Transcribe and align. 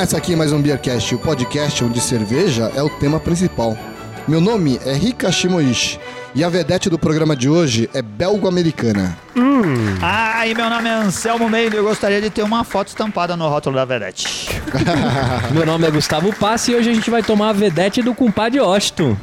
começa 0.00 0.16
aqui 0.16 0.34
mais 0.34 0.50
um 0.50 0.62
Beercast, 0.62 1.14
o 1.14 1.18
podcast 1.18 1.84
onde 1.84 2.00
cerveja 2.00 2.72
é 2.74 2.82
o 2.82 2.88
tema 2.88 3.20
principal. 3.20 3.76
Meu 4.26 4.40
nome 4.40 4.80
é 4.86 4.94
Rika 4.94 5.30
Shimoishi 5.30 6.00
e 6.34 6.42
a 6.42 6.48
vedete 6.48 6.88
do 6.88 6.98
programa 6.98 7.36
de 7.36 7.50
hoje 7.50 7.90
é 7.92 8.00
belgo-americana. 8.00 9.14
Ah, 10.00 10.46
e 10.46 10.54
meu 10.54 10.70
nome 10.70 10.88
é 10.88 10.94
Anselmo 10.94 11.50
Meire 11.50 11.74
e 11.74 11.78
eu 11.78 11.84
gostaria 11.84 12.18
de 12.18 12.30
ter 12.30 12.42
uma 12.42 12.64
foto 12.64 12.88
estampada 12.88 13.36
no 13.36 13.46
rótulo 13.46 13.76
da 13.76 13.84
Vedete. 13.84 14.48
Meu 15.52 15.66
nome 15.66 15.86
é 15.86 15.90
Gustavo 15.90 16.32
Passi 16.32 16.72
e 16.72 16.76
hoje 16.76 16.88
a 16.88 16.94
gente 16.94 17.10
vai 17.10 17.22
tomar 17.22 17.50
a 17.50 17.52
vedete 17.52 18.00
do 18.00 18.14
compadre 18.14 18.58
Washington. 18.58 19.16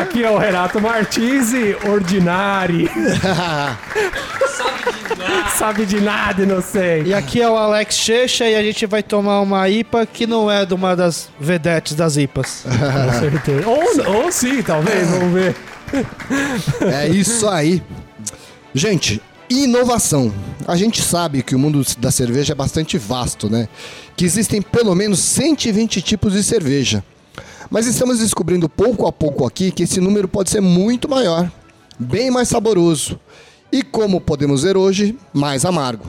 Aqui 0.00 0.24
é 0.24 0.30
o 0.30 0.38
Renato 0.38 0.80
Martins 0.80 1.52
e 1.52 1.76
Ordinari. 1.88 2.90
Sabe 5.60 5.84
de 5.84 6.00
nada, 6.00 6.42
inocente. 6.42 7.10
E 7.10 7.12
aqui 7.12 7.38
é 7.38 7.46
o 7.46 7.54
Alex 7.54 7.94
Checha 7.94 8.48
e 8.48 8.56
a 8.56 8.62
gente 8.62 8.86
vai 8.86 9.02
tomar 9.02 9.42
uma 9.42 9.68
IPA 9.68 10.06
que 10.06 10.26
não 10.26 10.50
é 10.50 10.64
de 10.64 10.72
uma 10.72 10.96
das 10.96 11.28
vedetes 11.38 11.94
das 11.94 12.16
IPAs. 12.16 12.64
Com 12.64 13.20
certeza. 13.20 13.68
Ou, 13.68 14.22
ou 14.22 14.32
sim, 14.32 14.62
talvez, 14.62 15.06
vamos 15.10 15.34
ver. 15.34 15.54
É 16.90 17.08
isso 17.08 17.46
aí. 17.46 17.82
Gente, 18.72 19.20
inovação. 19.50 20.32
A 20.66 20.76
gente 20.76 21.02
sabe 21.02 21.42
que 21.42 21.54
o 21.54 21.58
mundo 21.58 21.84
da 21.98 22.10
cerveja 22.10 22.54
é 22.54 22.56
bastante 22.56 22.96
vasto, 22.96 23.50
né? 23.50 23.68
Que 24.16 24.24
existem 24.24 24.62
pelo 24.62 24.94
menos 24.94 25.18
120 25.18 26.00
tipos 26.00 26.32
de 26.32 26.42
cerveja. 26.42 27.04
Mas 27.68 27.86
estamos 27.86 28.20
descobrindo 28.20 28.66
pouco 28.66 29.06
a 29.06 29.12
pouco 29.12 29.46
aqui 29.46 29.70
que 29.70 29.82
esse 29.82 30.00
número 30.00 30.26
pode 30.26 30.48
ser 30.48 30.62
muito 30.62 31.06
maior, 31.06 31.52
bem 31.98 32.30
mais 32.30 32.48
saboroso 32.48 33.20
e, 33.72 33.82
como 33.82 34.20
podemos 34.20 34.62
ver 34.62 34.76
hoje, 34.76 35.16
mais 35.32 35.64
amargo. 35.64 36.06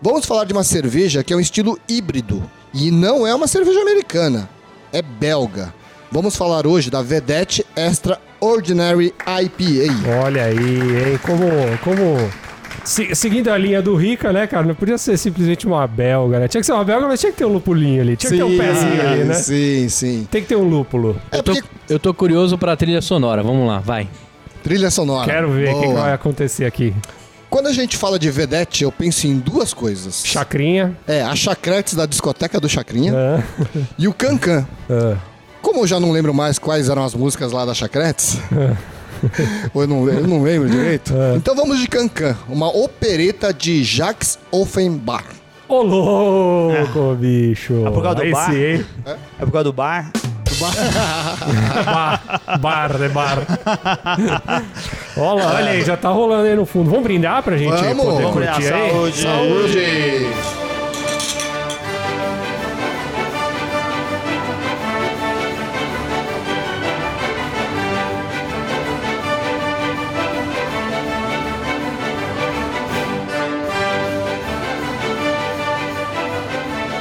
Vamos 0.00 0.24
falar 0.26 0.44
de 0.44 0.52
uma 0.52 0.64
cerveja 0.64 1.22
que 1.22 1.32
é 1.32 1.36
um 1.36 1.40
estilo 1.40 1.78
híbrido 1.88 2.42
e 2.74 2.90
não 2.90 3.26
é 3.26 3.34
uma 3.34 3.46
cerveja 3.46 3.80
americana, 3.80 4.48
é 4.92 5.00
belga. 5.00 5.72
Vamos 6.10 6.36
falar 6.36 6.66
hoje 6.66 6.90
da 6.90 7.00
Vedette 7.00 7.64
Extra 7.76 8.20
Ordinary 8.40 9.14
IPA. 9.26 10.20
Olha 10.24 10.44
aí, 10.44 10.56
hein? 10.58 11.18
Como. 11.22 11.46
como... 11.82 12.30
se- 12.84 13.14
seguindo 13.14 13.48
a 13.48 13.56
linha 13.56 13.80
do 13.80 13.94
Rica, 13.94 14.30
né, 14.32 14.46
cara? 14.46 14.66
Não 14.66 14.74
podia 14.74 14.98
ser 14.98 15.16
simplesmente 15.16 15.66
uma 15.66 15.86
belga, 15.86 16.40
né? 16.40 16.48
Tinha 16.48 16.60
que 16.60 16.66
ser 16.66 16.72
uma 16.72 16.84
belga, 16.84 17.06
mas 17.06 17.20
tinha 17.20 17.32
que 17.32 17.38
ter 17.38 17.44
um 17.46 17.52
lupulinho 17.52 18.02
ali. 18.02 18.16
Tinha 18.16 18.30
que 18.30 18.36
ter 18.36 18.42
um 18.42 18.58
pezinho 18.58 19.00
ali, 19.08 19.24
né? 19.24 19.34
Sim, 19.34 19.88
sim. 19.88 20.28
Tem 20.30 20.42
que 20.42 20.48
ter 20.48 20.56
um 20.56 20.68
lúpulo. 20.68 21.16
É 21.30 21.38
Eu 21.38 21.42
tô, 21.42 21.52
porque 21.54 21.68
eu 21.88 21.98
tô 21.98 22.12
curioso 22.12 22.58
pra 22.58 22.76
trilha 22.76 23.00
sonora, 23.00 23.42
vamos 23.42 23.66
lá, 23.66 23.78
vai. 23.78 24.06
Trilha 24.62 24.90
sonora. 24.90 25.30
Quero 25.30 25.50
ver 25.52 25.74
o 25.74 25.80
que, 25.80 25.86
que 25.88 25.92
vai 25.94 26.12
acontecer 26.12 26.64
aqui. 26.64 26.94
Quando 27.50 27.66
a 27.66 27.72
gente 27.72 27.96
fala 27.98 28.18
de 28.18 28.30
Vedette, 28.30 28.82
eu 28.84 28.90
penso 28.90 29.26
em 29.26 29.38
duas 29.38 29.74
coisas. 29.74 30.22
Chacrinha. 30.24 30.96
É, 31.06 31.22
a 31.22 31.36
Chacretes 31.36 31.94
da 31.94 32.06
discoteca 32.06 32.58
do 32.58 32.66
Chacrinha 32.68 33.12
Ah, 33.14 33.42
e 33.98 34.08
o 34.08 34.14
Cancan. 34.14 34.66
ah. 34.88 35.16
Como 35.60 35.80
eu 35.80 35.86
já 35.86 36.00
não 36.00 36.10
lembro 36.10 36.32
mais 36.34 36.58
quais 36.58 36.88
eram 36.88 37.04
as 37.04 37.14
músicas 37.14 37.52
lá 37.52 37.64
da 37.64 37.72
Chacretes, 37.72 38.36
ou 39.72 39.82
eu 39.82 39.86
não, 39.88 40.08
eu 40.08 40.26
não 40.26 40.42
lembro 40.42 40.68
direito, 40.68 41.12
então 41.36 41.54
vamos 41.54 41.78
de 41.78 41.86
Cancan, 41.86 42.36
uma 42.48 42.68
opereta 42.68 43.54
de 43.54 43.84
Jacques 43.84 44.38
Offenbach. 44.50 45.24
Ô, 45.68 45.80
louco, 45.82 47.14
bicho. 47.14 47.86
É 47.86 47.90
por 47.90 48.02
causa 48.02 48.16
do 48.16 48.22
Aí 48.22 48.32
bar? 48.32 48.54
hein? 48.56 48.84
É 49.38 49.44
por 49.44 49.52
causa 49.52 49.64
do 49.64 49.72
bar? 49.72 50.10
Bar, 51.84 52.20
bar, 52.60 52.98
de 52.98 53.08
bar. 53.08 53.38
Olha, 55.16 55.46
olha 55.46 55.70
aí, 55.70 55.82
já 55.82 55.96
tá 55.96 56.08
rolando 56.10 56.46
aí 56.46 56.54
no 56.54 56.64
fundo. 56.66 56.90
Vamos 56.90 57.04
brindar 57.04 57.42
pra 57.42 57.56
gente 57.56 57.70
Vamos, 57.70 58.04
poder 58.04 58.22
vamos 58.22 58.34
brindar, 58.36 58.54
curtir 58.54 58.72
aí? 58.72 58.90
saúde. 58.90 59.22
Saúde! 59.22 60.26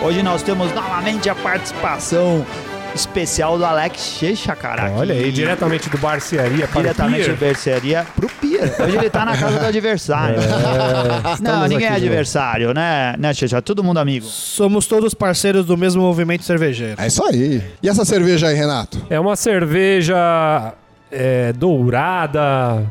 Hoje 0.04 0.24
nós 0.24 0.42
temos 0.42 0.74
novamente 0.74 1.30
a 1.30 1.36
participação 1.36 2.46
especial 2.94 3.58
do 3.58 3.66
Alex 3.66 4.02
Checha, 4.20 4.56
cara. 4.56 4.92
Olha 4.92 5.14
aí, 5.14 5.32
diretamente 5.32 5.90
do 5.90 5.98
Barcearia 5.98 6.68
para 6.68 6.82
Diretamente 6.82 7.30
do 7.30 7.38
Pier. 7.38 7.38
Berceria 7.38 8.08
pro 8.16 8.28
Pier. 8.30 8.76
Hoje 8.80 8.98
ele 8.98 9.10
tá 9.10 9.26
na 9.26 9.38
casa 9.38 9.60
do 9.60 9.66
adversário. 9.68 10.38
É, 10.40 11.42
Não, 11.42 11.68
ninguém 11.68 11.88
é 11.88 11.96
adversário, 11.96 12.74
né? 12.74 13.16
Né, 13.18 13.34
Checha? 13.34 13.62
Todo 13.62 13.84
mundo 13.84 14.00
amigo. 14.00 14.26
Somos 14.26 14.88
todos 14.88 15.14
parceiros 15.14 15.66
do 15.66 15.78
mesmo 15.78 16.02
movimento 16.02 16.44
cervejeiro. 16.44 17.02
É 17.02 17.08
isso 17.08 17.24
aí. 17.26 17.64
E 17.82 17.90
essa 17.90 18.06
cerveja 18.06 18.48
aí, 18.48 18.56
Renato? 18.56 19.06
É 19.10 19.20
uma 19.20 19.36
cerveja 19.36 20.74
é, 21.12 21.54
dourada, 21.54 22.86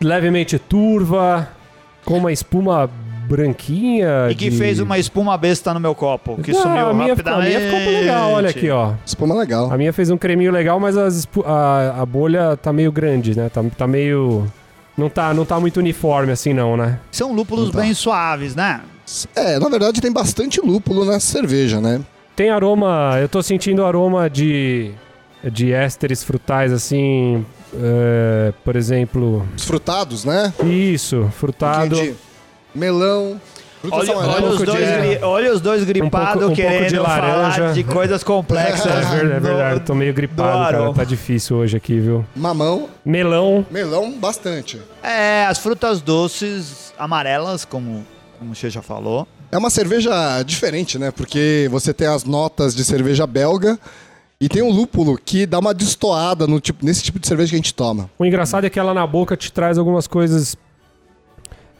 levemente 0.00 0.58
turva, 0.58 1.48
com 2.04 2.18
uma 2.18 2.32
espuma 2.32 2.90
branquinha. 3.30 4.28
E 4.30 4.34
que 4.34 4.50
de- 4.50 4.56
fez 4.56 4.80
uma 4.80 4.98
espuma 4.98 5.36
besta 5.36 5.72
no 5.74 5.80
meu 5.80 5.94
copo, 5.94 6.40
que 6.42 6.52
Não, 6.52 6.62
sumiu 6.62 6.88
a 6.88 6.94
minha, 6.94 7.16
ficou- 7.16 7.32
a 7.32 7.36
rapidamente. 7.36 7.66
minha 7.66 7.80
ficou 7.80 7.92
legal, 8.00 8.32
olha 8.32 8.50
aqui, 8.50 8.70
ó. 8.70 8.92
Espuma 9.06 9.34
legal. 9.34 9.72
A 9.72 9.76
minha 9.76 9.92
fez 9.92 10.10
um 10.10 10.16
creminho 10.18 10.52
legal, 10.52 10.78
mas 10.80 10.96
as 10.96 11.14
espu- 11.16 11.44
a, 11.46 12.00
a 12.02 12.06
bolha 12.06 12.56
tá 12.56 12.72
meio 12.72 12.92
grande, 12.92 13.36
né? 13.36 13.48
Tá, 13.48 13.62
tá 13.76 13.86
meio. 13.86 14.46
Não 14.96 15.08
tá, 15.08 15.32
não 15.32 15.44
tá 15.44 15.58
muito 15.58 15.78
uniforme 15.78 16.32
assim, 16.32 16.52
não, 16.52 16.76
né? 16.76 16.98
São 17.10 17.32
lúpulos 17.32 17.70
tá. 17.70 17.80
bem 17.80 17.94
suaves, 17.94 18.54
né? 18.54 18.80
É, 19.34 19.58
na 19.58 19.68
verdade 19.68 20.00
tem 20.00 20.12
bastante 20.12 20.60
lúpulo 20.60 21.04
nessa 21.04 21.26
cerveja, 21.26 21.80
né? 21.80 22.00
Tem 22.36 22.50
aroma. 22.50 23.16
Eu 23.20 23.28
tô 23.28 23.42
sentindo 23.42 23.84
aroma 23.84 24.28
de. 24.30 24.92
de 25.42 25.72
ésteres 25.72 26.22
frutais, 26.22 26.72
assim. 26.72 27.44
é, 27.74 28.52
por 28.64 28.76
exemplo. 28.76 29.46
Os 29.56 29.64
frutados, 29.64 30.24
né? 30.24 30.52
Isso, 30.64 31.28
frutado. 31.36 31.94
De 31.96 32.14
melão, 32.74 33.40
frutas 33.80 34.08
Olha, 34.08 34.16
olha 34.18 34.26
amarelas. 34.26 34.54
os 34.60 34.66
dois 34.66 34.86
de- 34.86 34.98
gri- 34.98 35.18
olha 35.22 35.52
os 35.54 35.60
dois 35.60 35.84
gripados 35.84 36.32
pouco- 36.32 36.38
um 36.38 36.40
pouco 36.48 36.54
querendo 36.56 36.88
de 36.88 36.98
laranja. 36.98 37.56
falar 37.56 37.72
de 37.72 37.84
coisas 37.84 38.22
complexas. 38.24 38.86
É 38.86 39.00
verdade, 39.00 39.32
é 39.32 39.40
verdade, 39.40 39.80
tô 39.80 39.94
meio 39.94 40.12
gripado, 40.14 40.58
do 40.76 40.84
cara. 40.86 40.94
Tá 40.94 41.04
difícil 41.04 41.56
hoje 41.56 41.76
aqui, 41.76 41.98
viu? 41.98 42.24
Mamão, 42.36 42.88
Melão. 43.04 43.64
melão, 43.70 44.12
bastante. 44.12 44.80
É, 45.02 45.46
as 45.46 45.58
frutas 45.58 46.00
doces 46.00 46.92
amarelas, 46.98 47.64
como, 47.64 48.04
como 48.38 48.52
o 48.52 48.54
Che 48.54 48.68
já 48.70 48.82
falou. 48.82 49.26
É 49.52 49.58
uma 49.58 49.70
cerveja 49.70 50.42
diferente, 50.44 50.98
né? 50.98 51.10
Porque 51.10 51.66
você 51.72 51.92
tem 51.92 52.06
as 52.06 52.22
notas 52.24 52.74
de 52.74 52.84
cerveja 52.84 53.26
belga 53.26 53.78
e 54.40 54.48
tem 54.48 54.62
um 54.62 54.70
lúpulo 54.70 55.18
que 55.22 55.44
dá 55.44 55.58
uma 55.58 55.74
destoada 55.74 56.46
no 56.46 56.60
tipo, 56.60 56.84
nesse 56.84 57.02
tipo 57.02 57.18
de 57.18 57.26
cerveja 57.26 57.50
que 57.50 57.56
a 57.56 57.58
gente 57.58 57.74
toma. 57.74 58.08
O 58.16 58.24
engraçado 58.24 58.64
é 58.66 58.70
que 58.70 58.78
ela 58.78 58.94
na 58.94 59.04
boca 59.06 59.36
te 59.36 59.50
traz 59.50 59.76
algumas 59.76 60.06
coisas. 60.06 60.56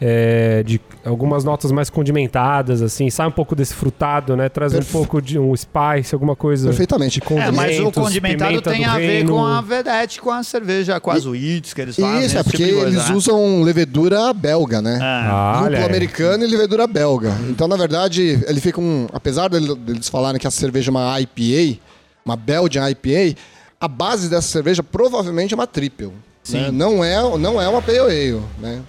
É, 0.00 0.62
de 0.62 0.80
algumas 1.04 1.44
notas 1.44 1.70
mais 1.70 1.90
condimentadas, 1.90 2.80
assim, 2.80 3.10
sai 3.10 3.26
um 3.26 3.30
pouco 3.30 3.54
desse 3.54 3.74
frutado, 3.74 4.34
né? 4.34 4.48
Traz 4.48 4.72
Perfe- 4.72 4.88
um 4.88 4.92
pouco 5.00 5.20
de 5.20 5.38
um 5.38 5.54
spice, 5.54 6.14
alguma 6.14 6.34
coisa. 6.34 6.68
Perfeitamente. 6.68 7.20
É, 7.36 7.50
mas 7.50 7.78
o 7.80 7.92
condimentado 7.92 8.62
tem 8.62 8.84
a 8.86 8.96
ver 8.96 9.06
reino. 9.06 9.32
com 9.34 9.44
a 9.44 9.60
vedete, 9.60 10.20
com 10.20 10.30
a 10.30 10.42
cerveja, 10.42 10.98
com 11.00 11.10
as 11.10 11.26
wheats 11.26 11.74
que 11.74 11.80
eles 11.82 11.96
fazem. 11.96 12.24
Isso, 12.26 12.36
é 12.36 12.40
esse 12.40 12.50
porque 12.50 12.64
tipo 12.64 12.78
coisa, 12.80 12.96
eles 12.96 13.08
né? 13.10 13.14
usam 13.14 13.62
levedura 13.62 14.32
belga, 14.32 14.80
né? 14.80 14.96
É. 14.96 15.02
Ah, 15.02 15.60
Lúpulo 15.64 15.84
americano 15.84 16.44
e 16.44 16.46
levedura 16.46 16.86
belga. 16.86 17.36
Então, 17.50 17.68
na 17.68 17.76
verdade, 17.76 18.42
ele 18.46 18.60
fica 18.60 18.80
um. 18.80 19.06
Apesar 19.12 19.48
dele- 19.48 19.74
deles 19.74 20.08
falarem 20.08 20.40
que 20.40 20.46
a 20.46 20.50
cerveja 20.50 20.90
é 20.90 20.92
uma 20.92 21.20
IPA, 21.20 21.78
uma 22.24 22.36
Belgian 22.36 22.88
IPA, 22.90 23.38
a 23.78 23.86
base 23.88 24.28
dessa 24.30 24.48
cerveja 24.48 24.82
provavelmente 24.82 25.52
é 25.52 25.56
uma 25.56 25.66
triple. 25.66 26.10
Sim. 26.42 26.58
né? 26.62 26.70
Não, 26.70 27.04
é, 27.04 27.16
não 27.38 27.60
é 27.60 27.68
uma 27.68 27.82
Pale 27.82 27.98
Ale, 27.98 28.40
né? 28.58 28.80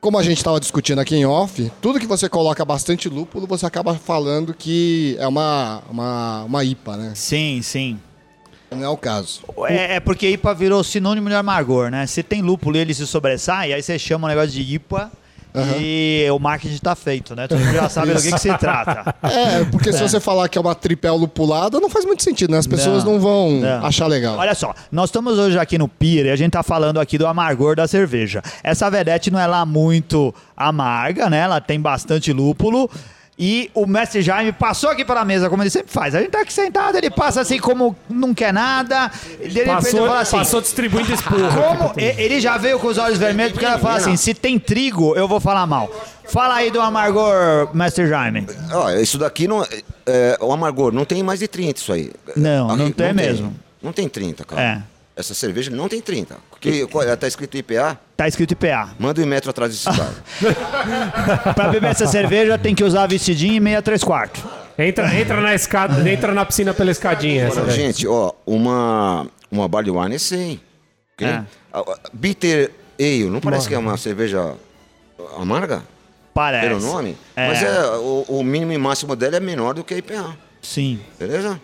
Como 0.00 0.18
a 0.18 0.22
gente 0.22 0.38
estava 0.38 0.58
discutindo 0.58 0.98
aqui 0.98 1.14
em 1.14 1.26
off, 1.26 1.70
tudo 1.80 2.00
que 2.00 2.06
você 2.06 2.26
coloca 2.26 2.64
bastante 2.64 3.06
lúpulo, 3.06 3.46
você 3.46 3.66
acaba 3.66 3.94
falando 3.94 4.54
que 4.54 5.14
é 5.18 5.28
uma, 5.28 5.82
uma, 5.90 6.44
uma 6.44 6.64
IPA, 6.64 6.96
né? 6.96 7.12
Sim, 7.14 7.60
sim. 7.62 8.00
Não 8.70 8.82
é 8.82 8.88
o 8.88 8.96
caso. 8.96 9.42
É, 9.68 9.96
é 9.96 10.00
porque 10.00 10.30
IPA 10.30 10.54
virou 10.54 10.82
sinônimo 10.82 11.28
de 11.28 11.34
amargor, 11.34 11.90
né? 11.90 12.06
Se 12.06 12.22
tem 12.22 12.40
lúpulo 12.40 12.76
e 12.76 12.80
ele 12.80 12.94
se 12.94 13.06
sobressai, 13.06 13.74
aí 13.74 13.82
você 13.82 13.98
chama 13.98 14.26
o 14.26 14.30
negócio 14.30 14.50
de 14.50 14.62
IPA 14.74 15.12
e 15.80 16.26
o 16.32 16.38
marketing 16.38 16.78
tá 16.78 16.94
feito, 16.94 17.34
né? 17.34 17.48
Todo 17.48 17.58
mundo 17.58 17.74
já 17.74 17.88
sabe 17.88 18.12
do 18.14 18.22
que, 18.22 18.32
que 18.32 18.38
se 18.38 18.56
trata. 18.58 19.14
É, 19.22 19.64
porque 19.64 19.92
se 19.92 20.00
você 20.02 20.20
falar 20.20 20.48
que 20.48 20.56
é 20.56 20.60
uma 20.60 20.74
tripel 20.74 21.16
lupulada, 21.16 21.80
não 21.80 21.90
faz 21.90 22.04
muito 22.04 22.22
sentido, 22.22 22.50
né? 22.52 22.58
As 22.58 22.66
pessoas 22.66 23.04
não, 23.04 23.14
Não, 23.14 23.20
vão 23.20 23.50
não. 23.52 23.84
achar 23.86 24.06
legal. 24.06 24.36
Olha 24.38 24.54
só, 24.54 24.74
nós 24.90 25.08
estamos 25.10 25.38
hoje 25.38 25.58
aqui 25.58 25.78
no 25.78 25.88
Pier 25.88 26.26
e 26.26 26.30
a 26.30 26.36
gente 26.36 26.52
tá 26.52 26.62
falando 26.62 27.00
aqui 27.00 27.18
do 27.18 27.26
amargor 27.26 27.74
da 27.76 27.86
cerveja. 27.88 28.42
Essa 28.62 28.90
vedete 28.90 29.30
não 29.30 29.38
é 29.40 29.46
lá 29.46 29.64
muito 29.66 30.34
amarga, 30.56 31.28
né? 31.30 31.38
Ela 31.40 31.60
tem 31.60 31.80
bastante 31.80 32.32
lúpulo. 32.32 32.90
E 33.42 33.70
o 33.72 33.86
mestre 33.86 34.20
Jaime 34.20 34.52
passou 34.52 34.90
aqui 34.90 35.02
pela 35.02 35.24
mesa, 35.24 35.48
como 35.48 35.62
ele 35.62 35.70
sempre 35.70 35.90
faz. 35.90 36.14
A 36.14 36.20
gente 36.20 36.30
tá 36.30 36.42
aqui 36.42 36.52
sentado, 36.52 36.98
ele 36.98 37.08
passa 37.08 37.40
assim 37.40 37.58
como 37.58 37.96
não 38.06 38.34
quer 38.34 38.52
nada. 38.52 39.10
Ele 39.40 39.64
Passou, 39.64 40.06
fala 40.06 40.20
assim. 40.20 40.36
passou 40.36 40.60
distribuindo 40.60 41.10
esporro. 41.10 41.48
Como 41.50 41.94
e- 41.98 42.22
ele 42.22 42.38
já 42.38 42.58
veio 42.58 42.78
com 42.78 42.88
os 42.88 42.98
olhos 42.98 43.16
vermelhos, 43.16 43.52
porque 43.52 43.64
ela 43.64 43.78
fala 43.78 43.96
assim: 43.96 44.14
se 44.14 44.34
tem 44.34 44.58
trigo, 44.58 45.16
eu 45.16 45.26
vou 45.26 45.40
falar 45.40 45.66
mal. 45.66 45.90
Fala 46.26 46.56
aí 46.56 46.70
do 46.70 46.82
amargor, 46.82 47.74
mestre 47.74 48.06
Jaime. 48.06 48.46
Ó, 48.72 48.90
isso 48.90 49.16
daqui 49.16 49.48
não. 49.48 49.66
é, 50.06 50.36
o 50.38 50.52
amargor, 50.52 50.92
não 50.92 51.06
tem 51.06 51.22
mais 51.22 51.40
de 51.40 51.48
30 51.48 51.80
isso 51.80 51.92
aí. 51.94 52.12
Não, 52.36 52.68
Aqui 52.68 52.78
não 52.82 52.92
tem 52.92 53.12
mesmo. 53.14 53.56
Não 53.82 53.90
tem 53.92 54.06
30, 54.06 54.44
cara. 54.44 54.62
É. 54.62 54.82
Essa 55.20 55.34
cerveja 55.34 55.70
não 55.70 55.88
tem 55.88 56.00
30. 56.00 56.36
Porque 56.50 56.86
qual- 56.86 57.04
tá 57.16 57.28
escrito 57.28 57.56
IPA, 57.56 57.98
Tá 58.16 58.26
escrito 58.26 58.52
IPA. 58.52 58.90
manda 58.98 59.20
um 59.22 59.26
metro 59.26 59.50
atrás 59.50 59.70
desse 59.72 59.84
cara. 59.84 61.54
Pra 61.54 61.68
beber 61.68 61.90
essa 61.90 62.06
cerveja 62.06 62.58
tem 62.58 62.74
que 62.74 62.82
usar 62.84 63.06
vestidinho 63.06 63.54
e 63.54 63.60
meia 63.60 63.80
três 63.82 64.02
quartos. 64.02 64.42
Entra, 64.78 65.14
entra 65.14 65.40
na 65.40 65.54
escada, 65.54 66.08
entra 66.10 66.32
na 66.32 66.44
piscina 66.44 66.72
pela 66.72 66.90
escadinha. 66.90 67.44
Essa 67.46 67.60
daí. 67.62 67.76
Gente, 67.76 68.06
ó, 68.08 68.32
uma, 68.46 69.26
uma 69.50 69.68
barley 69.68 69.90
wine 69.90 70.14
é 70.14 70.18
100. 70.18 70.60
ok? 71.14 71.26
É. 71.28 71.44
Bitter 72.12 72.70
Ale, 72.98 73.24
não 73.30 73.40
parece 73.40 73.68
que 73.68 73.74
é 73.74 73.78
uma 73.78 73.96
cerveja 73.96 74.54
amarga? 75.38 75.82
Parece. 76.32 76.66
Pelo 76.68 76.80
nome? 76.80 77.16
É. 77.36 77.48
Mas 77.48 77.62
é, 77.62 77.82
o, 77.96 78.24
o 78.28 78.44
mínimo 78.44 78.72
e 78.72 78.78
máximo 78.78 79.14
dela 79.16 79.36
é 79.36 79.40
menor 79.40 79.74
do 79.74 79.84
que 79.84 79.92
a 79.94 79.98
IPA. 79.98 80.36
Sim. 80.62 81.00
Beleza? 81.18 81.60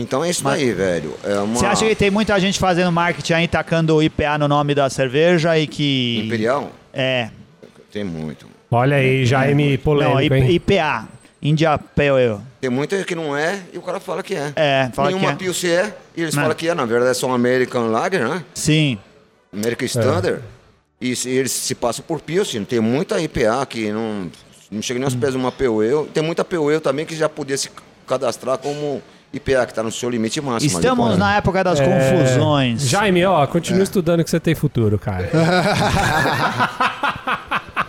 Então 0.00 0.24
é 0.24 0.30
isso 0.30 0.46
aí, 0.48 0.72
velho. 0.72 1.12
É 1.24 1.34
uma 1.40 1.56
Você 1.58 1.66
acha 1.66 1.84
que 1.86 1.94
tem 1.94 2.10
muita 2.10 2.38
gente 2.38 2.58
fazendo 2.58 2.92
marketing 2.92 3.32
aí, 3.32 3.48
tacando 3.48 4.00
IPA 4.02 4.38
no 4.38 4.46
nome 4.48 4.74
da 4.74 4.88
cerveja 4.88 5.58
e 5.58 5.66
que. 5.66 6.22
Imperial? 6.26 6.70
É. 6.92 7.30
Tem 7.92 8.04
muito. 8.04 8.46
Olha 8.70 8.96
aí, 8.96 9.26
Jaime 9.26 9.72
Não, 9.72 9.78
polêmico, 9.78 10.34
hein? 10.34 10.50
IPA. 10.50 11.08
India 11.40 11.78
Pale 11.78 12.08
Ale. 12.10 12.40
Tem 12.60 12.68
muita 12.68 13.02
que 13.04 13.14
não 13.14 13.36
é 13.36 13.60
e 13.72 13.78
o 13.78 13.82
cara 13.82 13.98
fala 14.00 14.22
que 14.22 14.34
é. 14.34 14.52
É, 14.56 14.90
fala 14.92 15.08
Nenhuma 15.08 15.28
que 15.28 15.34
é. 15.34 15.36
Pilsen 15.46 15.70
é 15.70 15.94
e 16.16 16.22
eles 16.22 16.34
Não. 16.34 16.42
falam 16.42 16.56
que 16.56 16.68
é. 16.68 16.74
Na 16.74 16.84
verdade, 16.84 17.12
é 17.12 17.14
só 17.14 17.28
um 17.28 17.32
American 17.34 17.88
Lager, 17.90 18.28
né? 18.28 18.44
Sim. 18.54 18.98
American 19.52 19.86
Standard. 19.86 20.42
E 21.00 21.14
se- 21.14 21.28
eles 21.30 21.52
se 21.52 21.74
passam 21.76 22.04
por 22.06 22.20
Pilsen. 22.20 22.64
Tem 22.64 22.80
muita 22.80 23.20
IPA 23.20 23.64
que 23.66 23.90
não, 23.92 24.28
não 24.70 24.82
chega 24.82 24.98
nem 24.98 25.04
aos 25.04 25.14
pés 25.14 25.32
de 25.32 25.38
uma 25.38 25.52
POE. 25.52 26.08
Tem 26.12 26.22
muita 26.22 26.44
POE 26.44 26.80
também 26.80 27.06
que 27.06 27.14
já 27.16 27.28
podia 27.28 27.56
se 27.56 27.70
cadastrar 28.06 28.58
como 28.58 29.00
IPA, 29.32 29.66
que 29.66 29.72
está 29.72 29.82
no 29.82 29.92
seu 29.92 30.08
limite 30.08 30.40
máximo. 30.40 30.70
Estamos 30.72 31.18
na 31.18 31.36
época 31.36 31.62
das 31.62 31.78
É, 31.80 31.84
confusões. 31.84 32.88
Jaime, 32.88 33.24
ó, 33.26 33.44
É. 33.44 33.46
continua 33.46 33.82
estudando 33.82 34.24
que 34.24 34.30
você 34.30 34.40
tem 34.40 34.54
futuro, 34.54 34.98
cara. 34.98 35.28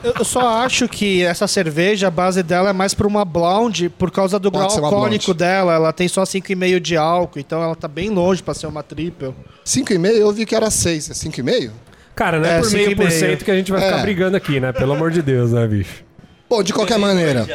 Eu 0.02 0.24
só 0.24 0.62
acho 0.64 0.88
que 0.88 1.24
essa 1.24 1.46
cerveja, 1.46 2.08
a 2.08 2.12
base 2.12 2.42
dela 2.42 2.70
é 2.70 2.74
mais 2.74 2.94
pra 2.94 3.06
uma 3.06 3.26
blonde, 3.26 3.90
por 3.90 4.10
causa 4.10 4.40
do 4.40 4.50
Pode 4.50 4.74
grau 4.76 4.86
alcoólico 4.86 5.34
dela. 5.34 5.74
Ela 5.74 5.92
tem 5.92 6.08
só 6.08 6.24
5,5 6.24 6.80
de 6.80 6.96
álcool, 6.96 7.38
então 7.40 7.62
ela 7.62 7.76
tá 7.76 7.88
bem 7.88 8.10
longe 8.10 8.42
pra 8.42 8.54
ser 8.54 8.68
uma 8.68 8.82
triple. 8.82 9.34
5,5 9.66 10.06
eu 10.16 10.32
vi 10.32 10.46
que 10.46 10.56
era 10.56 10.72
6. 10.72 11.10
É 11.10 11.14
5,5? 11.14 11.72
Cara, 12.16 12.40
não 12.40 12.46
é, 12.46 12.58
É, 12.58 12.62
por 12.62 12.72
meio 12.72 12.96
por 12.96 13.12
cento 13.12 13.44
que 13.46 13.52
a 13.52 13.56
gente 13.56 13.72
vai 13.72 13.82
ficar 13.82 14.00
É. 14.00 14.02
brigando 14.02 14.36
aqui, 14.38 14.60
né? 14.60 14.72
Pelo 14.72 14.94
amor 14.94 15.12
de 15.12 15.22
Deus, 15.22 15.52
né, 15.52 15.68
bicho? 15.68 16.04
Bom, 16.50 16.64
de 16.64 16.74
qualquer 16.74 16.98
maneira. 16.98 17.46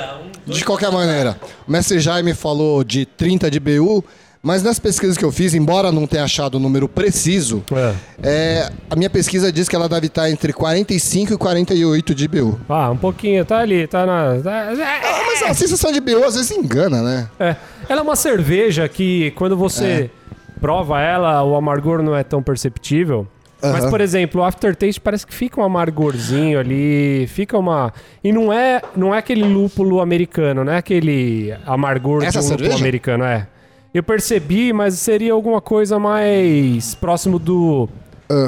De 0.46 0.64
qualquer 0.64 0.90
maneira. 0.92 1.36
O 1.66 1.72
mestre 1.72 1.98
Jaime 1.98 2.32
falou 2.34 2.84
de 2.84 3.04
30 3.04 3.50
de 3.50 3.58
BU, 3.58 4.04
mas 4.42 4.62
nas 4.62 4.78
pesquisas 4.78 5.16
que 5.16 5.24
eu 5.24 5.32
fiz, 5.32 5.54
embora 5.54 5.90
não 5.90 6.06
tenha 6.06 6.22
achado 6.24 6.56
o 6.56 6.60
número 6.60 6.86
preciso, 6.88 7.64
É. 7.74 7.94
é, 8.22 8.70
a 8.90 8.94
minha 8.94 9.08
pesquisa 9.10 9.50
diz 9.50 9.68
que 9.68 9.74
ela 9.74 9.88
deve 9.88 10.06
estar 10.06 10.30
entre 10.30 10.52
45 10.52 11.32
e 11.32 11.36
48 11.36 12.14
de 12.14 12.28
BU. 12.28 12.60
Ah, 12.68 12.90
um 12.90 12.96
pouquinho, 12.96 13.44
tá 13.44 13.58
ali, 13.58 13.86
tá 13.86 14.04
na. 14.06 14.40
tá- 14.42 14.68
Ah, 14.70 15.22
mas 15.26 15.42
a 15.50 15.54
sensação 15.54 15.90
de 15.90 16.00
BU 16.00 16.22
às 16.24 16.34
vezes 16.34 16.50
engana, 16.50 17.02
né? 17.02 17.28
É. 17.40 17.56
Ela 17.88 18.00
é 18.00 18.02
uma 18.02 18.16
cerveja 18.16 18.88
que, 18.88 19.30
quando 19.32 19.56
você 19.56 20.10
prova 20.60 21.00
ela, 21.00 21.42
o 21.42 21.56
amargor 21.56 22.02
não 22.02 22.14
é 22.14 22.22
tão 22.22 22.42
perceptível. 22.42 23.26
Mas, 23.72 23.82
Aham. 23.84 23.90
por 23.90 24.00
exemplo, 24.00 24.40
o 24.40 24.44
aftertaste 24.44 25.00
parece 25.00 25.26
que 25.26 25.34
fica 25.34 25.60
um 25.60 25.64
amargorzinho 25.64 26.58
ali, 26.58 27.26
fica 27.28 27.58
uma... 27.58 27.92
E 28.22 28.32
não 28.32 28.52
é, 28.52 28.82
não 28.96 29.14
é 29.14 29.18
aquele 29.18 29.42
lúpulo 29.42 30.00
americano, 30.00 30.64
não 30.64 30.72
é 30.72 30.76
aquele 30.78 31.54
amargor 31.64 32.22
Essa 32.22 32.40
de 32.40 32.46
um 32.46 32.50
lúpulo 32.50 32.74
americano, 32.74 33.24
é. 33.24 33.46
Eu 33.92 34.02
percebi, 34.02 34.72
mas 34.72 34.94
seria 34.94 35.32
alguma 35.32 35.60
coisa 35.60 35.98
mais 35.98 36.94
próximo 36.96 37.38
do, 37.38 37.88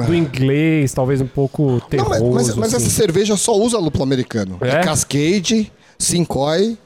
do 0.05 0.13
inglês, 0.13 0.93
talvez 0.93 1.21
um 1.21 1.27
pouco 1.27 1.63
Não, 1.63 1.79
terroso. 1.79 2.25
mas, 2.31 2.47
mas, 2.47 2.55
mas 2.55 2.67
essa 2.73 2.77
assim. 2.77 2.89
cerveja 2.89 3.37
só 3.37 3.55
usa 3.55 3.79
lúpulo 3.79 4.03
americano. 4.03 4.57
É, 4.61 4.69
É? 4.69 4.83
Cascade, 4.83 5.71
Cincoy, 5.97 6.77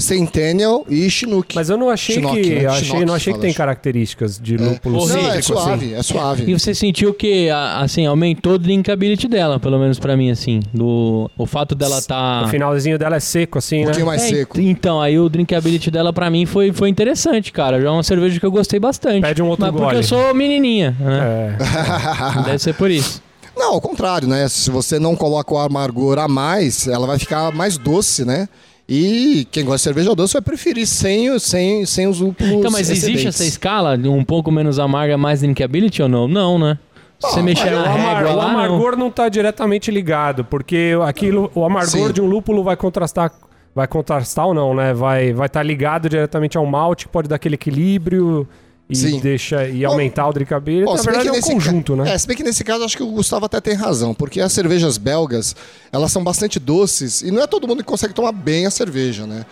Centennial 0.00 0.84
e 0.88 1.08
Chinook. 1.10 1.54
Mas 1.54 1.70
eu 1.70 1.76
não 1.76 1.90
achei 1.90 2.16
Chinook, 2.16 2.40
que. 2.40 2.50
né? 2.54 2.64
eu 2.64 2.70
achei, 2.70 2.84
Chinook 2.84 3.04
não 3.06 3.14
achei 3.14 3.32
que 3.32 3.38
tem 3.38 3.52
características 3.52 4.38
de 4.38 4.56
lúpulo 4.56 5.02
Ô, 5.02 5.06
Não, 5.06 5.16
é 5.16 5.30
assim. 5.38 5.42
suave, 5.42 5.94
é 5.94 6.02
suave. 6.02 6.50
E 6.50 6.58
você 6.58 6.74
sentiu 6.74 7.12
que, 7.14 7.48
assim, 7.50 8.06
aumentou 8.06 8.54
o 8.54 8.58
drinkability 8.58 9.28
dela, 9.28 9.58
pelo 9.60 9.78
menos 9.78 9.98
pra 9.98 10.16
mim, 10.16 10.30
assim. 10.30 10.60
Do, 10.72 11.30
o 11.36 11.46
fato 11.46 11.74
dela 11.74 12.00
tá... 12.02 12.42
O 12.44 12.48
finalzinho 12.48 12.98
dela 12.98 13.16
é 13.16 13.20
seco, 13.20 13.58
assim, 13.58 13.76
Um 13.76 13.80
né? 13.80 13.84
pouquinho 13.86 14.06
mais 14.06 14.22
É, 14.22 14.28
seco. 14.28 14.60
Então, 14.60 15.00
aí 15.00 15.18
o 15.18 15.28
drinkability 15.28 15.90
dela 15.90 16.12
pra 16.12 16.30
mim 16.30 16.46
foi, 16.46 16.72
foi 16.72 16.88
interessante, 16.88 17.52
cara. 17.52 17.80
Já 17.80 17.88
é 17.88 17.90
uma 17.90 18.02
cerveja 18.02 18.38
que 18.40 18.46
eu 18.46 18.50
gostei 18.50 18.80
bastante. 18.80 19.22
Pede 19.22 19.42
um 19.42 19.48
outro 19.48 19.64
Mas 19.66 19.72
porque 19.72 19.84
gole. 19.86 19.96
eu 19.98 20.02
sou 20.02 20.34
menininha, 20.34 20.96
né? 21.00 21.56
É. 21.58 22.42
Deve 22.44 22.58
ser 22.58 22.74
por 22.74 22.90
isso. 22.90 23.22
Não, 23.56 23.74
ao 23.74 23.80
contrário, 23.80 24.26
né? 24.26 24.48
Se 24.48 24.70
você 24.70 24.98
não 24.98 25.14
coloca 25.14 25.52
o 25.52 25.58
amargor 25.58 26.18
a 26.18 26.26
mais, 26.26 26.86
ela 26.88 27.06
vai 27.06 27.18
ficar 27.18 27.52
mais 27.52 27.76
doce, 27.76 28.24
né? 28.24 28.48
E 28.92 29.46
quem 29.52 29.64
gosta 29.64 29.76
de 29.78 29.82
cerveja 29.94 30.16
doce 30.16 30.32
vai 30.32 30.42
preferir 30.42 30.84
sem, 30.84 31.30
o- 31.30 31.38
sem, 31.38 31.86
sem 31.86 32.08
os 32.08 32.18
lúpulos 32.18 32.52
Então, 32.52 32.70
mas 32.72 32.90
existe 32.90 33.04
excedentes. 33.10 33.26
essa 33.40 33.44
escala 33.44 33.96
de 33.96 34.08
um 34.08 34.24
pouco 34.24 34.50
menos 34.50 34.80
amarga, 34.80 35.16
mais 35.16 35.40
drinkability 35.42 36.02
ou 36.02 36.08
não? 36.08 36.26
Não, 36.26 36.58
né? 36.58 36.76
Se 37.20 37.28
você 37.30 37.40
Ah, 37.40 37.42
mexer 37.42 37.68
o, 37.72 37.76
na 37.76 37.92
amar- 37.92 38.16
régua 38.16 38.32
o 38.32 38.36
lá, 38.36 38.44
não. 38.44 38.50
amargor 38.64 38.96
não 38.96 39.06
está 39.08 39.28
diretamente 39.28 39.90
ligado, 39.92 40.44
porque 40.44 40.92
aquilo, 41.06 41.50
o 41.54 41.64
amargor 41.64 42.08
Sim. 42.08 42.12
de 42.14 42.20
um 42.20 42.26
lúpulo 42.26 42.64
vai 42.64 42.76
contrastar, 42.76 43.30
vai 43.74 43.86
contrastar 43.86 44.46
ou 44.48 44.54
não, 44.54 44.74
né? 44.74 44.92
Vai 44.92 45.32
vai 45.32 45.46
estar 45.46 45.62
ligado 45.62 46.08
diretamente 46.08 46.58
ao 46.58 46.66
malte, 46.66 47.06
que 47.06 47.12
pode 47.12 47.28
dar 47.28 47.36
aquele 47.36 47.54
equilíbrio 47.54 48.48
e 48.90 48.96
Sim. 48.96 49.20
deixa 49.20 49.68
e 49.68 49.84
aumentar 49.84 50.26
o 50.28 50.32
drinkability. 50.32 50.84
Bom, 50.84 50.96
Na 50.96 51.02
verdade 51.02 51.28
é 51.28 51.30
um 51.30 51.34
nesse 51.36 51.52
conjunto, 51.52 51.96
ca- 51.96 52.02
né? 52.04 52.12
É, 52.14 52.18
se 52.18 52.26
bem 52.26 52.36
que 52.36 52.42
nesse 52.42 52.64
caso 52.64 52.84
acho 52.84 52.96
que 52.96 53.02
o 53.02 53.06
Gustavo 53.12 53.46
até 53.46 53.60
tem 53.60 53.74
razão, 53.74 54.12
porque 54.12 54.40
as 54.40 54.52
cervejas 54.52 54.98
belgas, 54.98 55.54
elas 55.92 56.10
são 56.10 56.24
bastante 56.24 56.58
doces 56.58 57.22
e 57.22 57.30
não 57.30 57.40
é 57.40 57.46
todo 57.46 57.68
mundo 57.68 57.78
que 57.78 57.84
consegue 57.88 58.12
tomar 58.12 58.32
bem 58.32 58.66
a 58.66 58.70
cerveja, 58.70 59.26
né? 59.26 59.46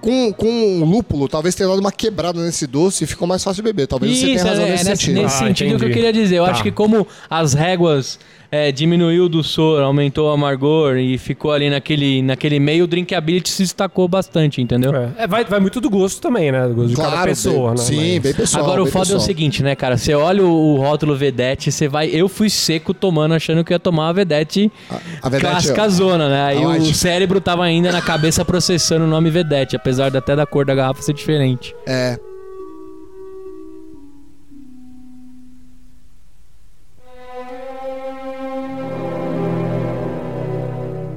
Com, 0.00 0.32
com 0.32 0.80
o 0.80 0.84
lúpulo, 0.84 1.28
talvez 1.28 1.54
tenha 1.54 1.68
dado 1.68 1.78
uma 1.78 1.92
quebrada 1.92 2.44
nesse 2.44 2.66
doce 2.66 3.04
e 3.04 3.06
ficou 3.06 3.26
mais 3.28 3.42
fácil 3.44 3.62
de 3.62 3.68
beber. 3.68 3.86
Talvez 3.86 4.16
você 4.18 4.24
tenha 4.24 4.34
Isso, 4.36 4.44
razão 4.46 4.64
é, 4.64 4.70
nesse 4.72 4.86
é 4.86 4.90
nesse, 4.90 5.02
sentido. 5.04 5.22
nesse 5.22 5.34
Ah, 5.36 5.38
sentido 5.46 5.66
que 5.68 5.72
eu 5.72 5.76
entendi. 5.76 5.92
queria 5.94 6.12
dizer. 6.12 6.36
Eu 6.38 6.44
Tá. 6.44 6.50
acho 6.50 6.62
que 6.64 6.72
como 6.72 7.06
as 7.30 7.54
réguas 7.54 8.18
é, 8.54 8.70
diminuiu 8.70 9.30
do 9.30 9.42
soro, 9.42 9.82
aumentou 9.82 10.28
o 10.28 10.30
amargor 10.30 10.98
e 10.98 11.16
ficou 11.16 11.52
ali 11.52 11.70
naquele, 11.70 12.20
naquele 12.20 12.60
meio, 12.60 12.84
o 12.84 12.86
drinkability 12.86 13.48
se 13.48 13.62
destacou 13.62 14.06
bastante, 14.06 14.60
entendeu? 14.60 14.94
É, 14.94 15.10
É, 15.24 15.26
vai, 15.26 15.42
vai 15.42 15.58
muito 15.58 15.80
do 15.80 15.88
gosto 15.88 16.20
também, 16.20 16.52
né? 16.52 16.68
Do 16.68 16.74
gosto 16.74 16.90
de 16.90 16.96
cada 16.96 17.10
Claro, 17.10 17.28
pessoa, 17.30 17.70
bem, 17.70 17.78
né? 17.78 17.82
Sim, 17.84 17.96
Mas- 18.12 18.18
bem 18.22 18.34
pessoal. 18.34 18.64
Agora 18.64 18.82
o 18.82 18.84
bem 18.84 18.92
foda 18.92 19.04
é 19.04 19.08
o 19.08 19.08
pessoal. 19.14 19.20
seguinte, 19.20 19.62
né, 19.62 19.74
cara? 19.74 19.96
Você 19.96 20.12
olha 20.14 20.44
o, 20.44 20.74
o 20.74 20.76
rótulo 20.76 21.16
Vedete, 21.16 21.72
você 21.72 21.88
vai. 21.88 22.08
Eu 22.08 22.28
fui 22.28 22.50
seco 22.50 22.92
tomando, 22.92 23.32
achando 23.34 23.64
que 23.64 23.72
ia 23.72 23.78
tomar 23.80 24.10
a 24.10 24.12
Vedete 24.12 24.70
a 25.22 25.28
Vedete, 25.30 25.50
clássica 25.50 25.84
ó. 25.84 25.88
zona, 25.88 26.28
né? 26.28 26.42
Aí 26.44 26.62
a 26.62 26.68
o 26.68 26.94
cérebro 26.94 27.40
tava 27.40 27.64
ainda 27.64 27.90
na 27.90 28.02
cabeça 28.02 28.44
processando 28.44 29.06
o 29.06 29.08
nome 29.08 29.30
Vedete, 29.30 29.76
apesar 29.76 30.10
de 30.10 30.18
até 30.18 30.36
da 30.36 30.44
cor 30.44 30.66
da 30.66 30.74
garrafa 30.74 31.00
ser 31.00 31.14
diferente. 31.14 31.74
É. 31.86 32.18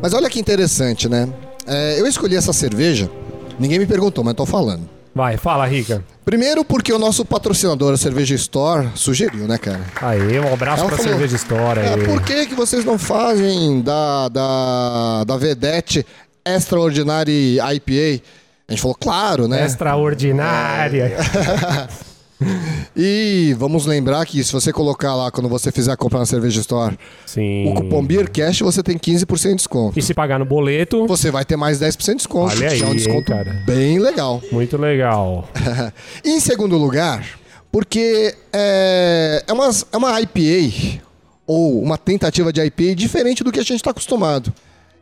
Mas 0.05 0.13
olha 0.13 0.29
que 0.29 0.39
interessante, 0.39 1.09
né? 1.09 1.27
É, 1.65 1.99
eu 1.99 2.05
escolhi 2.05 2.35
essa 2.35 2.53
cerveja, 2.53 3.09
ninguém 3.57 3.79
me 3.79 3.87
perguntou, 3.87 4.23
mas 4.23 4.35
tô 4.35 4.45
falando. 4.45 4.87
Vai, 5.15 5.35
fala, 5.35 5.65
Rica. 5.65 6.05
Primeiro 6.23 6.63
porque 6.63 6.93
o 6.93 6.99
nosso 6.99 7.25
patrocinador, 7.25 7.91
a 7.91 7.97
Cerveja 7.97 8.35
Store, 8.35 8.87
sugeriu, 8.93 9.47
né, 9.47 9.57
cara? 9.57 9.81
Aí, 9.99 10.39
um 10.39 10.53
abraço 10.53 10.81
Ela 10.81 10.89
pra 10.89 10.97
falou, 10.97 11.11
Cerveja 11.13 11.35
História. 11.35 11.81
É, 11.81 11.93
aí. 11.95 12.03
por 12.03 12.21
que, 12.21 12.45
que 12.45 12.53
vocês 12.53 12.85
não 12.85 12.99
fazem 12.99 13.81
da, 13.81 14.29
da, 14.29 15.23
da 15.23 15.37
Vedete 15.37 16.05
Extraordinary 16.45 17.57
IPA? 17.57 18.23
A 18.67 18.71
gente 18.73 18.81
falou, 18.83 18.93
claro, 18.93 19.47
né? 19.47 19.65
Extraordinária. 19.65 21.17
E 22.97 23.53
vamos 23.57 23.85
lembrar 23.85 24.25
que 24.25 24.41
se 24.43 24.53
você 24.53 24.71
colocar 24.71 25.15
lá, 25.15 25.29
quando 25.29 25.49
você 25.49 25.71
fizer 25.71 25.91
a 25.91 25.97
compra 25.97 26.19
na 26.19 26.25
Cerveja 26.25 26.61
Store, 26.61 26.97
Sim. 27.25 27.67
o 27.69 27.73
cupom 27.73 28.05
BeerCast, 28.05 28.63
você 28.63 28.81
tem 28.81 28.97
15% 28.97 29.49
de 29.49 29.55
desconto. 29.55 29.99
E 29.99 30.01
se 30.01 30.13
pagar 30.13 30.39
no 30.39 30.45
boleto, 30.45 31.05
Você 31.07 31.29
vai 31.29 31.43
ter 31.43 31.57
mais 31.57 31.79
10% 31.79 32.05
de 32.05 32.15
desconto, 32.15 32.55
Olha 32.55 32.69
que 32.69 32.81
é 32.81 32.85
um 32.85 32.91
aí, 32.91 32.95
desconto 32.95 33.31
hein, 33.31 33.37
cara. 33.37 33.63
bem 33.65 33.99
legal. 33.99 34.41
muito 34.51 34.77
legal. 34.77 35.49
Em 36.23 36.39
segundo 36.39 36.77
lugar, 36.77 37.25
porque 37.71 38.33
é, 38.53 39.43
é, 39.45 39.53
uma, 39.53 39.69
é 39.91 39.97
uma 39.97 40.21
IPA, 40.21 41.01
ou 41.45 41.81
uma 41.81 41.97
tentativa 41.97 42.51
de 42.53 42.61
IPA 42.61 42.95
diferente 42.95 43.43
do 43.43 43.51
que 43.51 43.59
a 43.59 43.63
gente 43.63 43.75
está 43.77 43.91
acostumado. 43.91 44.53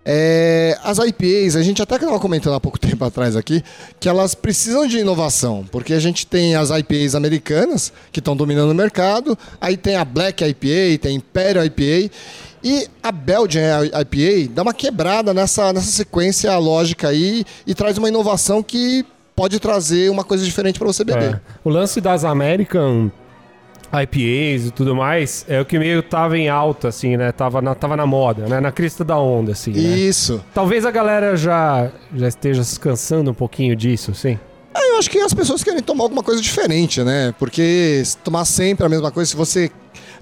É, 0.05 0.77
as 0.83 0.97
IPAs, 0.97 1.55
a 1.55 1.61
gente 1.61 1.81
até 1.81 1.95
estava 1.95 2.19
comentando 2.19 2.55
há 2.55 2.59
pouco 2.59 2.77
tempo 2.79 3.03
atrás 3.05 3.35
aqui, 3.35 3.63
que 3.99 4.09
elas 4.09 4.35
precisam 4.35 4.85
de 4.85 4.99
inovação, 4.99 5.65
porque 5.71 5.93
a 5.93 5.99
gente 5.99 6.27
tem 6.27 6.55
as 6.55 6.69
IPAs 6.69 7.15
americanas, 7.15 7.93
que 8.11 8.19
estão 8.19 8.35
dominando 8.35 8.71
o 8.71 8.75
mercado, 8.75 9.37
aí 9.61 9.77
tem 9.77 9.95
a 9.95 10.03
Black 10.03 10.43
IPA, 10.43 10.99
tem 11.01 11.11
a 11.11 11.15
Imperial 11.15 11.65
IPA, 11.65 12.11
e 12.63 12.87
a 13.01 13.11
Belgian 13.11 13.85
IPA 13.85 14.53
dá 14.53 14.61
uma 14.61 14.73
quebrada 14.73 15.33
nessa, 15.33 15.73
nessa 15.73 15.91
sequência 15.91 16.57
lógica 16.57 17.09
aí 17.09 17.43
e 17.67 17.75
traz 17.75 17.97
uma 17.97 18.07
inovação 18.07 18.63
que 18.63 19.05
pode 19.35 19.59
trazer 19.59 20.09
uma 20.09 20.23
coisa 20.23 20.45
diferente 20.45 20.79
pra 20.79 20.87
você 20.87 21.03
beber. 21.03 21.35
É. 21.35 21.41
O 21.63 21.69
lance 21.69 21.99
das 21.99 22.23
American 22.23 23.11
IPAs 24.01 24.67
e 24.67 24.71
tudo 24.71 24.95
mais 24.95 25.45
é 25.47 25.61
o 25.61 25.65
que 25.65 25.77
meio 25.77 26.01
tava 26.01 26.37
em 26.37 26.49
alta, 26.49 26.87
assim, 26.87 27.15
né? 27.15 27.31
Tava 27.31 27.61
na, 27.61 27.75
tava 27.75 27.95
na 27.95 28.05
moda, 28.05 28.47
né? 28.47 28.59
Na 28.59 28.71
crista 28.71 29.03
da 29.03 29.17
onda, 29.17 29.51
assim, 29.51 29.71
né? 29.71 29.79
Isso. 29.79 30.43
Talvez 30.53 30.85
a 30.85 30.91
galera 30.91 31.35
já, 31.35 31.91
já 32.15 32.27
esteja 32.27 32.63
se 32.63 32.79
cansando 32.79 33.31
um 33.31 33.33
pouquinho 33.33 33.75
disso, 33.75 34.13
sim. 34.15 34.39
É, 34.75 34.93
eu 34.93 34.97
acho 34.97 35.09
que 35.09 35.19
as 35.19 35.33
pessoas 35.33 35.63
querem 35.63 35.81
tomar 35.81 36.05
alguma 36.05 36.23
coisa 36.23 36.41
diferente, 36.41 37.03
né? 37.03 37.33
Porque 37.37 38.01
se 38.03 38.17
tomar 38.17 38.45
sempre 38.45 38.85
a 38.85 38.89
mesma 38.89 39.11
coisa, 39.11 39.29
se 39.29 39.37
você 39.37 39.69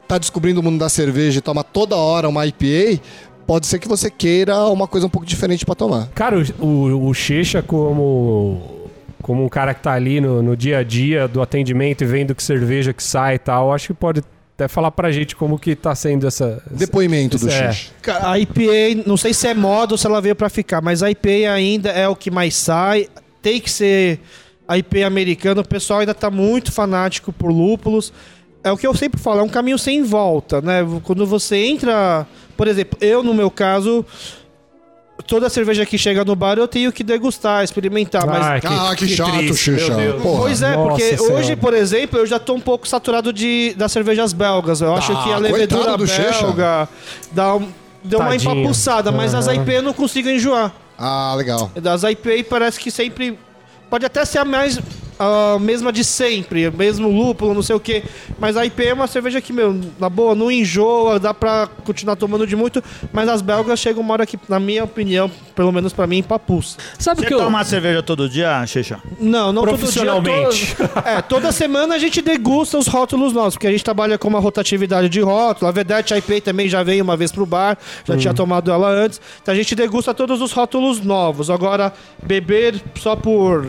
tá 0.07 0.17
descobrindo 0.17 0.59
o 0.59 0.63
mundo 0.63 0.77
da 0.77 0.89
cerveja 0.89 1.39
e 1.39 1.41
toma 1.41 1.63
toda 1.63 1.95
hora 1.95 2.27
uma 2.27 2.45
IPA, 2.45 3.01
pode 3.47 3.67
ser 3.67 3.79
que 3.79 3.87
você 3.87 4.09
queira 4.09 4.65
uma 4.67 4.87
coisa 4.87 5.07
um 5.07 5.09
pouco 5.09 5.25
diferente 5.25 5.65
pra 5.65 5.75
tomar. 5.75 6.09
Cara, 6.13 6.37
o, 6.59 6.65
o, 6.65 7.11
o 7.11 7.13
como, 7.65 8.80
como 9.21 9.43
um 9.43 9.49
cara 9.49 9.73
que 9.73 9.81
tá 9.81 9.93
ali 9.93 10.19
no, 10.21 10.41
no 10.41 10.55
dia 10.57 10.79
a 10.79 10.83
dia 10.83 11.27
do 11.27 11.41
atendimento 11.41 12.03
e 12.03 12.07
vendo 12.07 12.33
que 12.35 12.43
cerveja 12.43 12.93
que 12.93 13.03
sai 13.03 13.35
e 13.35 13.39
tal, 13.39 13.71
acho 13.73 13.87
que 13.87 13.93
pode 13.93 14.21
até 14.55 14.67
falar 14.67 14.91
pra 14.91 15.11
gente 15.11 15.35
como 15.35 15.57
que 15.57 15.75
tá 15.75 15.93
sendo 15.95 16.27
essa... 16.27 16.61
essa- 16.65 16.75
Depoimento 16.75 17.37
do 17.37 17.49
É. 17.49 17.71
Xixi. 17.71 17.91
A 18.21 18.37
IPA, 18.39 19.03
não 19.05 19.17
sei 19.17 19.33
se 19.33 19.47
é 19.47 19.53
moda 19.53 19.93
ou 19.93 19.97
se 19.97 20.05
ela 20.05 20.21
veio 20.21 20.35
pra 20.35 20.49
ficar, 20.49 20.81
mas 20.81 21.01
a 21.01 21.09
IPA 21.09 21.51
ainda 21.53 21.89
é 21.89 22.07
o 22.07 22.15
que 22.15 22.29
mais 22.29 22.55
sai. 22.55 23.07
Tem 23.41 23.59
que 23.59 23.69
ser 23.71 24.19
a 24.67 24.77
IPA 24.77 25.05
americana. 25.07 25.61
O 25.61 25.67
pessoal 25.67 26.01
ainda 26.01 26.13
tá 26.13 26.29
muito 26.29 26.71
fanático 26.71 27.33
por 27.33 27.51
lúpulos. 27.51 28.13
É 28.63 28.71
o 28.71 28.77
que 28.77 28.85
eu 28.85 28.93
sempre 28.93 29.19
falo, 29.19 29.39
é 29.39 29.43
um 29.43 29.49
caminho 29.49 29.79
sem 29.79 30.03
volta, 30.03 30.61
né? 30.61 30.85
Quando 31.03 31.25
você 31.25 31.55
entra, 31.57 32.27
por 32.55 32.67
exemplo, 32.67 32.95
eu 33.01 33.23
no 33.23 33.33
meu 33.33 33.49
caso, 33.49 34.05
toda 35.27 35.49
cerveja 35.49 35.85
que 35.85 35.97
chega 35.97 36.23
no 36.25 36.35
bar 36.35 36.57
eu 36.57 36.67
tenho 36.67 36.91
que 36.91 37.03
degustar, 37.03 37.63
experimentar, 37.63 38.25
mas 38.25 38.63
Ah, 38.65 38.95
que 38.95 39.07
chato, 39.07 39.53
Xuxa. 39.55 39.95
meu 39.95 40.13
Deus. 40.13 40.21
Porra. 40.23 40.39
Pois 40.41 40.61
é, 40.61 40.75
Nossa 40.75 40.89
porque 40.89 41.17
Senhora. 41.17 41.33
hoje, 41.35 41.55
por 41.55 41.73
exemplo, 41.73 42.19
eu 42.19 42.25
já 42.25 42.39
tô 42.39 42.53
um 42.53 42.59
pouco 42.59 42.87
saturado 42.87 43.31
de, 43.33 43.73
das 43.77 43.91
cervejas 43.91 44.33
belgas. 44.33 44.81
Eu 44.81 44.93
acho 44.95 45.11
Ah, 45.13 45.23
que 45.23 45.31
a 45.33 45.37
levedura 45.37 45.97
do 45.97 46.07
Checha. 46.07 46.41
belga 46.43 46.89
dá 47.31 47.55
um- 47.55 47.67
deu 48.03 48.19
uma 48.19 48.35
empapuçada, 48.35 49.11
mas 49.11 49.33
as 49.33 49.47
Aham. 49.47 49.55
IP 49.61 49.69
eu 49.73 49.81
não 49.83 49.93
consigo 49.93 50.29
enjoar. 50.29 50.71
Ah, 50.97 51.33
legal. 51.35 51.71
Das 51.81 52.03
IP 52.03 52.43
parece 52.43 52.79
que 52.79 52.89
sempre. 52.91 53.37
Pode 53.89 54.05
até 54.05 54.23
ser 54.23 54.37
a 54.39 54.45
mais. 54.45 54.79
A 55.23 55.59
mesma 55.59 55.91
de 55.91 56.03
sempre, 56.03 56.71
mesmo 56.71 57.07
lúpulo, 57.07 57.53
não 57.53 57.61
sei 57.61 57.75
o 57.75 57.79
que. 57.79 58.03
Mas 58.39 58.57
a 58.57 58.65
IP 58.65 58.83
é 58.87 58.93
uma 58.93 59.05
cerveja 59.05 59.39
que, 59.39 59.53
meu, 59.53 59.79
na 59.99 60.09
boa, 60.09 60.33
não 60.33 60.51
enjoa, 60.51 61.19
dá 61.19 61.31
pra 61.33 61.67
continuar 61.85 62.15
tomando 62.15 62.47
de 62.47 62.55
muito. 62.55 62.83
Mas 63.13 63.29
as 63.29 63.41
belgas 63.41 63.79
chegam 63.79 64.01
uma 64.01 64.13
hora 64.13 64.25
que, 64.25 64.39
na 64.49 64.59
minha 64.59 64.83
opinião, 64.83 65.29
pelo 65.55 65.71
menos 65.71 65.93
pra 65.93 66.07
mim, 66.07 66.17
empapuça. 66.17 66.77
Sabe 66.97 67.19
o 67.19 67.21
Você 67.23 67.27
que 67.27 67.33
eu... 67.35 67.37
toma 67.37 67.63
cerveja 67.63 68.01
todo 68.01 68.27
dia, 68.27 68.65
Xixa? 68.65 68.99
Não, 69.19 69.53
não 69.53 69.61
Profissionalmente. 69.61 70.75
Todo 70.75 70.87
dia, 70.87 71.01
to- 71.03 71.07
é, 71.07 71.21
toda 71.21 71.51
semana 71.51 71.95
a 71.95 71.99
gente 71.99 72.19
degusta 72.21 72.77
os 72.79 72.87
rótulos 72.87 73.31
nossos, 73.31 73.53
porque 73.55 73.67
a 73.67 73.71
gente 73.71 73.83
trabalha 73.83 74.17
com 74.17 74.27
uma 74.27 74.39
rotatividade 74.39 75.07
de 75.07 75.21
rótulo. 75.21 75.67
A 75.69 75.71
Vedete 75.71 76.15
IP 76.15 76.41
também 76.41 76.67
já 76.67 76.81
veio 76.81 77.03
uma 77.03 77.15
vez 77.15 77.31
pro 77.31 77.45
bar, 77.45 77.77
já 78.05 78.17
tinha 78.17 78.33
tomado 78.33 78.71
ela 78.71 78.89
antes. 78.89 79.21
Então 79.41 79.53
a 79.53 79.57
gente 79.57 79.75
degusta 79.75 80.13
todos 80.13 80.41
os 80.41 80.51
rótulos 80.51 80.99
novos. 81.01 81.49
Agora, 81.51 81.93
beber 82.23 82.81
só 82.99 83.15
por 83.15 83.67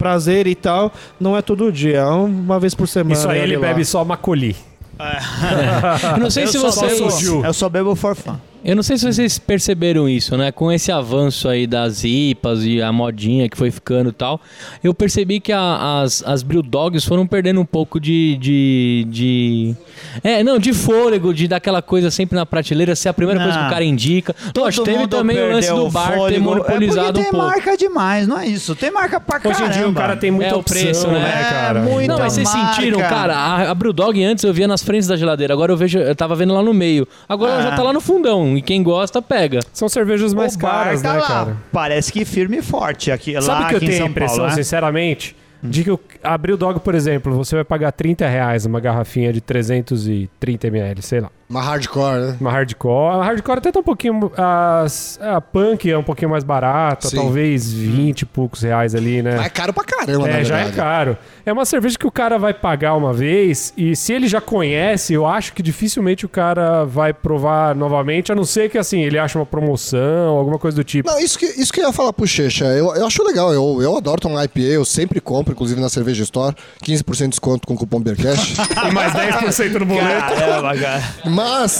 prazer 0.00 0.46
e 0.46 0.54
tal, 0.54 0.90
não 1.20 1.36
é 1.36 1.42
todo 1.42 1.70
dia, 1.70 1.98
é 1.98 2.04
uma 2.06 2.58
vez 2.58 2.74
por 2.74 2.88
semana. 2.88 3.12
Isso 3.14 3.28
aí 3.28 3.38
ele 3.40 3.56
lá. 3.56 3.68
bebe 3.68 3.84
só 3.84 4.02
macoli. 4.04 4.56
Eu 6.14 6.18
não 6.18 6.30
sei 6.30 6.46
se 6.46 6.58
só 6.58 6.70
vocês... 6.70 6.98
bebo- 7.22 7.44
Eu 7.46 7.52
só 7.54 7.68
bebo 7.68 7.94
for 7.94 8.14
fun. 8.16 8.36
Eu 8.62 8.76
não 8.76 8.82
sei 8.82 8.98
se 8.98 9.10
vocês 9.10 9.38
perceberam 9.38 10.08
isso, 10.08 10.36
né? 10.36 10.52
Com 10.52 10.70
esse 10.70 10.92
avanço 10.92 11.48
aí 11.48 11.66
das 11.66 12.04
IPAs 12.04 12.62
e 12.64 12.82
a 12.82 12.92
modinha 12.92 13.48
que 13.48 13.56
foi 13.56 13.70
ficando 13.70 14.10
e 14.10 14.12
tal, 14.12 14.40
eu 14.84 14.92
percebi 14.92 15.40
que 15.40 15.50
a- 15.52 16.02
as, 16.02 16.22
as 16.26 16.42
Brew 16.42 16.62
Dogs 16.62 17.06
foram 17.06 17.26
perdendo 17.26 17.60
um 17.60 17.64
pouco 17.64 17.98
de, 17.98 18.36
de, 18.38 19.06
de- 19.08 19.74
É, 20.22 20.42
não, 20.44 20.58
de 20.58 20.72
fôlego, 20.74 21.32
de 21.32 21.48
dar 21.48 21.56
aquela 21.56 21.80
coisa 21.80 22.10
sempre 22.10 22.36
na 22.36 22.44
prateleira, 22.44 22.94
ser 22.94 23.08
a 23.08 23.14
primeira 23.14 23.40
coisa 23.40 23.54
que 23.56 23.62
Não. 23.62 23.68
o 23.68 23.72
cara 23.72 23.84
indica. 23.84 24.36
Lógico, 24.56 24.84
teve 24.84 24.98
mundo 24.98 25.08
também 25.10 25.38
o 25.40 25.52
lance 25.52 25.72
do 25.72 25.88
bar 25.90 26.10
ter 26.10 26.16
fôlego. 26.18 26.44
monopolizado 26.44 27.00
é 27.00 27.12
porque 27.12 27.20
um 27.20 27.22
tem 27.22 27.30
pouco. 27.32 27.46
marca 27.46 27.76
demais, 27.76 28.28
não 28.28 28.38
é 28.38 28.46
isso? 28.46 28.74
Tem 28.74 28.90
marca 28.90 29.18
pra 29.18 29.36
Hoje 29.38 29.48
caramba. 29.58 29.66
em 29.74 29.78
dia 29.78 29.88
o 29.88 29.94
cara 29.94 30.16
tem 30.16 30.30
muita 30.30 30.50
É 30.50 30.54
opção, 30.54 30.82
preço, 30.82 31.06
né? 31.08 31.18
né, 31.18 31.46
cara? 31.50 31.78
É, 31.78 31.82
muito. 31.82 32.08
Não, 32.08 32.18
mas 32.18 32.32
vocês 32.34 32.52
marca. 32.52 32.74
sentiram, 32.74 32.98
cara, 33.00 33.34
a, 33.34 33.70
a 33.70 33.74
Brewdog 33.74 34.22
antes 34.22 34.44
eu 34.44 34.52
via 34.52 34.68
nas 34.68 34.82
frentes 34.82 35.06
da 35.08 35.16
geladeira, 35.16 35.54
agora 35.54 35.72
eu 35.72 35.76
vejo, 35.76 35.98
eu 35.98 36.14
tava 36.14 36.34
vendo 36.34 36.52
lá 36.54 36.62
no 36.62 36.74
meio. 36.74 37.08
Agora 37.28 37.52
ela 37.52 37.60
Ah. 37.60 37.70
já 37.70 37.76
tá 37.76 37.82
lá 37.82 37.92
no 37.92 38.00
fundão, 38.00 38.49
e 38.56 38.62
quem 38.62 38.82
gosta, 38.82 39.20
pega. 39.20 39.60
São 39.72 39.88
cervejas 39.88 40.32
mais 40.32 40.54
o 40.54 40.58
caras, 40.58 41.02
tá 41.02 41.12
né, 41.14 41.20
lá. 41.20 41.26
cara? 41.26 41.56
Parece 41.72 42.12
que 42.12 42.24
firme 42.24 42.58
e 42.58 42.62
forte 42.62 43.10
aqui, 43.10 43.32
Sabe 43.40 43.62
lá 43.62 43.68
que 43.68 43.74
eu 43.76 43.80
tenho 43.80 43.92
a 43.92 43.96
São 43.96 44.06
impressão, 44.08 44.36
Paulo, 44.36 44.50
né? 44.50 44.56
sinceramente? 44.62 45.36
De 45.62 45.84
que 45.84 45.98
abrir 46.22 46.52
o 46.54 46.56
dog, 46.56 46.80
por 46.80 46.94
exemplo, 46.94 47.34
você 47.34 47.54
vai 47.54 47.64
pagar 47.64 47.92
30 47.92 48.26
reais 48.26 48.64
uma 48.64 48.80
garrafinha 48.80 49.32
de 49.32 49.40
330 49.40 50.66
ml, 50.68 51.02
sei 51.02 51.20
lá. 51.20 51.30
Uma 51.50 51.60
hardcore, 51.62 52.20
né? 52.20 52.36
Uma 52.40 52.52
hardcore. 52.52 53.16
A 53.20 53.24
hardcore 53.24 53.58
até 53.58 53.72
tá 53.72 53.80
um 53.80 53.82
pouquinho. 53.82 54.30
as- 54.36 55.18
a 55.20 55.40
punk 55.40 55.90
é 55.90 55.98
um 55.98 56.02
pouquinho 56.02 56.30
mais 56.30 56.44
barata, 56.44 57.08
Sim. 57.08 57.16
talvez 57.16 57.72
20 57.72 58.20
e 58.22 58.24
poucos 58.24 58.62
reais 58.62 58.94
ali, 58.94 59.20
né? 59.20 59.34
Mas 59.36 59.46
é 59.46 59.48
caro 59.48 59.72
pra 59.72 59.82
caramba, 59.82 60.28
É, 60.28 60.44
já 60.44 60.60
é 60.60 60.70
caro. 60.70 61.18
É 61.44 61.52
uma 61.52 61.64
cerveja 61.64 61.98
que 61.98 62.06
o 62.06 62.10
cara 62.10 62.38
vai 62.38 62.54
pagar 62.54 62.94
uma 62.94 63.12
vez 63.12 63.72
e 63.76 63.96
se 63.96 64.12
ele 64.12 64.28
já 64.28 64.40
conhece, 64.40 65.12
eu 65.12 65.26
acho 65.26 65.52
que 65.52 65.60
dificilmente 65.62 66.24
o 66.24 66.28
cara 66.28 66.84
vai 66.84 67.12
provar 67.12 67.74
novamente, 67.74 68.30
a 68.30 68.34
não 68.36 68.44
ser 68.44 68.70
que 68.70 68.78
assim, 68.78 69.00
ele 69.02 69.18
ache 69.18 69.36
uma 69.36 69.44
promoção, 69.46 70.36
alguma 70.38 70.58
coisa 70.58 70.76
do 70.76 70.84
tipo. 70.84 71.10
Não, 71.10 71.18
isso 71.18 71.36
que, 71.36 71.46
isso 71.46 71.72
que 71.72 71.80
eu 71.80 71.86
ia 71.88 71.92
falar 71.92 72.12
pro 72.12 72.26
Checha. 72.28 72.66
Eu, 72.66 72.94
eu 72.94 73.04
acho 73.06 73.24
legal. 73.24 73.52
Eu, 73.52 73.82
eu 73.82 73.96
adoro 73.96 74.20
tomar 74.20 74.44
IPA. 74.44 74.60
Eu 74.60 74.84
sempre 74.84 75.20
compro, 75.20 75.52
inclusive 75.52 75.80
na 75.80 75.88
Cerveja 75.88 76.22
Store. 76.22 76.54
15% 76.84 77.18
de 77.24 77.28
desconto 77.30 77.66
com 77.66 77.74
o 77.74 77.76
cupom 77.76 78.00
Beercast. 78.00 78.54
E 78.88 78.92
mais 78.92 79.12
10% 79.12 79.78
no 79.80 79.86
boleto. 79.86 80.34
Caramba, 80.34 80.76
cara. 80.76 81.02
Mas. 81.40 81.78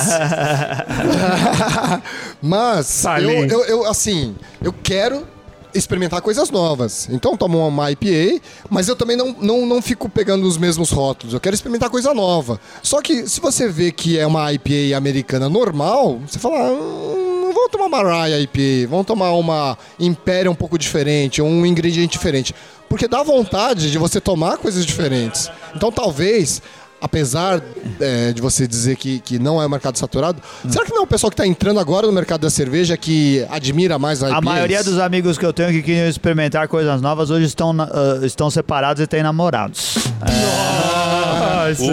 mas. 3.05 3.05
Eu, 3.23 3.47
eu, 3.47 3.65
eu, 3.65 3.87
assim. 3.87 4.35
Eu 4.63 4.73
quero 4.73 5.27
experimentar 5.75 6.21
coisas 6.21 6.51
novas. 6.51 7.09
Então 7.11 7.37
tomo 7.37 7.67
uma 7.67 7.91
IPA, 7.93 8.43
mas 8.69 8.89
eu 8.89 8.97
também 8.97 9.17
não, 9.17 9.35
não, 9.41 9.67
não 9.67 9.83
fico 9.83 10.09
pegando 10.09 10.47
os 10.47 10.57
mesmos 10.57 10.91
rótulos. 10.91 11.35
Eu 11.35 11.41
quero 11.41 11.55
experimentar 11.55 11.91
coisa 11.91 12.13
nova. 12.13 12.61
Só 12.83 13.01
que 13.01 13.29
se 13.29 13.41
você 13.41 13.69
vê 13.69 13.93
que 13.93 14.19
é 14.19 14.27
uma 14.27 14.53
IPA 14.53 14.97
americana 14.97 15.49
normal, 15.49 16.21
você 16.27 16.39
fala. 16.39 16.71
"Hum, 16.73 17.51
vamos 17.53 17.71
tomar 17.71 17.87
uma 17.87 18.27
Rye 18.27 18.43
IPA, 18.43 18.91
vamos 18.91 19.07
tomar 19.07 19.33
uma 19.33 19.77
Império 19.99 20.51
um 20.51 20.55
pouco 20.55 20.79
diferente, 20.79 21.43
um 21.43 21.65
ingrediente 21.67 22.13
diferente. 22.13 22.55
Porque 22.89 23.07
dá 23.07 23.23
vontade 23.23 23.91
de 23.91 23.99
você 23.99 24.21
tomar 24.21 24.59
coisas 24.59 24.85
diferentes. 24.85 25.49
Então 25.75 25.93
talvez 25.93 26.61
apesar 27.01 27.61
é, 28.01 28.33
de 28.33 28.41
você 28.43 28.67
dizer 28.67 28.97
que, 28.97 29.19
que 29.21 29.39
não 29.39 29.61
é 29.61 29.67
um 29.67 29.69
mercado 29.69 29.97
saturado, 29.99 30.41
será 30.69 30.85
que 30.85 30.91
não 30.93 30.99
é 31.01 31.03
o 31.03 31.07
pessoal 31.07 31.31
que 31.31 31.35
está 31.35 31.47
entrando 31.47 31.81
agora 31.81 32.07
no 32.07 32.13
mercado 32.13 32.41
da 32.43 32.51
cerveja 32.51 32.97
que 32.97 33.45
admira 33.51 33.99
mais 33.99 34.23
a 34.23 34.27
A 34.27 34.31
IPAs? 34.31 34.45
maioria 34.45 34.85
dos 34.85 34.99
amigos 34.99 35.37
que 35.39 35.45
eu 35.47 35.53
tenho 35.53 35.71
que 35.71 35.83
queriam 35.83 36.09
experimentar 36.09 36.69
coisas 36.69 37.01
novas 37.01 37.31
hoje 37.31 37.47
estão, 37.47 37.75
ah, 37.81 38.21
estão 38.25 38.51
separados 38.51 39.03
e 39.03 39.07
têm 39.07 39.23
namorados. 39.23 39.97
É- 40.27 40.81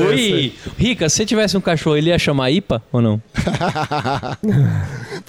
Oi! 0.08 0.54
Rica, 0.78 1.08
se 1.10 1.24
tivesse 1.26 1.56
um 1.56 1.62
cachorro, 1.62 1.96
ele 1.98 2.10
ia 2.10 2.18
chamar 2.18 2.50
IPA 2.52 2.82
ou 2.92 3.02
não? 3.02 3.22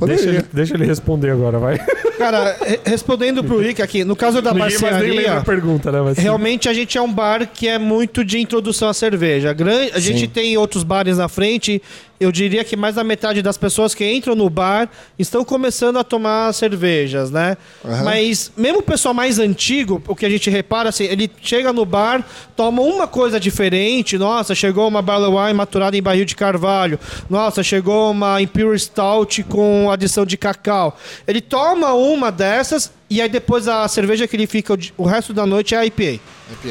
Deixa 0.07 0.29
ele, 0.29 0.45
deixa 0.53 0.75
ele 0.75 0.87
responder 0.87 1.31
agora, 1.31 1.59
vai. 1.59 1.79
Cara, 2.19 2.57
re- 2.65 2.81
respondendo 2.85 3.43
pro 3.43 3.59
Rick 3.59 3.83
aqui, 3.83 4.05
no 4.05 4.15
caso 4.17 4.41
da 4.41 4.53
Ninguém 4.53 4.71
barcearia. 4.81 5.39
a 5.39 5.41
pergunta, 5.45 5.91
né? 5.91 6.01
Mas, 6.01 6.19
Realmente 6.19 6.69
a 6.69 6.73
gente 6.75 6.97
é 6.97 7.03
um 7.03 7.13
bar 7.13 7.47
que 7.53 7.67
é 7.69 7.79
muito 7.79 8.25
de 8.25 8.39
introdução 8.39 8.89
à 8.89 8.95
cerveja. 8.95 9.53
Gran- 9.69 9.91
A 9.95 10.01
gente 10.01 10.27
tem 10.27 10.57
outros 10.57 10.83
bares 10.83 11.19
na 11.19 11.29
frente. 11.29 11.81
Eu 12.21 12.33
diria 12.33 12.65
que 12.65 12.77
mais 12.77 12.97
da 12.97 13.05
metade 13.05 13.43
das 13.43 13.57
pessoas 13.57 13.95
que 13.95 14.05
entram 14.05 14.35
no 14.35 14.51
bar 14.51 14.89
estão 15.19 15.45
começando 15.45 15.99
a 15.99 16.05
tomar 16.05 16.53
cervejas, 16.53 17.31
né? 17.31 17.57
Mas 18.05 18.51
mesmo 18.57 18.81
o 18.81 18.83
pessoal 18.83 19.15
mais 19.15 19.39
antigo, 19.39 20.03
o 20.07 20.17
que 20.17 20.27
a 20.27 20.31
gente 20.31 20.51
repara, 20.51 20.89
assim, 20.89 21.05
ele 21.05 21.31
chega 21.41 21.73
no 21.73 21.85
bar, 21.85 22.25
toma 22.57 22.83
uma 22.83 23.07
coisa 23.07 23.39
diferente. 23.39 24.19
Nossa, 24.19 24.55
chegou 24.55 24.89
uma 24.89 25.01
barley 25.01 25.31
wine 25.31 25.55
maturada 25.55 25.97
em 25.97 26.03
barril 26.03 26.25
de 26.25 26.35
carvalho. 26.35 26.99
Nossa, 27.31 27.63
chegou 27.63 28.11
uma 28.11 28.43
Imperial 28.43 28.77
Stout 28.77 29.45
com 29.45 29.91
adição 29.91 30.27
de 30.27 30.37
cacau. 30.37 30.99
Ele 31.27 31.41
toma 31.41 31.93
uma 31.95 32.33
dessas 32.33 32.91
e 33.11 33.23
aí 33.23 33.29
depois 33.29 33.67
a 33.69 33.89
cerveja 33.89 34.29
que 34.29 34.37
ele 34.37 34.47
fica 34.47 34.77
o 34.97 35.05
resto 35.05 35.33
da 35.33 35.47
noite 35.47 35.75
é 35.75 35.79
a 35.79 35.87
IPA. 35.87 36.03
IPA. 36.03 36.21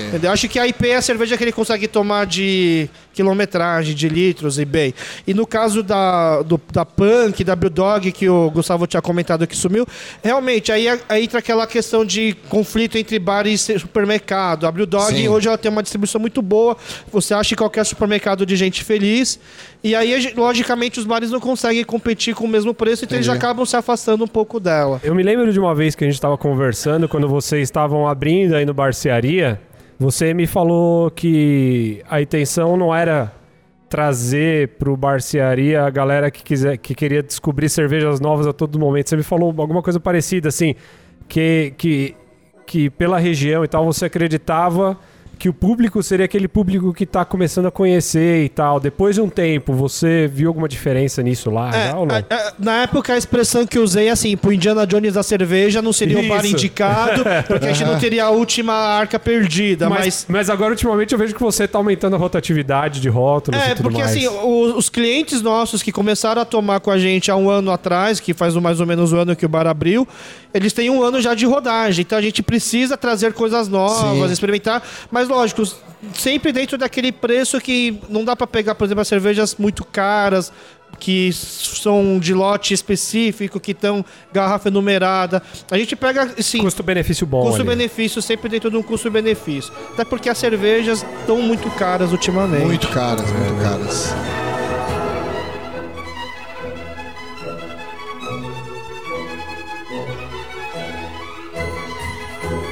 Entendeu? 0.08 0.32
Acho 0.32 0.48
que 0.48 0.60
a 0.60 0.68
IPA 0.68 0.88
é 0.88 0.96
a 0.96 1.02
cerveja 1.02 1.38
que 1.38 1.44
ele 1.44 1.52
consegue 1.52 1.88
tomar 1.88 2.26
de 2.26 2.90
quilometragem, 3.18 3.96
de 3.96 4.08
litros 4.08 4.60
e 4.60 4.66
bem. 4.66 4.94
E 5.26 5.34
no 5.34 5.46
caso 5.48 5.82
da, 5.82 6.44
do, 6.44 6.62
da 6.72 6.86
Punk, 6.86 7.44
da 7.44 7.56
Brewdog, 7.56 8.12
que 8.12 8.30
o 8.30 8.52
Gustavo 8.52 8.86
tinha 8.86 9.02
comentado 9.02 9.48
que 9.48 9.56
sumiu, 9.56 9.88
realmente, 10.24 10.72
aí, 10.72 10.88
aí 11.10 11.24
entra 11.24 11.40
aquela 11.40 11.66
questão 11.66 12.06
de 12.06 12.36
conflito 12.48 12.98
entre 12.98 13.18
bar 13.18 13.48
e 13.48 13.58
supermercado. 13.58 14.68
A 14.68 14.74
Sim. 15.08 15.28
hoje 15.28 15.48
ela 15.48 15.58
tem 15.58 15.72
uma 15.72 15.82
distribuição 15.82 16.22
muito 16.22 16.42
boa, 16.42 16.78
você 17.12 17.34
acha 17.34 17.56
em 17.56 17.58
qualquer 17.58 17.84
supermercado 17.86 18.46
de 18.46 18.56
gente 18.56 18.84
feliz, 18.84 19.40
e 19.84 19.96
aí, 19.96 20.34
logicamente, 20.36 21.00
os 21.00 21.06
bares 21.06 21.32
não 21.32 21.40
conseguem 21.40 21.84
competir 21.84 22.36
com 22.36 22.46
o 22.46 22.48
mesmo 22.48 22.74
preço, 22.74 23.06
então 23.06 23.16
eles 23.16 23.28
Entendi. 23.28 23.46
acabam 23.46 23.66
se 23.66 23.76
afastando 23.76 24.24
um 24.24 24.28
pouco 24.28 24.60
dela. 24.60 25.00
Eu 25.04 25.16
me 25.16 25.24
lembro 25.24 25.52
de 25.52 25.60
uma 25.60 25.74
vez 25.74 25.96
que 25.96 26.04
a 26.04 26.08
gente 26.08 26.20
tava 26.20 26.38
conversando, 26.38 27.08
quando 27.08 27.28
vocês 27.28 27.64
estavam 27.64 28.08
abrindo 28.08 28.56
aí 28.56 28.66
no 28.66 28.74
Barcearia, 28.74 29.60
você 30.00 30.34
me 30.34 30.46
falou 30.46 31.10
que 31.10 32.04
a 32.10 32.22
intenção 32.22 32.78
não 32.78 32.94
era 32.94 33.34
trazer 33.90 34.70
pro 34.78 34.96
Barcearia 34.96 35.84
a 35.84 35.90
galera 35.90 36.30
que, 36.30 36.44
quiser, 36.44 36.78
que 36.78 36.94
queria 36.94 37.24
descobrir 37.24 37.70
cervejas 37.70 38.20
novas 38.20 38.46
a 38.46 38.54
todo 38.54 38.78
momento. 38.78 39.10
Você 39.10 39.18
me 39.18 39.24
falou 39.24 39.54
alguma 39.58 39.82
coisa 39.82 40.00
parecida, 40.00 40.50
assim, 40.50 40.76
que, 41.28 41.74
que, 41.78 42.16
que 42.66 42.90
pela 42.90 43.18
região 43.18 43.64
e 43.64 43.68
tal 43.68 43.86
você 43.86 44.06
acreditava 44.06 44.98
que 45.38 45.48
o 45.50 45.54
público 45.54 46.02
seria 46.02 46.26
aquele 46.26 46.48
público 46.48 46.94
que 46.94 47.06
tá 47.06 47.24
começando 47.24 47.68
a 47.68 47.72
conhecer 47.72 48.44
e 48.44 48.50
tal. 48.50 48.80
Depois 48.80 49.16
de 49.16 49.22
um 49.22 49.30
tempo, 49.30 49.74
você 49.74 50.28
viu 50.28 50.50
alguma 50.50 50.68
diferença 50.68 51.22
nisso 51.22 51.50
lá? 51.52 51.70
É, 51.76 51.92
já 51.92 51.98
ou 51.98 52.06
não? 52.06 52.16
a- 52.16 52.20
a- 52.20 52.54
na 52.58 52.84
época 52.84 53.14
a 53.14 53.18
expressão 53.18 53.66
que 53.66 53.78
eu 53.78 53.84
usei 53.84 54.10
assim, 54.10 54.36
pro 54.36 54.52
Indiana 54.52 54.86
Jones 54.88 55.14
da 55.14 55.24
cerveja 55.24 55.82
não 55.82 55.94
seria 55.94 56.20
o 56.20 56.28
bar 56.28 56.44
Isso. 56.44 56.56
indicado, 56.56 57.24
porque 57.48 57.66
a 57.66 57.72
gente 57.74 57.86
não 57.86 58.00
teria 58.00 58.26
a 58.26 58.30
última 58.30 58.74
arca 58.74 59.20
perdida, 59.20 59.90
mas, 59.90 60.00
mas... 60.00 60.26
mas 60.30 60.50
agora, 60.50 60.72
ultimamente, 60.72 61.14
eu 61.14 61.20
vejo 61.20 61.34
que 61.36 61.42
você 61.42 61.68
tá 61.68 61.78
aumentando 61.78 62.16
a 62.16 62.20
rotatividade 62.20 63.00
de 63.00 63.10
rótulos 63.10 63.60
É, 63.62 63.68
e 63.72 63.76
tudo 63.76 63.84
porque 63.84 64.00
mais. 64.00 64.12
assim, 64.12 64.28
o- 64.28 64.76
os 64.78 64.90
clientes 64.90 65.42
nossos 65.42 65.84
que 65.84 65.92
começaram 65.92 66.42
a 66.42 66.46
tomar 66.46 66.80
com 66.80 66.90
a 66.92 66.98
gente 66.98 67.30
há 67.30 67.36
um 67.36 67.50
ano 67.50 67.72
atrás, 67.72 68.20
que 68.20 68.34
faz 68.34 68.56
mais 68.56 68.80
ou 68.80 68.86
menos 68.88 69.14
um 69.14 69.18
ano 69.20 69.36
que 69.36 69.46
o 69.46 69.50
bar 69.50 69.68
abriu, 69.68 70.08
eles 70.54 70.74
têm 70.74 70.90
um 70.90 71.04
ano 71.04 71.22
já 71.22 71.36
de 71.36 71.46
rodagem. 71.46 72.02
Então 72.02 72.18
a 72.18 72.22
gente 72.22 72.42
precisa 72.42 72.98
trazer 72.98 73.34
coisas 73.34 73.68
novas, 73.68 74.28
Sim. 74.28 74.34
experimentar. 74.34 74.82
Mas 75.12 75.27
lógico, 75.28 75.64
sempre 76.14 76.52
dentro 76.52 76.78
daquele 76.78 77.12
preço 77.12 77.60
que 77.60 78.00
não 78.10 78.24
dá 78.24 78.36
pra 78.36 78.48
pegar, 78.48 78.76
por 78.76 78.86
exemplo, 78.86 79.02
as 79.02 79.08
cervejas 79.08 79.56
muito 79.56 79.84
caras, 79.86 80.52
que 81.00 81.32
são 81.34 82.18
de 82.20 82.34
lote 82.34 82.74
específico, 82.74 83.60
que 83.60 83.72
estão 83.72 84.04
garrafa 84.32 84.72
numerada. 84.72 85.42
A 85.70 85.78
gente 85.78 85.96
pega, 85.96 86.34
assim, 86.38 86.60
Custo-benefício 86.60 87.28
bom. 87.28 87.44
custo-benefício 87.44 88.22
sempre 88.22 88.50
dentro 88.50 88.70
de 88.72 88.78
um 88.78 88.84
custo-benefício. 88.84 89.72
Até 89.94 90.04
porque 90.04 90.30
as 90.30 90.38
cervejas 90.38 91.06
estão 91.20 91.42
muito 91.42 91.70
caras 91.72 92.12
ultimamente. 92.12 92.66
Muito 92.66 92.88
caras, 92.88 93.30
muito 93.32 93.62
caras. 93.62 94.47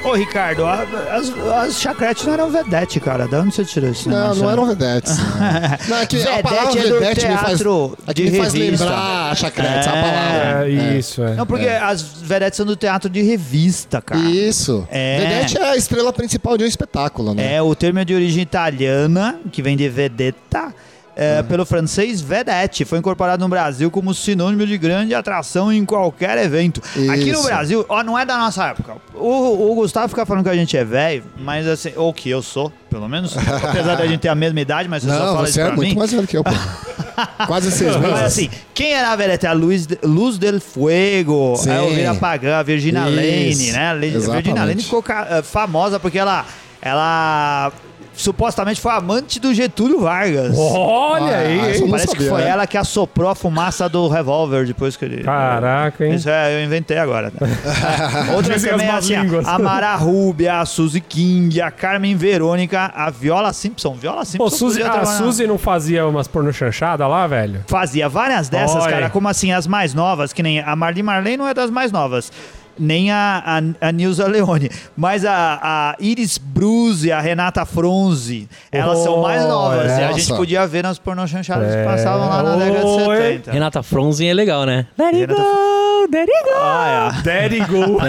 Ô, 0.05 0.13
Ricardo, 0.13 0.65
a- 0.65 0.85
as, 1.11 1.31
as 1.67 1.79
chacretes 1.81 2.25
não 2.25 2.33
eram 2.33 2.49
vedete, 2.51 2.99
cara. 2.99 3.27
Da 3.27 3.39
onde 3.39 3.55
você 3.55 3.65
tirou 3.65 3.89
isso? 3.89 4.07
Não, 4.09 4.35
não 4.35 4.49
eram 4.51 4.65
vedetes. 4.67 5.17
Não, 5.89 5.97
é 5.97 6.05
que 6.05 6.15
a 6.17 6.19
Vedete 6.19 6.43
palavra 6.43 6.79
é 6.79 6.83
do 6.87 6.99
vedete 6.99 7.27
me 7.27 7.33
faz, 7.37 7.47
teatro 7.57 7.97
é 8.07 8.13
que 8.13 8.23
de 8.25 8.31
me 8.31 8.37
faz 8.37 8.53
revista. 8.53 8.85
lembrar 8.85 9.31
a 9.31 9.35
chacrete, 9.35 9.89
a 9.89 9.91
palavra. 9.91 10.65
É, 10.69 10.97
isso, 10.97 11.23
é. 11.23 11.35
Não, 11.35 11.45
porque 11.45 11.67
as 11.67 12.01
vedetes 12.01 12.57
são 12.57 12.65
do 12.65 12.75
teatro 12.75 13.09
de 13.09 13.21
revista, 13.21 14.01
cara. 14.01 14.21
Isso. 14.21 14.87
É. 14.91 15.19
Vedete 15.19 15.57
é 15.57 15.63
a 15.71 15.75
estrela 15.75 16.13
principal 16.13 16.57
de 16.57 16.63
um 16.63 16.67
espetáculo, 16.67 17.33
né? 17.33 17.55
É, 17.55 17.61
o 17.61 17.73
termo 17.75 17.99
é 17.99 18.05
de 18.05 18.13
origem 18.13 18.41
italiana, 18.43 19.39
que 19.51 19.61
vem 19.61 19.75
de 19.75 19.87
vedetta, 19.89 20.73
é, 21.15 21.41
pelo 21.43 21.65
francês 21.65 22.21
vedette. 22.21 22.83
Foi 22.85 22.99
incorporado 22.99 23.41
no 23.41 23.47
Brasil 23.49 23.89
como 23.89 24.13
sinônimo 24.13 24.65
de 24.67 24.77
grande 24.77 25.13
atração 25.15 25.71
em 25.71 25.85
qualquer 25.85 26.37
evento. 26.37 26.81
Aqui 27.09 27.31
no 27.31 27.39
Isso. 27.39 27.43
Brasil, 27.43 27.85
ó, 27.87 28.03
não 28.03 28.17
é 28.19 28.25
da 28.25 28.37
nossa 28.37 28.65
época. 28.65 28.97
O, 29.13 29.71
o 29.71 29.75
Gustavo 29.75 30.09
fica 30.09 30.25
falando 30.25 30.43
que 30.43 30.49
a 30.49 30.55
gente 30.55 30.75
é 30.75 30.83
velho, 30.83 31.23
mas 31.37 31.67
assim, 31.67 31.91
ou 31.95 32.13
que 32.13 32.29
eu 32.29 32.41
sou, 32.41 32.71
pelo 32.89 33.07
menos. 33.07 33.35
apesar 33.37 33.95
da 33.95 34.05
gente 34.05 34.19
ter 34.19 34.29
a 34.29 34.35
mesma 34.35 34.59
idade, 34.59 34.89
mas 34.89 35.03
você 35.03 35.09
só 35.09 35.19
Não, 35.19 35.33
fala 35.35 35.39
você 35.45 35.49
isso 35.51 35.61
é 35.61 35.65
pra 35.65 35.75
muito 35.75 35.89
mim. 35.89 35.95
mais 35.97 36.11
velho 36.11 36.27
que 36.27 36.37
eu, 36.37 36.43
pô. 36.43 36.51
Quase 37.47 37.71
seis 37.71 37.95
meses. 37.95 38.11
Mas 38.11 38.23
assim, 38.23 38.49
quem 38.73 38.93
era 38.93 39.11
a 39.11 39.15
vedete? 39.15 39.47
A 39.47 39.53
Luz, 39.53 39.87
Luz 40.03 40.37
del 40.37 40.59
Fuego, 40.59 41.55
Sim. 41.55 41.69
a 41.69 41.75
Elvira 41.77 42.15
Pagã, 42.15 42.57
a 42.57 42.63
Virginia 42.63 43.07
Isso, 43.07 43.61
Lane, 43.61 43.71
né? 43.71 43.89
A 43.89 43.93
Virginia. 43.95 44.65
Lane 44.65 44.83
ficou 44.83 45.03
eh, 45.07 45.41
famosa 45.41 45.97
porque 45.97 46.19
ela, 46.19 46.45
ela 46.81 47.71
supostamente 48.15 48.79
foi 48.81 48.91
amante 48.91 49.39
do 49.39 49.53
Getúlio 49.53 49.99
Vargas. 50.01 50.55
Olha 50.57 51.25
Ah, 51.35 51.39
aí, 51.39 51.77
hein? 51.77 51.89
Parece 51.89 52.07
que 52.07 52.13
sabia, 52.13 52.29
foi 52.29 52.41
né? 52.41 52.49
ela 52.49 52.65
que 52.67 52.77
assoprou 52.77 53.29
a 53.29 53.35
fumaça 53.35 53.87
do 53.89 54.07
revólver 54.07 54.65
depois 54.65 54.95
que 54.95 55.05
ele. 55.05 55.23
Caraca, 55.23 56.05
hein? 56.05 56.13
Isso 56.15 56.29
é, 56.29 56.55
eu 56.59 56.65
inventei 56.65 56.97
agora. 56.97 57.31
Outras 58.35 58.55
Dizem 58.55 58.71
as 58.71 58.77
também, 58.77 58.87
más 58.87 59.05
assim, 59.05 59.15
línguas. 59.21 59.47
a 59.47 59.59
Mara 59.59 59.95
Rubia, 59.97 60.59
a 60.59 60.65
Suzy 60.65 61.01
King, 61.01 61.61
a 61.61 61.69
Carmen 61.71 62.15
Verônica, 62.15 62.91
a 62.95 63.09
Viola 63.09 63.51
Simpson. 63.53 63.93
Viola 63.95 64.23
Simpson. 64.25 64.37
Pô, 64.37 64.49
Suzy, 64.49 64.81
a 64.81 64.89
trabalhar- 64.89 65.17
Suzy 65.17 65.47
não 65.47 65.57
fazia 65.57 66.05
umas 66.07 66.27
porno 66.27 66.51
chanchada 66.53 67.05
lá, 67.07 67.27
velho? 67.27 67.63
Fazia 67.67 68.07
várias 68.09 68.49
dessas, 68.49 68.83
Olha. 68.83 68.91
cara, 68.93 69.09
como 69.09 69.27
assim, 69.27 69.51
as 69.51 69.67
mais 69.67 69.93
novas, 69.93 70.31
que 70.33 70.41
nem 70.43 70.59
a 70.59 70.75
Marli 70.75 71.03
Marley 71.03 71.37
não 71.37 71.47
é 71.47 71.53
das 71.53 71.69
mais 71.69 71.91
novas. 71.91 72.31
Nem 72.77 73.09
a, 73.11 73.43
a, 73.81 73.87
a 73.87 73.91
Nilza 73.91 74.27
Leone. 74.27 74.69
Mas 74.97 75.23
a, 75.25 75.59
a 75.61 75.95
Iris 75.99 76.37
Bruce 76.37 77.07
e 77.07 77.11
a 77.11 77.19
Renata 77.21 77.65
Fronze, 77.65 78.47
elas 78.71 78.99
são 78.99 79.21
mais 79.21 79.41
novas. 79.43 79.91
E 79.97 80.03
a 80.03 80.11
gente 80.11 80.33
podia 80.35 80.65
ver 80.67 80.83
nas 80.83 80.99
pornochanchadas 80.99 81.71
que 81.71 81.77
É. 81.77 81.83
passavam 81.85 82.27
lá 82.29 82.43
na 82.43 82.55
década 82.57 82.79
de 82.79 82.85
Oi. 82.85 83.17
70. 83.17 83.51
Renata 83.51 83.81
Fronzen 83.83 84.29
é 84.29 84.33
legal, 84.33 84.65
né? 84.65 84.85
Let 84.97 85.07
it 85.07 85.17
Renata 85.21 85.41
go, 85.41 86.07
let 86.11 86.29
it 86.29 86.43
go. 86.43 86.55
Ah, 86.61 87.21
Daddy 87.23 87.59
Go. 87.59 87.97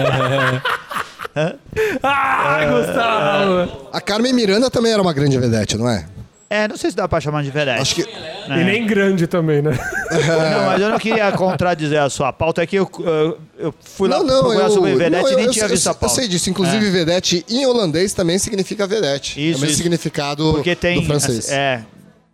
ah, 2.03 2.59
Gustavo! 2.65 3.87
A 3.93 4.01
Carmen 4.01 4.33
Miranda 4.33 4.69
também 4.69 4.91
era 4.91 5.01
uma 5.01 5.13
grande 5.13 5.37
vedete, 5.37 5.77
não 5.77 5.89
é? 5.89 6.05
é. 6.49 6.63
É, 6.63 6.67
não 6.67 6.77
sei 6.77 6.89
se 6.91 6.95
dá 6.95 7.07
pra 7.07 7.19
chamar 7.19 7.43
de 7.43 7.51
vedete. 7.51 7.81
Acho 7.81 7.95
que. 7.95 8.01
E 8.01 8.63
nem 8.63 8.85
grande 8.85 9.27
também, 9.27 9.61
né? 9.61 9.77
Não, 10.51 10.65
mas 10.65 10.81
eu 10.81 10.89
não 10.89 10.99
queria 10.99 11.31
contradizer 11.31 12.01
a 12.01 12.09
sua 12.09 12.31
pauta. 12.33 12.61
É 12.61 12.65
que 12.67 12.75
eu, 12.77 12.89
eu, 12.99 13.37
eu 13.59 13.73
fui 13.81 14.07
lá 14.09 14.17
Não, 14.19 14.25
não, 14.25 14.39
procurar 14.41 14.63
eu, 14.65 14.71
sobre 14.71 14.95
vedete 14.95 15.21
não, 15.23 15.29
e 15.29 15.31
eu, 15.31 15.37
nem 15.37 15.45
eu, 15.47 15.51
tinha 15.51 15.65
eu- 15.65 15.69
visto 15.69 15.87
a 15.87 15.91
eu 15.91 15.95
pauta. 15.95 16.15
sei 16.15 16.27
disso. 16.27 16.49
Inclusive, 16.49 16.89
vedete 16.89 17.45
em 17.49 17.65
holandês 17.65 18.13
também 18.13 18.37
significa 18.39 18.85
vedete. 18.87 19.31
Isso, 19.33 19.39
é 19.39 19.57
o 19.57 19.61
mesmo 19.61 19.65
isso. 19.67 19.77
significado 19.77 20.51
Porque 20.53 20.75
tem. 20.75 20.99
do 21.01 21.05
francês. 21.05 21.49
É, 21.51 21.81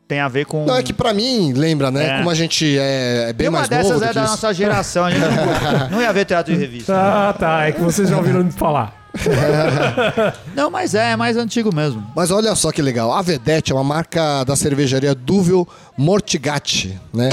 tem 0.08 0.20
a 0.20 0.28
ver 0.28 0.46
com. 0.46 0.66
Não, 0.66 0.76
é 0.76 0.84
que 0.84 0.94
pra 0.94 1.14
mim, 1.14 1.54
lembra, 1.54 1.90
né? 1.90 2.06
É. 2.16 2.18
Como 2.18 2.30
a 2.30 2.36
gente 2.36 2.78
é, 2.78 3.30
é 3.30 3.34
bem 3.34 3.46
E 3.46 3.50
uma 3.50 3.60
mais 3.60 3.70
dessas 3.70 3.88
novo 3.88 4.00
do 4.00 4.06
é 4.06 4.08
que 4.10 4.14
da 4.16 4.22
isso. 4.24 4.32
nossa 4.32 4.54
geração. 4.54 5.06
A 5.06 5.12
gente 5.12 5.22
não, 5.22 5.90
não 5.98 6.02
ia 6.02 6.14
ver 6.14 6.26
teatro 6.26 6.54
de 6.54 6.60
revista. 6.60 6.94
Ah, 6.96 7.34
tá. 7.34 7.68
É 7.68 7.72
que 7.72 7.82
vocês 7.82 8.10
já 8.10 8.18
ouviram 8.18 8.50
falar. 8.52 9.02
Não, 10.56 10.72
mas 10.72 10.96
é, 10.96 11.12
é 11.12 11.16
mais 11.16 11.38
antigo 11.38 11.74
mesmo. 11.74 12.04
Mas 12.16 12.32
olha 12.32 12.56
só 12.56 12.72
que 12.72 12.82
legal. 12.82 13.12
A 13.14 13.22
Vedete 13.22 13.72
é 13.72 13.76
uma 13.76 13.84
marca 13.84 14.44
da 14.44 14.56
cervejaria 14.56 15.14
Duvel 15.14 15.68
Mortigatti, 15.96 17.00
né? 17.14 17.30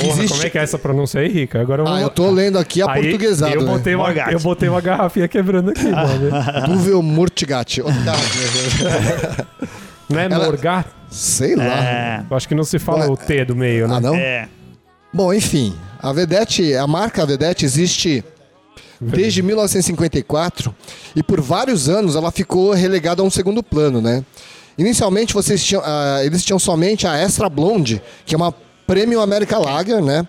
Porra, 0.00 0.12
existe- 0.18 0.28
como 0.32 0.42
é 0.46 0.50
que 0.50 0.58
é 0.58 0.62
essa 0.62 0.78
pronúncia 0.78 1.20
aí, 1.20 1.28
Rica? 1.28 1.60
Agora 1.60 1.82
eu 1.82 1.86
vou... 1.86 1.94
Ah, 1.94 2.00
eu 2.00 2.10
tô 2.10 2.30
lendo 2.30 2.58
aqui 2.58 2.82
a 2.82 2.90
Aí, 2.90 3.02
portuguesada, 3.02 3.54
eu 3.54 3.62
né? 3.62 3.72
botei, 3.72 3.94
uma, 3.94 4.04
Morgatti. 4.04 4.32
eu 4.32 4.40
botei 4.40 4.68
uma 4.68 4.80
garrafinha 4.80 5.28
quebrando 5.28 5.70
aqui, 5.70 5.84
mano. 5.90 6.66
Duvel 6.66 7.02
cara, 8.04 8.18
Não 10.08 10.18
é 10.18 10.24
Ela- 10.24 10.44
Morgat? 10.46 10.86
Sei 11.10 11.54
lá. 11.56 11.64
É. 11.64 12.24
Eu 12.30 12.36
acho 12.36 12.46
que 12.48 12.54
não 12.54 12.64
se 12.64 12.78
fala 12.78 13.00
Ué, 13.06 13.10
o 13.10 13.16
T 13.16 13.44
do 13.44 13.56
meio, 13.56 13.86
né? 13.88 13.94
Ah, 13.96 14.00
não? 14.00 14.14
É. 14.14 14.48
Bom, 15.12 15.32
enfim. 15.34 15.74
A 16.00 16.12
Vedete, 16.12 16.74
a 16.74 16.86
marca 16.86 17.26
Vedete 17.26 17.64
existe 17.64 18.24
desde 19.00 19.42
1954 19.42 20.74
e 21.16 21.22
por 21.22 21.40
vários 21.40 21.88
anos 21.88 22.16
ela 22.16 22.30
ficou 22.30 22.72
relegada 22.72 23.22
a 23.22 23.24
um 23.24 23.30
segundo 23.30 23.62
plano, 23.62 24.00
né? 24.00 24.24
Inicialmente 24.78 25.34
vocês 25.34 25.64
tinham, 25.64 25.82
ah, 25.84 26.20
eles 26.24 26.44
tinham 26.44 26.58
somente 26.58 27.06
a 27.06 27.16
Extra 27.18 27.48
Blonde, 27.48 28.00
que 28.24 28.34
é 28.34 28.36
uma 28.36 28.54
Premium 28.90 29.20
America 29.20 29.56
Lager, 29.56 30.02
né? 30.02 30.26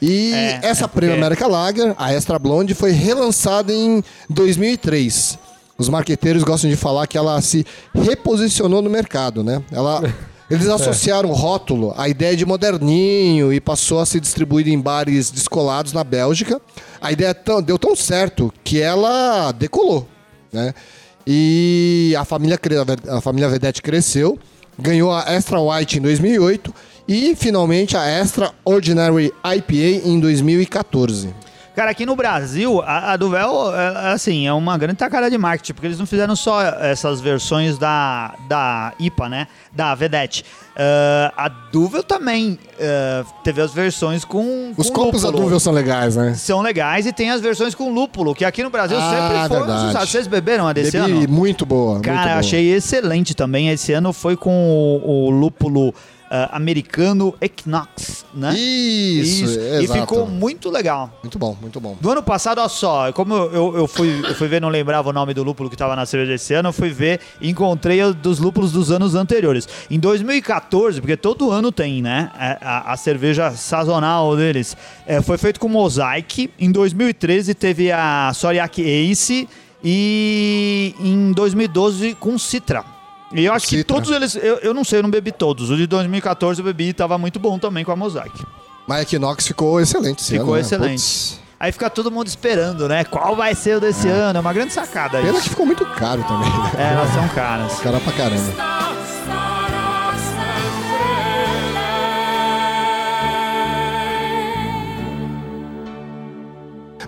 E 0.00 0.32
É, 0.32 0.60
essa 0.62 0.84
é 0.84 0.86
porque- 0.86 1.00
Premium 1.00 1.16
America 1.18 1.46
Lager, 1.48 1.92
a 1.98 2.12
Extra 2.12 2.38
Blonde, 2.38 2.72
foi 2.72 2.92
relançada 2.92 3.72
em 3.72 4.00
2003. 4.30 5.36
Os 5.76 5.88
marqueteiros 5.88 6.44
gostam 6.44 6.70
de 6.70 6.76
falar 6.76 7.08
que 7.08 7.18
ela 7.18 7.40
se 7.40 7.66
reposicionou 7.92 8.80
no 8.80 8.88
mercado, 8.88 9.42
né? 9.42 9.60
Ela, 9.72 10.02
eles 10.48 10.68
associaram 10.68 11.30
o 11.30 11.32
rótulo 11.34 11.92
à 11.96 12.08
ideia 12.08 12.36
de 12.36 12.46
moderninho 12.46 13.52
e 13.52 13.60
passou 13.60 13.98
a 13.98 14.06
ser 14.06 14.20
distribuído 14.20 14.70
em 14.70 14.78
bares 14.80 15.32
descolados 15.32 15.92
na 15.92 16.04
Bélgica. 16.04 16.60
A 17.00 17.10
ideia 17.10 17.34
tão- 17.34 17.60
deu 17.60 17.76
tão 17.78 17.96
certo 17.96 18.54
que 18.62 18.80
ela 18.80 19.50
decolou, 19.50 20.06
né? 20.52 20.72
E 21.26 22.14
a 22.16 22.24
família, 22.24 22.56
a 23.10 23.20
família 23.20 23.48
Vedette 23.48 23.82
cresceu, 23.82 24.38
ganhou 24.78 25.12
a 25.12 25.24
Extra 25.32 25.60
White 25.60 25.98
em 25.98 26.02
2008 26.02 26.74
e 27.08 27.34
finalmente 27.36 27.96
a 27.96 28.04
Extra 28.04 28.52
Ordinary 28.64 29.32
IPA 29.44 30.08
em 30.08 30.20
2014. 30.20 31.34
Cara, 31.76 31.90
aqui 31.90 32.06
no 32.06 32.16
Brasil, 32.16 32.80
a, 32.80 33.12
a 33.12 33.16
Duvel, 33.18 33.70
é, 33.76 34.12
assim, 34.12 34.46
é 34.46 34.52
uma 34.54 34.78
grande 34.78 34.96
tacada 34.96 35.30
de 35.30 35.36
marketing, 35.36 35.74
porque 35.74 35.86
eles 35.86 35.98
não 35.98 36.06
fizeram 36.06 36.34
só 36.34 36.62
essas 36.62 37.20
versões 37.20 37.76
da, 37.76 38.34
da 38.48 38.94
IPA, 38.98 39.28
né? 39.28 39.46
Da 39.74 39.94
Vedette. 39.94 40.42
Ah, 40.74 41.32
a 41.36 41.48
Duvel 41.48 42.02
também 42.02 42.58
ah, 42.80 43.24
teve 43.42 43.60
as 43.60 43.72
versões 43.72 44.24
com. 44.24 44.72
Os 44.76 44.88
com 44.88 45.04
copos 45.04 45.22
da 45.22 45.28
lúpulo. 45.28 45.44
Duvel 45.44 45.60
são 45.60 45.72
legais, 45.72 46.16
né? 46.16 46.34
São 46.34 46.60
legais 46.60 47.06
e 47.06 47.12
tem 47.12 47.30
as 47.30 47.40
versões 47.40 47.74
com 47.74 47.92
lúpulo, 47.92 48.34
que 48.34 48.44
aqui 48.44 48.62
no 48.62 48.70
Brasil 48.70 48.96
Ah, 48.98 49.10
sempre 49.10 49.48
foram 49.58 49.86
sucesso. 49.86 50.06
Vocês 50.06 50.26
beberam 50.26 50.66
a 50.68 50.72
desse 50.72 50.98
Bebi 50.98 51.12
ano? 51.12 51.28
muito 51.28 51.66
boa. 51.66 51.94
muito 51.94 52.04
Cara, 52.04 52.22
eu 52.22 52.26
boa. 52.28 52.38
achei 52.40 52.72
excelente 52.72 53.34
também. 53.34 53.68
Esse 53.68 53.92
ano 53.92 54.12
foi 54.12 54.36
com 54.36 54.50
o, 54.50 55.26
o 55.26 55.30
lúpulo 55.30 55.94
ah, 56.30 56.50
americano 56.56 57.34
Equinox, 57.40 58.24
né? 58.34 58.54
Isso, 58.56 59.44
E 59.58 59.84
exato. 59.84 60.00
ficou 60.00 60.26
muito 60.26 60.70
legal. 60.70 61.10
Muito 61.22 61.38
bom, 61.38 61.56
muito 61.60 61.80
bom. 61.80 61.96
Do 62.00 62.10
ano 62.10 62.22
passado, 62.22 62.58
olha 62.60 62.68
só, 62.68 63.12
como 63.12 63.34
eu, 63.34 63.76
eu, 63.76 63.86
fui, 63.86 64.20
eu 64.28 64.34
fui 64.34 64.48
ver, 64.48 64.60
não 64.60 64.68
lembrava 64.68 65.10
o 65.10 65.12
nome 65.12 65.32
do 65.34 65.42
lúpulo 65.42 65.70
que 65.70 65.76
tava 65.76 65.94
na 65.96 66.04
cerveja 66.06 66.34
esse 66.34 66.52
ano, 66.54 66.68
eu 66.70 66.72
fui 66.72 66.90
ver 66.90 67.20
e 67.40 67.48
encontrei 67.50 68.00
dos 68.12 68.38
lúpulos 68.38 68.72
dos 68.72 68.90
anos 68.90 69.14
anteriores. 69.14 69.68
Em 69.90 69.98
2014, 69.98 71.00
porque 71.00 71.16
todo 71.16 71.50
ano 71.50 71.70
tem, 71.72 72.02
né, 72.02 72.30
a, 72.34 72.90
a- 72.90 72.92
a 72.92 72.96
cerveja 72.96 73.50
sazonal 73.52 74.36
deles, 74.36 74.76
é, 75.06 75.20
foi 75.22 75.38
feito 75.38 75.60
com 75.60 75.68
Mosaic. 75.68 76.50
Em 76.58 76.70
2013 76.70 77.54
teve 77.54 77.90
a 77.92 78.32
Soriak 78.34 78.82
Ace 78.82 79.48
e 79.84 80.94
em 81.00 81.32
2012 81.32 82.14
com 82.14 82.36
Citra. 82.38 82.84
E 83.32 83.44
eu 83.44 83.52
acho 83.52 83.66
que 83.66 83.78
Citra. 83.78 83.94
todos 83.94 84.10
eles, 84.10 84.36
eu, 84.36 84.56
eu 84.58 84.72
não 84.72 84.84
sei, 84.84 85.00
eu 85.00 85.02
não 85.02 85.10
bebi 85.10 85.32
todos. 85.32 85.70
O 85.70 85.76
de 85.76 85.86
2014 85.86 86.60
eu 86.60 86.64
bebi 86.64 86.88
e 86.88 86.92
tava 86.92 87.18
muito 87.18 87.38
bom 87.38 87.58
também 87.58 87.84
com 87.84 87.90
a 87.92 87.96
Mosaic. 87.96 88.44
Mas 88.86 88.98
a 88.98 89.02
Equinox 89.02 89.46
ficou 89.46 89.80
excelente 89.80 90.20
esse 90.20 90.30
Ficou 90.32 90.46
ano, 90.48 90.54
né? 90.54 90.60
excelente. 90.60 90.92
Putz, 91.02 91.40
Aí 91.58 91.72
fica 91.72 91.88
todo 91.88 92.10
mundo 92.10 92.26
esperando, 92.28 92.86
né? 92.86 93.02
Qual 93.04 93.34
vai 93.34 93.54
ser 93.54 93.78
o 93.78 93.80
desse 93.80 94.06
ano? 94.08 94.36
É 94.36 94.40
uma 94.40 94.52
grande 94.52 94.72
sacada 94.74 95.18
pena 95.18 95.32
isso. 95.32 95.42
que 95.42 95.48
ficou 95.48 95.64
muito 95.66 95.84
caro 95.86 96.22
também, 96.24 96.48
né? 96.50 96.70
É, 96.78 96.92
elas 96.92 97.10
são 97.12 97.26
caras. 97.30 97.80
Cara 97.80 97.98
pra 97.98 98.12
caramba. 98.12 98.52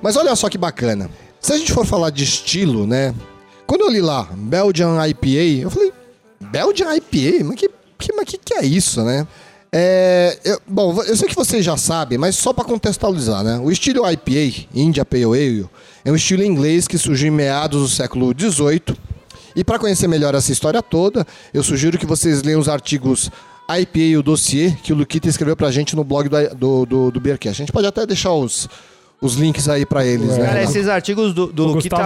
Mas 0.02 0.16
olha 0.16 0.35
só 0.37 0.48
que 0.48 0.59
bacana. 0.59 1.11
Se 1.40 1.52
a 1.52 1.59
gente 1.59 1.72
for 1.72 1.85
falar 1.87 2.11
de 2.11 2.24
estilo, 2.24 2.87
né? 2.87 3.14
Quando 3.66 3.83
eu 3.83 3.90
li 3.90 4.00
lá, 4.00 4.28
Belgian 4.33 4.96
IPA, 5.09 5.62
eu 5.62 5.70
falei, 5.70 5.92
Belgian 6.40 6.94
IPA? 6.96 7.44
Mas 7.44 7.57
que, 7.57 7.68
que, 7.98 8.12
mas 8.14 8.24
que, 8.27 8.38
que 8.38 8.55
é 8.55 8.64
isso, 8.64 9.03
né? 9.03 9.27
É, 9.70 10.38
eu- 10.44 10.61
bom, 10.66 11.03
eu 11.03 11.16
sei 11.16 11.29
que 11.29 11.35
vocês 11.35 11.64
já 11.64 11.77
sabem, 11.77 12.16
mas 12.16 12.37
só 12.37 12.53
para 12.53 12.64
contextualizar, 12.64 13.44
né? 13.44 13.59
O 13.62 13.70
estilo 13.70 14.09
IPA, 14.11 14.66
India 14.74 15.05
Pale 15.05 15.24
Ale, 15.24 15.66
é 16.05 16.11
um 16.11 16.16
estilo 16.16 16.42
inglês 16.42 16.88
que 16.88 16.96
surgiu 16.96 17.29
em 17.29 17.31
meados 17.31 17.83
do 17.83 17.88
século 17.88 18.33
XVIII. 18.38 18.96
E 19.55 19.64
para 19.64 19.79
conhecer 19.79 20.07
melhor 20.09 20.35
essa 20.35 20.53
história 20.53 20.81
toda, 20.83 21.27
eu 21.53 21.62
sugiro 21.62 21.98
que 21.98 22.07
vocês 22.07 22.42
leiam 22.42 22.61
os 22.61 22.68
artigos 22.68 23.31
IPA 23.68 23.98
e 23.98 24.16
o 24.16 24.22
dossiê 24.22 24.70
que 24.83 24.92
o 24.92 24.96
Luquita 24.96 25.29
escreveu 25.29 25.57
pra 25.57 25.70
gente 25.70 25.94
no 25.94 26.03
blog 26.05 26.29
do, 26.29 26.55
do, 26.55 26.87
do, 26.87 27.11
do 27.11 27.20
Beercast. 27.20 27.61
A 27.61 27.64
gente 27.64 27.72
pode 27.72 27.87
até 27.87 28.07
deixar 28.07 28.33
os, 28.33 28.68
os 29.20 29.35
links 29.35 29.68
aí 29.68 29.85
pra 29.85 30.04
eles, 30.04 30.38
né? 30.38 30.46
Cara, 30.46 30.62
esses 30.62 30.87
artigos 30.87 31.35
do, 31.35 31.48
do 31.48 31.64
Luquita 31.64 31.96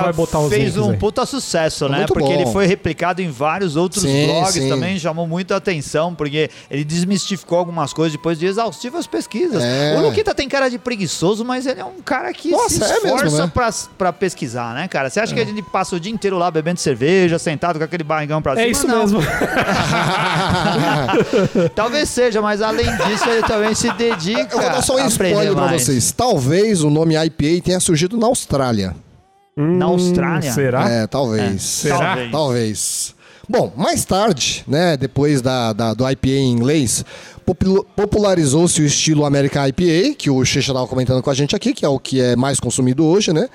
fez 0.49 0.79
um 0.79 0.93
aí. 0.93 0.97
puta 0.97 1.27
sucesso, 1.27 1.87
né? 1.87 1.99
Muito 1.99 2.15
Porque 2.15 2.29
bom. 2.29 2.33
ele 2.41 2.47
foi 2.47 2.67
replicado 2.67 3.21
em 3.21 3.31
vários 3.31 3.77
outros 3.77 4.03
Sim, 4.03 4.29
blogs 4.29 4.55
sim. 4.55 4.69
também, 4.69 4.99
chamou 4.99 5.27
muita 5.27 5.57
atenção, 5.57 6.15
porque 6.15 6.49
ele 6.71 6.85
desmistificou 6.85 7.59
algumas 7.59 7.93
coisas 7.93 8.13
depois 8.13 8.39
de 8.39 8.47
exaustivas 8.47 9.07
pesquisas. 9.07 9.63
É. 9.63 9.95
O 9.99 10.01
Luquita 10.01 10.35
tem 10.35 10.49
cara 10.49 10.71
de 10.71 10.79
preguiçoso, 10.79 11.45
mas 11.45 11.67
ele 11.67 11.81
é 11.81 11.85
um 11.85 12.01
cara 12.03 12.33
que 12.33 12.51
Nossa, 12.51 12.71
se 12.71 12.83
é 12.83 13.01
mesmo, 13.01 13.17
esforça 13.17 13.45
né? 13.45 13.51
pra, 13.53 13.71
pra 13.99 14.13
pesquisar, 14.13 14.75
né, 14.75 14.89
cara? 14.89 15.11
Você 15.11 15.21
acha 15.21 15.35
que 15.35 15.41
a 15.41 15.45
gente 15.45 15.61
passa 15.63 15.95
o 15.97 16.01
dia 16.01 16.13
inteiro 16.13 16.39
lá 16.39 16.51
bebendo 16.51 16.81
cerveja, 16.81 17.39
sentado 17.39 17.79
com 17.79 17.85
aquele 17.85 18.05
barrigão 18.05 18.41
pra 18.41 18.53
cima? 18.55 18.67
É 18.67 18.71
isso 18.71 18.89
Não. 18.89 19.01
mesmo. 19.01 19.21
Talvez 21.75 22.09
seja, 22.09 22.41
mas 22.41 22.63
além 22.63 22.87
disso 22.97 23.29
ele 23.29 23.43
também 23.43 23.75
se 23.75 23.91
dedica 23.93 24.55
Eu 24.55 24.61
vou 24.61 24.71
dar 24.71 24.83
só 24.83 24.97
um 24.97 25.07
spoiler 25.07 25.53
pra 25.53 25.67
mais. 25.67 25.83
vocês. 25.83 26.13
Talvez 26.13 26.83
o 26.83 26.91
nome 26.91 27.02
IPA 27.11 27.63
tenha 27.65 27.81
surgido 27.81 28.17
na 28.17 28.27
Austrália. 28.27 28.95
Na 29.57 29.87
Austrália? 29.87 30.51
Hum, 30.51 30.55
Será? 30.55 30.89
É, 30.89 31.07
talvez. 31.07 31.63
Será? 31.63 31.99
Talvez. 31.99 32.31
Talvez. 32.31 33.15
Bom, 33.49 33.73
mais 33.77 34.05
tarde, 34.05 34.65
né, 34.69 34.97
depois 34.97 35.43
da, 35.43 35.73
da- 35.73 35.93
do 35.95 36.09
IPA 36.09 36.29
em 36.29 36.53
inglês, 36.53 37.05
popul- 37.45 37.85
popularizou-se 37.97 38.81
o 38.81 38.87
estilo 38.87 39.25
American 39.27 39.67
IPA, 39.67 40.15
que 40.17 40.31
o 40.31 40.43
Checha 40.45 40.71
estava 40.73 40.87
comentando 40.87 41.23
com 41.23 41.29
a 41.29 41.35
gente 41.35 41.55
aqui, 41.55 41.75
que 41.75 41.85
é 41.85 41.89
o 41.89 41.99
que 41.99 42.21
é 42.21 42.37
mais 42.37 42.61
consumido 42.61 43.05
hoje, 43.05 43.33
né? 43.33 43.49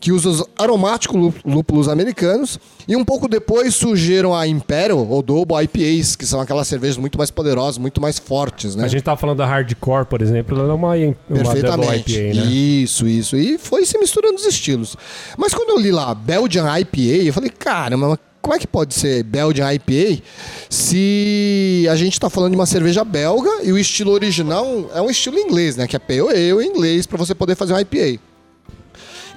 Que 0.00 0.12
usa 0.12 0.28
os 0.28 0.44
aromáticos 0.56 1.16
lú- 1.20 1.34
lúpulos 1.44 1.88
americanos. 1.88 2.58
E 2.86 2.94
um 2.94 3.04
pouco 3.04 3.26
depois 3.28 3.74
surgiram 3.74 4.34
a 4.34 4.46
Imperial 4.46 5.06
ou 5.06 5.20
Double 5.22 5.56
IPAs, 5.64 6.14
que 6.14 6.24
são 6.24 6.40
aquelas 6.40 6.68
cervejas 6.68 6.96
muito 6.96 7.18
mais 7.18 7.30
poderosas, 7.30 7.78
muito 7.78 8.00
mais 8.00 8.18
fortes, 8.18 8.76
né? 8.76 8.84
A 8.84 8.88
gente 8.88 9.02
tava 9.02 9.16
falando 9.16 9.38
da 9.38 9.46
Hardcore, 9.46 10.06
por 10.06 10.22
exemplo, 10.22 10.56
ela 10.58 10.70
é 10.70 10.72
uma, 10.72 10.94
uma 10.94 10.96
double 10.96 11.16
Perfeitamente. 11.44 12.12
IPA, 12.16 12.34
né? 12.40 12.46
Isso, 12.46 13.08
isso. 13.08 13.36
E 13.36 13.58
foi 13.58 13.84
se 13.84 13.98
misturando 13.98 14.36
os 14.36 14.46
estilos. 14.46 14.96
Mas 15.36 15.52
quando 15.52 15.70
eu 15.70 15.78
li 15.80 15.90
lá 15.90 16.14
Belgian 16.14 16.66
IPA, 16.78 17.24
eu 17.26 17.32
falei, 17.32 17.50
caramba, 17.50 18.18
como 18.40 18.54
é 18.54 18.58
que 18.58 18.66
pode 18.68 18.94
ser 18.94 19.24
Belgian 19.24 19.70
IPA 19.74 20.22
se 20.70 21.86
a 21.90 21.96
gente 21.96 22.18
tá 22.18 22.30
falando 22.30 22.52
de 22.52 22.56
uma 22.58 22.66
cerveja 22.66 23.04
belga 23.04 23.50
e 23.64 23.72
o 23.72 23.78
estilo 23.78 24.12
original 24.12 24.90
é 24.94 25.02
um 25.02 25.10
estilo 25.10 25.38
inglês, 25.38 25.76
né? 25.76 25.86
Que 25.86 25.96
é 25.96 25.98
Pale 25.98 26.20
Ale 26.20 26.64
em 26.64 26.68
inglês 26.70 27.06
para 27.06 27.18
você 27.18 27.34
poder 27.34 27.56
fazer 27.56 27.74
um 27.74 27.78
IPA. 27.80 28.20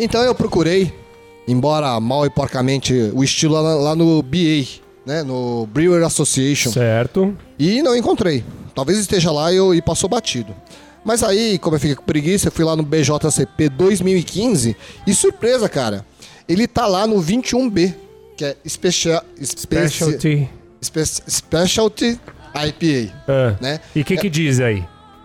Então 0.04 0.22
eu 0.24 0.34
procurei, 0.34 0.92
embora 1.48 2.00
mal 2.00 2.26
e 2.26 2.30
porcamente, 2.30 2.94
o 3.14 3.24
estilo 3.24 3.54
lá, 3.54 3.76
lá 3.76 3.96
no 3.96 4.22
BA, 4.24 4.66
né? 5.06 5.22
No 5.24 5.68
Brewer 5.68 6.04
Association. 6.04 6.72
Certo. 6.72 7.38
E 7.60 7.82
não 7.84 7.96
encontrei. 7.96 8.44
Talvez 8.74 8.98
esteja 8.98 9.32
lá 9.32 9.52
e, 9.54 9.58
eu, 9.58 9.76
e 9.76 9.82
passou 9.82 10.10
batido. 10.10 10.56
Mas 11.06 11.24
aí, 11.24 11.58
como 11.60 11.76
eu 11.76 11.80
fiquei 11.80 11.96
com 11.96 12.04
preguiça, 12.04 12.48
eu 12.48 12.52
fui 12.52 12.66
lá 12.66 12.76
no 12.76 12.84
BJCP 12.84 13.70
2015 13.70 14.76
e 15.06 15.14
surpresa, 15.14 15.70
cara. 15.70 16.06
Ele 16.50 16.68
tá 16.68 16.86
lá 16.88 17.06
no 17.06 17.22
21B, 17.22 17.94
que 18.36 18.44
é 18.46 18.56
Special, 18.68 19.24
Speci- 19.44 19.58
Specialty. 19.64 20.50
Spe- 20.84 21.06
Specialty 21.30 22.20
IPA, 22.56 23.14
Ah. 23.28 23.56
né? 23.62 23.80
E 23.96 24.02
o 24.02 24.06
que 24.06 24.18
que 24.18 24.30
diz 24.30 24.60
aí? 24.60 24.84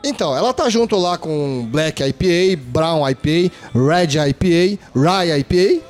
Então, 0.09 0.37
ela 0.37 0.53
tá 0.55 0.69
junto 0.71 0.97
lá 0.97 1.19
com 1.19 1.66
Black 1.71 2.03
IPA, 2.03 2.62
Brown 2.69 3.09
IPA, 3.09 3.53
Red 3.75 4.29
IPA, 4.29 4.79
Rye 4.95 5.38
IPA 5.40 5.83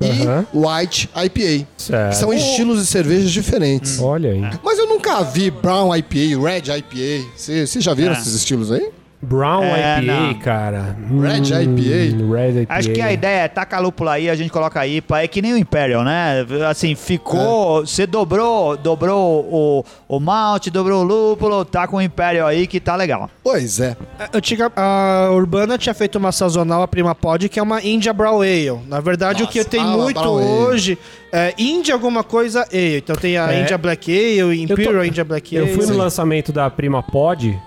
e 0.00 0.10
Aham. 0.22 0.46
White 0.54 1.10
IPA. 1.14 1.66
Certo. 1.76 2.10
Que 2.10 2.16
são 2.16 2.32
estilos 2.32 2.80
de 2.80 2.86
cervejas 2.86 3.30
diferentes. 3.30 3.98
Olha 4.00 4.30
aí. 4.30 4.40
Mas 4.62 4.78
eu 4.78 4.86
nunca 4.88 5.22
vi 5.22 5.50
Brown 5.50 5.94
IPA, 5.94 6.40
Red 6.40 6.78
IPA. 6.78 7.28
Vocês 7.36 7.72
já 7.84 7.92
viram 7.94 8.14
É. 8.14 8.18
esses 8.18 8.34
estilos 8.34 8.70
aí? 8.72 8.90
Brown 9.20 9.64
É, 9.64 10.00
IPA, 10.00 10.12
não. 10.12 10.34
cara. 10.34 10.96
Red 11.20 11.48
IPA. 11.62 12.34
Red 12.36 12.62
IPA. 12.62 12.74
Acho 12.74 12.90
que 12.92 13.00
a 13.00 13.12
ideia 13.12 13.40
é 13.42 13.48
tacar 13.48 13.82
lúpulo 13.82 14.08
aí, 14.10 14.30
a 14.30 14.34
gente 14.36 14.50
coloca 14.50 14.78
a 14.80 14.86
IPA, 14.86 15.22
é 15.22 15.28
que 15.28 15.42
nem 15.42 15.52
o 15.54 15.58
Imperial, 15.58 16.04
né? 16.04 16.46
Assim, 16.70 16.94
ficou. 16.94 17.80
Você 17.84 18.06
dobrou, 18.06 18.76
dobrou 18.76 19.44
o, 19.50 19.84
o 20.08 20.20
malte, 20.20 20.70
dobrou 20.70 21.00
o 21.02 21.04
lúpulo, 21.04 21.64
tá 21.64 21.88
com 21.88 21.96
o 21.96 22.02
Imperial 22.02 22.46
aí 22.46 22.66
que 22.66 22.78
tá 22.78 22.94
legal. 22.94 23.28
Pois 23.42 23.80
é. 23.80 23.96
A 24.20 24.36
Antiga, 24.38 24.70
a 24.76 25.30
Urbana 25.32 25.76
tinha 25.76 25.94
feito 25.94 26.16
uma 26.16 26.30
sazonal, 26.30 26.82
a 26.82 26.88
Prima 26.88 27.14
Pod, 27.14 27.48
que 27.48 27.58
é 27.58 27.62
uma 27.62 27.82
India 27.82 28.12
Brown 28.12 28.40
Ale. 28.40 28.70
Na 28.86 29.00
verdade, 29.00 29.42
o 29.42 29.48
que 29.48 29.58
Nossa, 29.58 29.70
tem 29.70 29.84
muito 29.84 30.20
Brown 30.20 30.36
Ale. 30.38 30.46
hoje 30.46 30.98
é 31.32 31.54
India 31.58 31.92
alguma 31.94 32.22
coisa 32.22 32.62
Ale. 32.72 32.98
Então 32.98 33.16
tem 33.16 33.36
a 33.36 33.52
É. 33.52 33.62
India 33.62 33.76
Black 33.76 34.10
Ale, 34.12 34.62
Imperial 34.62 34.94
tô- 34.94 35.04
India 35.04 35.24
Black 35.24 35.56
Ale. 35.56 35.68
Eu 35.70 35.74
fui 35.76 35.86
no 35.86 35.96
lançamento 35.96 36.52
da 36.52 36.70
Prima 36.70 37.02
Pod, 37.02 37.58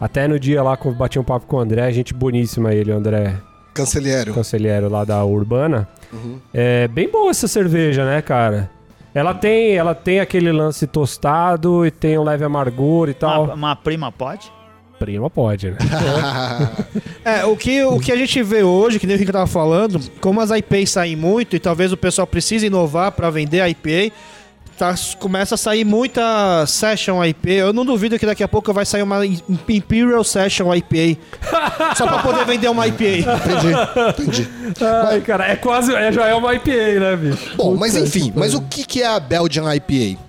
até 0.00 0.28
no 0.28 0.38
dia 0.38 0.62
lá, 0.62 0.76
que 0.76 0.86
eu 0.86 0.92
bati 0.92 1.18
um 1.18 1.24
papo 1.24 1.46
com 1.46 1.56
o 1.56 1.60
André, 1.60 1.90
gente 1.92 2.12
boníssima 2.12 2.74
ele, 2.74 2.92
o 2.92 2.96
André 2.96 3.34
Cancelheiro. 3.74 4.32
conselheiro 4.32 4.88
lá 4.88 5.04
da 5.04 5.24
Urbana. 5.24 5.88
Uhum. 6.12 6.38
É 6.52 6.88
bem 6.88 7.10
boa 7.10 7.30
essa 7.30 7.48
cerveja, 7.48 8.04
né, 8.04 8.22
cara? 8.22 8.70
Ela 9.14 9.32
tem, 9.32 9.74
ela 9.74 9.94
tem 9.94 10.20
aquele 10.20 10.52
lance 10.52 10.86
tostado 10.86 11.86
e 11.86 11.90
tem 11.90 12.18
um 12.18 12.22
leve 12.22 12.44
amargor 12.44 13.08
e 13.08 13.14
tal. 13.14 13.44
Uma, 13.44 13.54
uma 13.54 13.76
prima 13.76 14.12
pode? 14.12 14.52
Prima 14.98 15.30
pode, 15.30 15.70
né? 15.70 15.78
É, 17.24 17.44
o 17.44 17.56
que, 17.56 17.82
o 17.82 17.98
que 17.98 18.12
a 18.12 18.16
gente 18.16 18.40
vê 18.40 18.62
hoje, 18.62 19.00
que 19.00 19.06
nem 19.06 19.16
o 19.16 19.18
Rico 19.18 19.32
tava 19.32 19.48
falando, 19.48 20.00
como 20.20 20.40
as 20.40 20.50
IPAs 20.50 20.90
saem 20.90 21.16
muito 21.16 21.56
e 21.56 21.58
talvez 21.58 21.90
o 21.92 21.96
pessoal 21.96 22.24
precise 22.24 22.66
inovar 22.66 23.10
para 23.10 23.28
vender 23.30 23.60
a 23.60 23.68
IPA, 23.68 24.14
tá, 24.76 24.94
começa 25.18 25.54
a 25.54 25.58
sair 25.58 25.84
muita 25.84 26.64
Session 26.66 27.24
IPA. 27.24 27.50
Eu 27.50 27.72
não 27.72 27.84
duvido 27.84 28.18
que 28.18 28.26
daqui 28.26 28.42
a 28.42 28.48
pouco 28.48 28.72
vai 28.72 28.84
sair 28.84 29.02
uma 29.02 29.24
Imperial 29.26 30.22
Session 30.22 30.74
IPA. 30.74 31.20
só 31.96 32.06
para 32.06 32.18
poder 32.18 32.44
vender 32.44 32.68
uma 32.68 32.86
IPA. 32.86 33.04
entendi, 33.04 34.20
entendi. 34.22 34.48
Ai, 35.08 35.20
cara, 35.20 35.48
é 35.48 35.56
quase, 35.56 35.94
é, 35.94 36.12
já 36.12 36.26
é 36.26 36.34
uma 36.34 36.54
IPA, 36.54 36.70
né, 36.70 37.16
bicho? 37.16 37.56
Bom, 37.56 37.76
mas 37.76 37.96
enfim, 37.96 38.32
mas 38.34 38.54
o 38.54 38.60
que, 38.62 38.84
que 38.84 39.02
é 39.02 39.06
a 39.06 39.18
Belgian 39.18 39.74
IPA? 39.74 40.25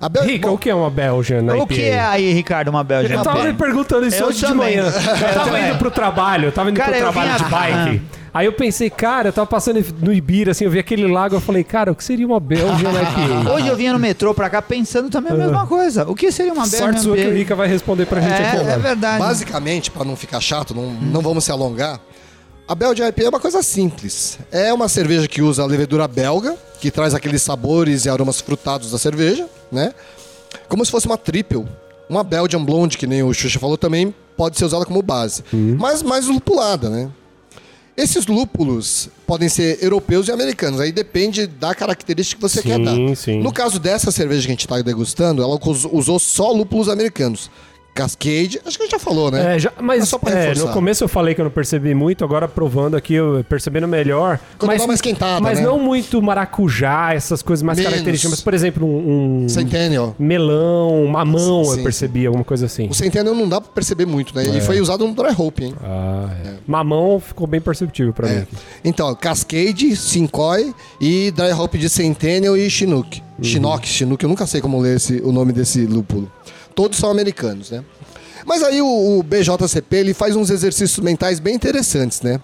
A 0.00 0.08
Bel... 0.08 0.22
Rica, 0.24 0.46
Bom, 0.48 0.54
o 0.54 0.58
que 0.58 0.70
é 0.70 0.74
uma 0.74 0.90
Belgian 0.90 1.42
na 1.42 1.54
O 1.54 1.56
IPA? 1.64 1.66
que 1.74 1.82
é 1.82 2.00
aí, 2.00 2.32
Ricardo, 2.32 2.68
uma 2.68 2.84
Belgian 2.84 3.16
Eu 3.16 3.22
tava 3.22 3.38
IPA? 3.40 3.48
me 3.48 3.54
perguntando 3.54 4.06
isso 4.06 4.22
Eu 4.22 4.28
hoje 4.28 4.38
de 4.38 4.46
também. 4.46 4.76
manhã. 4.76 4.86
Eu 4.92 5.34
tava 5.34 5.44
também. 5.46 5.68
indo 5.68 5.78
pro 5.78 5.90
trabalho, 5.90 6.46
eu 6.46 6.52
tava 6.52 6.70
indo 6.70 6.76
Cara, 6.76 6.90
pro 6.92 7.00
trabalho 7.00 7.32
vinha- 7.32 7.38
de 7.44 7.50
bike. 7.50 8.02
Aí 8.32 8.46
eu 8.46 8.52
pensei, 8.52 8.88
cara, 8.90 9.30
eu 9.30 9.32
tava 9.32 9.46
passando 9.46 9.84
no 10.00 10.12
Ibira, 10.12 10.52
assim, 10.52 10.64
eu 10.64 10.70
vi 10.70 10.78
aquele 10.78 11.08
lago, 11.08 11.34
eu 11.34 11.40
falei, 11.40 11.64
cara, 11.64 11.90
o 11.90 11.94
que 11.96 12.04
seria 12.04 12.26
uma 12.26 12.38
Belgian 12.38 12.90
IPA? 12.90 13.50
Hoje 13.52 13.66
eu 13.66 13.74
vinha 13.74 13.92
no 13.92 13.98
metrô 13.98 14.32
pra 14.34 14.48
cá 14.48 14.62
pensando 14.62 15.08
também 15.10 15.32
a 15.32 15.36
mesma 15.36 15.66
coisa. 15.66 16.08
O 16.08 16.14
que 16.14 16.30
seria 16.30 16.52
uma 16.52 16.62
Belgian 16.66 16.78
Sorte 16.92 17.00
sua 17.00 17.16
que 17.16 17.22
o 17.22 17.24
IPA? 17.24 17.34
Rica 17.38 17.56
vai 17.56 17.66
responder 17.66 18.06
pra 18.06 18.20
gente 18.20 18.34
aqui 18.34 18.56
É, 18.68 18.72
é 18.74 18.78
verdade. 18.78 19.18
Basicamente, 19.18 19.90
para 19.90 20.04
não 20.04 20.14
ficar 20.14 20.40
chato, 20.40 20.74
não, 20.74 20.90
não 20.92 21.20
vamos 21.22 21.42
se 21.42 21.50
alongar, 21.50 21.98
a 22.68 22.74
Belgian 22.74 23.08
IPA 23.08 23.22
é 23.24 23.28
uma 23.30 23.40
coisa 23.40 23.62
simples. 23.62 24.38
É 24.52 24.72
uma 24.72 24.88
cerveja 24.88 25.26
que 25.26 25.40
usa 25.42 25.62
a 25.62 25.66
levedura 25.66 26.06
belga, 26.06 26.54
que 26.80 26.90
traz 26.90 27.14
aqueles 27.14 27.42
sabores 27.42 28.04
e 28.04 28.10
aromas 28.10 28.40
frutados 28.40 28.92
da 28.92 28.98
cerveja, 28.98 29.46
né? 29.72 29.92
Como 30.68 30.84
se 30.84 30.90
fosse 30.90 31.06
uma 31.06 31.16
triple. 31.18 31.64
Uma 32.08 32.24
Belgian 32.24 32.64
Blonde, 32.64 32.96
que 32.96 33.06
nem 33.06 33.22
o 33.22 33.32
Xuxa 33.34 33.58
falou, 33.58 33.76
também 33.76 34.14
pode 34.36 34.56
ser 34.58 34.64
usada 34.64 34.84
como 34.86 35.02
base. 35.02 35.42
Mas 35.78 36.02
mais 36.02 36.26
lupulada, 36.26 36.88
né? 36.88 37.10
Esses 37.96 38.26
lúpulos 38.26 39.08
podem 39.26 39.48
ser 39.48 39.82
europeus 39.82 40.28
e 40.28 40.32
americanos, 40.32 40.80
aí 40.80 40.92
depende 40.92 41.46
da 41.48 41.74
característica 41.74 42.40
que 42.40 42.48
você 42.48 42.62
Sim, 42.62 42.68
quer 42.68 42.78
dar. 42.78 43.16
sim. 43.16 43.42
No 43.42 43.52
caso 43.52 43.80
dessa 43.80 44.10
cerveja 44.12 44.42
que 44.42 44.46
a 44.46 44.52
gente 44.52 44.60
está 44.60 44.80
degustando, 44.80 45.42
ela 45.42 45.58
us- 45.68 45.84
usou 45.90 46.18
só 46.18 46.52
lúpulos 46.52 46.88
americanos. 46.88 47.50
Cascade, 47.94 48.60
acho 48.64 48.76
que 48.76 48.82
a 48.84 48.86
gente 48.86 48.92
já 48.92 48.98
falou, 48.98 49.28
né? 49.30 49.56
É, 49.56 49.58
já- 49.58 49.72
mas 49.80 50.02
É 50.04 50.06
só 50.06 50.18
pra 50.18 50.30
é, 50.30 50.54
no 50.54 50.68
começo 50.68 51.02
eu 51.02 51.08
falei 51.08 51.34
que 51.34 51.40
eu 51.40 51.44
não 51.44 51.50
percebi 51.50 51.94
muito, 51.94 52.22
agora 52.24 52.46
provando 52.46 52.96
aqui, 52.96 53.14
eu 53.14 53.44
percebendo 53.48 53.88
melhor. 53.88 54.38
Quando 54.56 54.68
mas 54.70 54.78
dá 54.78 54.84
uma 54.84 54.94
esquentada, 54.94 55.40
Mas 55.40 55.58
né? 55.58 55.64
não 55.66 55.80
muito 55.80 56.22
maracujá, 56.22 57.12
essas 57.12 57.42
coisas 57.42 57.60
mais 57.62 57.76
Menos. 57.76 57.90
características. 57.92 58.30
Mas, 58.30 58.40
por 58.40 58.54
exemplo, 58.54 58.86
um, 58.86 59.44
um 59.44 59.48
Centennial. 59.48 60.14
melão, 60.16 61.06
mamão, 61.06 61.64
Sim, 61.64 61.78
eu 61.78 61.82
percebi, 61.82 62.24
alguma 62.26 62.44
coisa 62.44 62.66
assim. 62.66 62.86
O 62.88 62.94
Centennial 62.94 63.34
não 63.34 63.48
dá 63.48 63.60
pra 63.60 63.72
perceber 63.72 64.06
muito, 64.06 64.32
né? 64.32 64.46
É. 64.46 64.58
E 64.58 64.60
foi 64.60 64.80
usado 64.80 65.04
no 65.04 65.12
Dry 65.12 65.34
Hope, 65.36 65.64
hein? 65.64 65.74
Ah, 65.82 66.30
é. 66.44 66.52
Mamão 66.68 67.18
ficou 67.18 67.46
bem 67.48 67.60
perceptível 67.60 68.12
pra 68.12 68.28
mim. 68.28 68.34
É. 68.34 68.38
aqui. 68.42 68.56
Então, 68.84 69.12
Cascade, 69.16 69.96
Sinkoi 69.96 70.72
e 71.00 71.32
Dry 71.32 71.50
Hope 71.52 71.76
de 71.76 71.88
Centennial 71.88 72.56
e 72.56 72.70
Chinook. 72.70 73.20
Uhum. 73.38 73.44
Chinook, 73.44 73.88
Chinook, 73.88 74.22
eu 74.22 74.28
nunca 74.28 74.46
sei 74.46 74.60
como 74.60 74.80
ler 74.80 74.96
esse, 74.96 75.20
o 75.24 75.32
nome 75.32 75.52
desse 75.52 75.84
lúpulo. 75.84 76.30
Todos 76.78 76.96
são 76.96 77.10
americanos, 77.10 77.72
né? 77.72 77.82
Mas 78.46 78.62
aí 78.62 78.80
o, 78.80 79.18
o 79.18 79.22
BJCP 79.24 79.96
ele 79.96 80.14
faz 80.14 80.36
uns 80.36 80.48
exercícios 80.48 81.04
mentais 81.04 81.40
bem 81.40 81.56
interessantes, 81.56 82.22
né? 82.22 82.40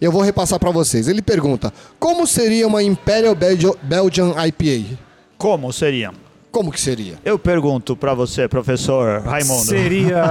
Eu 0.00 0.12
vou 0.12 0.22
repassar 0.22 0.60
pra 0.60 0.70
vocês. 0.70 1.08
Ele 1.08 1.20
pergunta: 1.20 1.72
como 1.98 2.24
seria 2.24 2.68
uma 2.68 2.84
Imperial 2.84 3.34
Belgi- 3.34 3.76
Belgian 3.82 4.32
IPA? 4.46 4.96
Como 5.36 5.72
seria? 5.72 6.12
Como 6.52 6.70
que 6.70 6.80
seria? 6.80 7.14
Eu 7.24 7.36
pergunto 7.36 7.96
pra 7.96 8.14
você, 8.14 8.46
professor 8.46 9.22
Raimundo. 9.22 9.64
Seria 9.64 10.22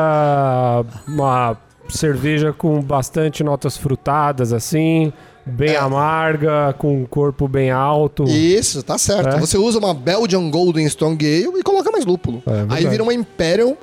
uma 1.05 1.57
cerveja 1.89 2.53
com 2.53 2.81
bastante 2.81 3.43
notas 3.43 3.75
frutadas, 3.75 4.53
assim, 4.53 5.11
bem 5.45 5.71
É. 5.71 5.77
amarga, 5.77 6.73
com 6.77 7.01
um 7.01 7.05
corpo 7.05 7.47
bem 7.47 7.71
alto. 7.71 8.23
Isso, 8.23 8.81
tá 8.83 8.97
certo. 8.97 9.35
É? 9.35 9.39
Você 9.39 9.57
usa 9.57 9.79
uma 9.79 9.93
Belgian 9.93 10.49
Golden 10.49 10.85
Strong 10.85 11.25
Ale 11.25 11.59
e 11.59 11.63
coloca 11.63 11.91
mais 11.91 12.05
lúpulo. 12.05 12.41
É, 12.45 12.51
verdade. 12.51 12.75
aí 12.85 12.89
vira 12.91 13.03
uma 13.03 13.13
Imperial 13.13 13.77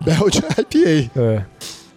Belgian 0.00 0.48
IPA. 0.58 1.20
É. 1.20 1.44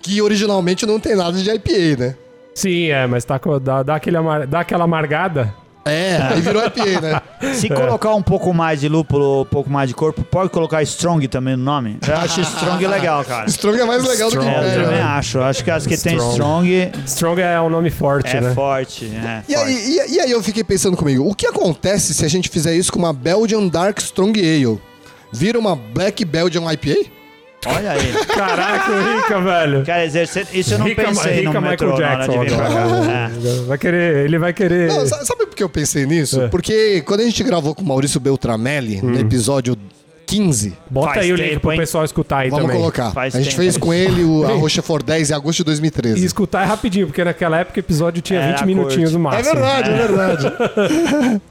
Que 0.02 0.22
originalmente 0.22 0.86
não 0.86 1.00
tem 1.00 1.16
nada 1.16 1.38
de 1.38 1.50
IPA, 1.50 2.00
né? 2.00 2.16
Sim, 2.54 2.90
é, 2.90 3.06
mas 3.08 3.26
tá, 3.26 3.40
dá, 3.62 3.84
dá, 3.84 3.96
aquele 3.96 4.18
dá 4.48 4.60
aquela 4.62 4.84
amargada. 4.86 5.54
É, 5.88 6.18
aí 6.20 6.42
virou 6.42 6.66
IPA, 6.66 7.00
né? 7.02 7.22
Se 7.54 7.70
colocar 7.70 8.16
um 8.16 8.22
pouco 8.24 8.52
mais 8.52 8.80
de 8.82 8.90
lúpulo, 8.90 9.44
um 9.44 9.46
pouco 9.46 9.70
mais 9.70 9.88
de 9.88 9.94
corpo, 9.94 10.24
pode 10.24 10.50
colocar 10.50 10.82
Strong 10.82 11.28
também 11.28 11.56
no 11.56 11.64
nome? 11.64 12.00
Eu 12.08 12.16
acho 12.16 12.42
Strong 12.42 12.86
legal, 12.88 13.24
cara. 13.24 13.46
Strong 13.48 13.80
é 13.80 13.86
mais 13.86 14.04
legal 14.04 14.32
do 14.32 14.38
que 14.40 14.44
Strong, 14.44 14.48
É, 14.48 14.58
eu 14.58 14.68
Imperial. 14.68 14.86
também 14.86 15.00
né? 15.00 15.04
acho. 15.12 15.40
Acho 15.42 15.64
que 15.64 15.70
as 15.70 15.86
que 15.86 15.96
tem 15.96 16.16
Strong. 16.16 16.34
Strong 16.34 16.92
Strong 17.06 17.42
é 17.42 17.62
um 17.62 17.70
nome 17.70 17.92
forte, 17.92 18.36
é 18.36 18.42
né? 18.42 18.54
forte. 18.56 19.06
É 19.06 19.44
E 19.48 19.54
forte. 19.54 19.68
aí, 19.68 19.76
e, 19.76 20.14
e 20.16 20.20
aí 20.22 20.32
eu 20.32 20.42
fiquei 20.42 20.64
pensando 20.64 20.98
comigo, 20.98 21.30
o 21.30 21.36
que 21.36 21.46
acontece 21.46 22.16
se 22.16 22.26
a 22.26 22.28
gente 22.28 22.50
fizer 22.50 22.74
isso 22.76 22.92
com 22.92 22.98
uma 22.98 23.14
Belgian 23.14 23.68
Dark 23.68 24.00
Strong 24.00 24.40
Ale? 24.40 24.82
Vira 25.32 25.60
uma 25.60 25.76
Black 25.76 26.26
Belgian 26.26 26.64
IPA? 26.72 27.12
Olha 27.66 27.92
aí. 27.92 28.14
Caraca, 28.28 28.92
rica, 29.16 29.42
velho. 29.42 29.84
Quer 29.84 30.06
dizer, 30.06 30.28
cê- 30.28 30.46
isso 30.54 30.74
eu 30.74 30.80
não 30.80 30.86
Rica, 30.88 31.04
pensei 31.04 31.42
rica 31.46 31.54
no 31.54 31.62
metrô 31.62 31.92
Michael 31.94 32.10
na 32.10 32.16
hora 32.16 32.28
de 32.28 32.34
Jackson 32.34 32.44
vir 32.44 32.56
pra 32.58 32.68
cá. 32.70 33.32
É. 33.34 33.62
Vai 33.68 33.78
querer, 33.78 34.26
ele 34.26 34.38
vai 34.38 34.54
querer. 34.54 34.88
Não, 34.90 35.06
sa- 35.08 35.26
sabe 35.26 35.46
por 35.48 35.56
que 35.56 35.64
eu 35.64 35.70
pensei 35.70 36.06
nisso? 36.06 36.42
É. 36.42 36.48
Porque 36.48 37.02
quando 37.02 37.22
a 37.22 37.24
gente 37.24 37.44
gravou 37.44 37.74
com 37.74 37.82
o 37.82 37.86
Maurício 37.86 38.20
Beltramelli, 38.20 39.00
Hum. 39.04 39.12
no 39.12 39.20
episódio 39.20 39.76
15, 40.28 40.74
Bota 40.90 41.14
Faz 41.14 41.22
aí 41.26 41.32
o 41.34 41.36
link 41.36 41.50
tempo, 41.50 41.60
pro 41.62 41.72
hein? 41.72 41.78
pessoal 41.80 42.04
escutar 42.04 42.38
aí 42.40 42.50
vamos 42.50 42.66
também. 42.66 42.80
colocar. 42.80 43.12
Faz 43.12 43.36
a 43.36 43.38
gente 43.38 43.50
tempo. 43.52 43.62
fez 43.62 43.78
com 43.78 43.94
ele 43.94 44.24
o, 44.24 44.44
a 44.46 44.54
Rochefort 44.54 45.06
10 45.06 45.30
em 45.30 45.34
agosto 45.36 45.58
de 45.60 45.64
2013. 45.66 46.20
E 46.22 46.26
escutar 46.26 46.64
é 46.64 46.66
rapidinho, 46.66 47.06
porque 47.06 47.24
naquela 47.24 47.60
época 47.60 47.78
o 47.78 47.82
episódio 47.82 48.22
tinha 48.24 48.40
Era 48.40 48.58
20 48.58 48.66
minutinhos 48.66 49.12
no 49.12 49.20
É 49.20 49.22
máximo. 49.22 49.54
verdade, 49.56 49.90
é 49.92 49.94
verdade. 49.96 50.54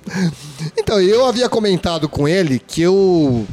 então, 0.76 1.00
eu 1.00 1.24
havia 1.26 1.48
comentado 1.48 2.08
com 2.08 2.26
ele 2.28 2.58
que 2.66 2.82
eu. 2.82 3.46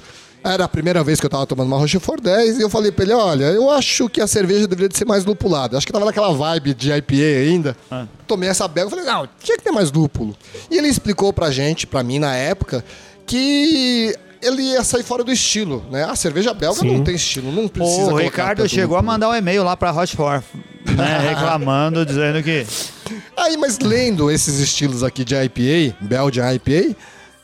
Era 0.44 0.66
a 0.66 0.68
primeira 0.68 1.04
vez 1.04 1.20
que 1.20 1.26
eu 1.26 1.30
tava 1.30 1.46
tomando 1.46 1.68
uma 1.68 1.78
Rochefort 1.78 2.20
10 2.22 2.58
e 2.58 2.62
eu 2.62 2.70
falei 2.70 2.92
pra 2.92 3.04
ele: 3.04 3.14
olha, 3.14 3.46
eu 3.46 3.70
acho 3.70 4.10
que 4.10 4.20
a 4.20 4.28
cerveja 4.28 4.68
deveria 4.68 4.90
de 4.90 4.98
ser 4.98 5.06
mais 5.06 5.24
lupulada. 5.24 5.78
Acho 5.78 5.86
que 5.86 5.94
tava 5.94 6.06
naquela 6.06 6.34
vibe 6.34 6.74
de 6.74 6.92
IPA 6.92 7.14
ainda. 7.48 7.78
Ah. 7.92 8.08
Tomei 8.26 8.50
essa 8.50 8.68
belga 8.68 8.88
e 8.88 8.96
falei: 8.98 9.06
não, 9.06 9.28
tinha 9.44 9.58
que 9.58 9.64
ter 9.64 9.72
mais 9.72 9.92
lúpulo. 9.92 10.36
E 10.70 10.78
ele 10.78 10.88
explicou 10.88 11.32
pra 11.32 11.52
gente, 11.52 11.86
pra 11.86 12.02
mim 12.02 12.18
na 12.18 12.36
época, 12.36 12.84
que 13.28 14.16
ele 14.42 14.64
ia 14.64 14.84
sair 14.84 15.04
fora 15.04 15.24
do 15.24 15.32
estilo, 15.32 15.86
né? 15.92 16.06
A 16.06 16.16
cerveja 16.16 16.54
belga 16.54 16.80
Sim. 16.80 16.98
não 16.98 17.04
tem 17.04 17.16
estilo, 17.16 17.52
não 17.52 17.68
precisa 17.68 18.12
O 18.12 18.18
Ricardo 18.18 18.68
chegou 18.68 18.98
a 18.98 19.02
mandar 19.02 19.30
um 19.30 19.36
e-mail 19.36 19.64
lá 19.64 19.78
pra 19.78 19.92
Rochefort, 19.92 20.44
né, 20.96 21.20
reclamando, 21.30 22.04
dizendo 22.04 22.42
que 22.42 22.66
Aí, 23.38 23.58
mas 23.58 23.80
lendo 23.80 24.32
esses 24.32 24.60
estilos 24.60 25.04
aqui 25.04 25.24
de 25.24 25.36
IPA, 25.36 25.96
Belgian 26.02 26.54
IPA, 26.54 26.96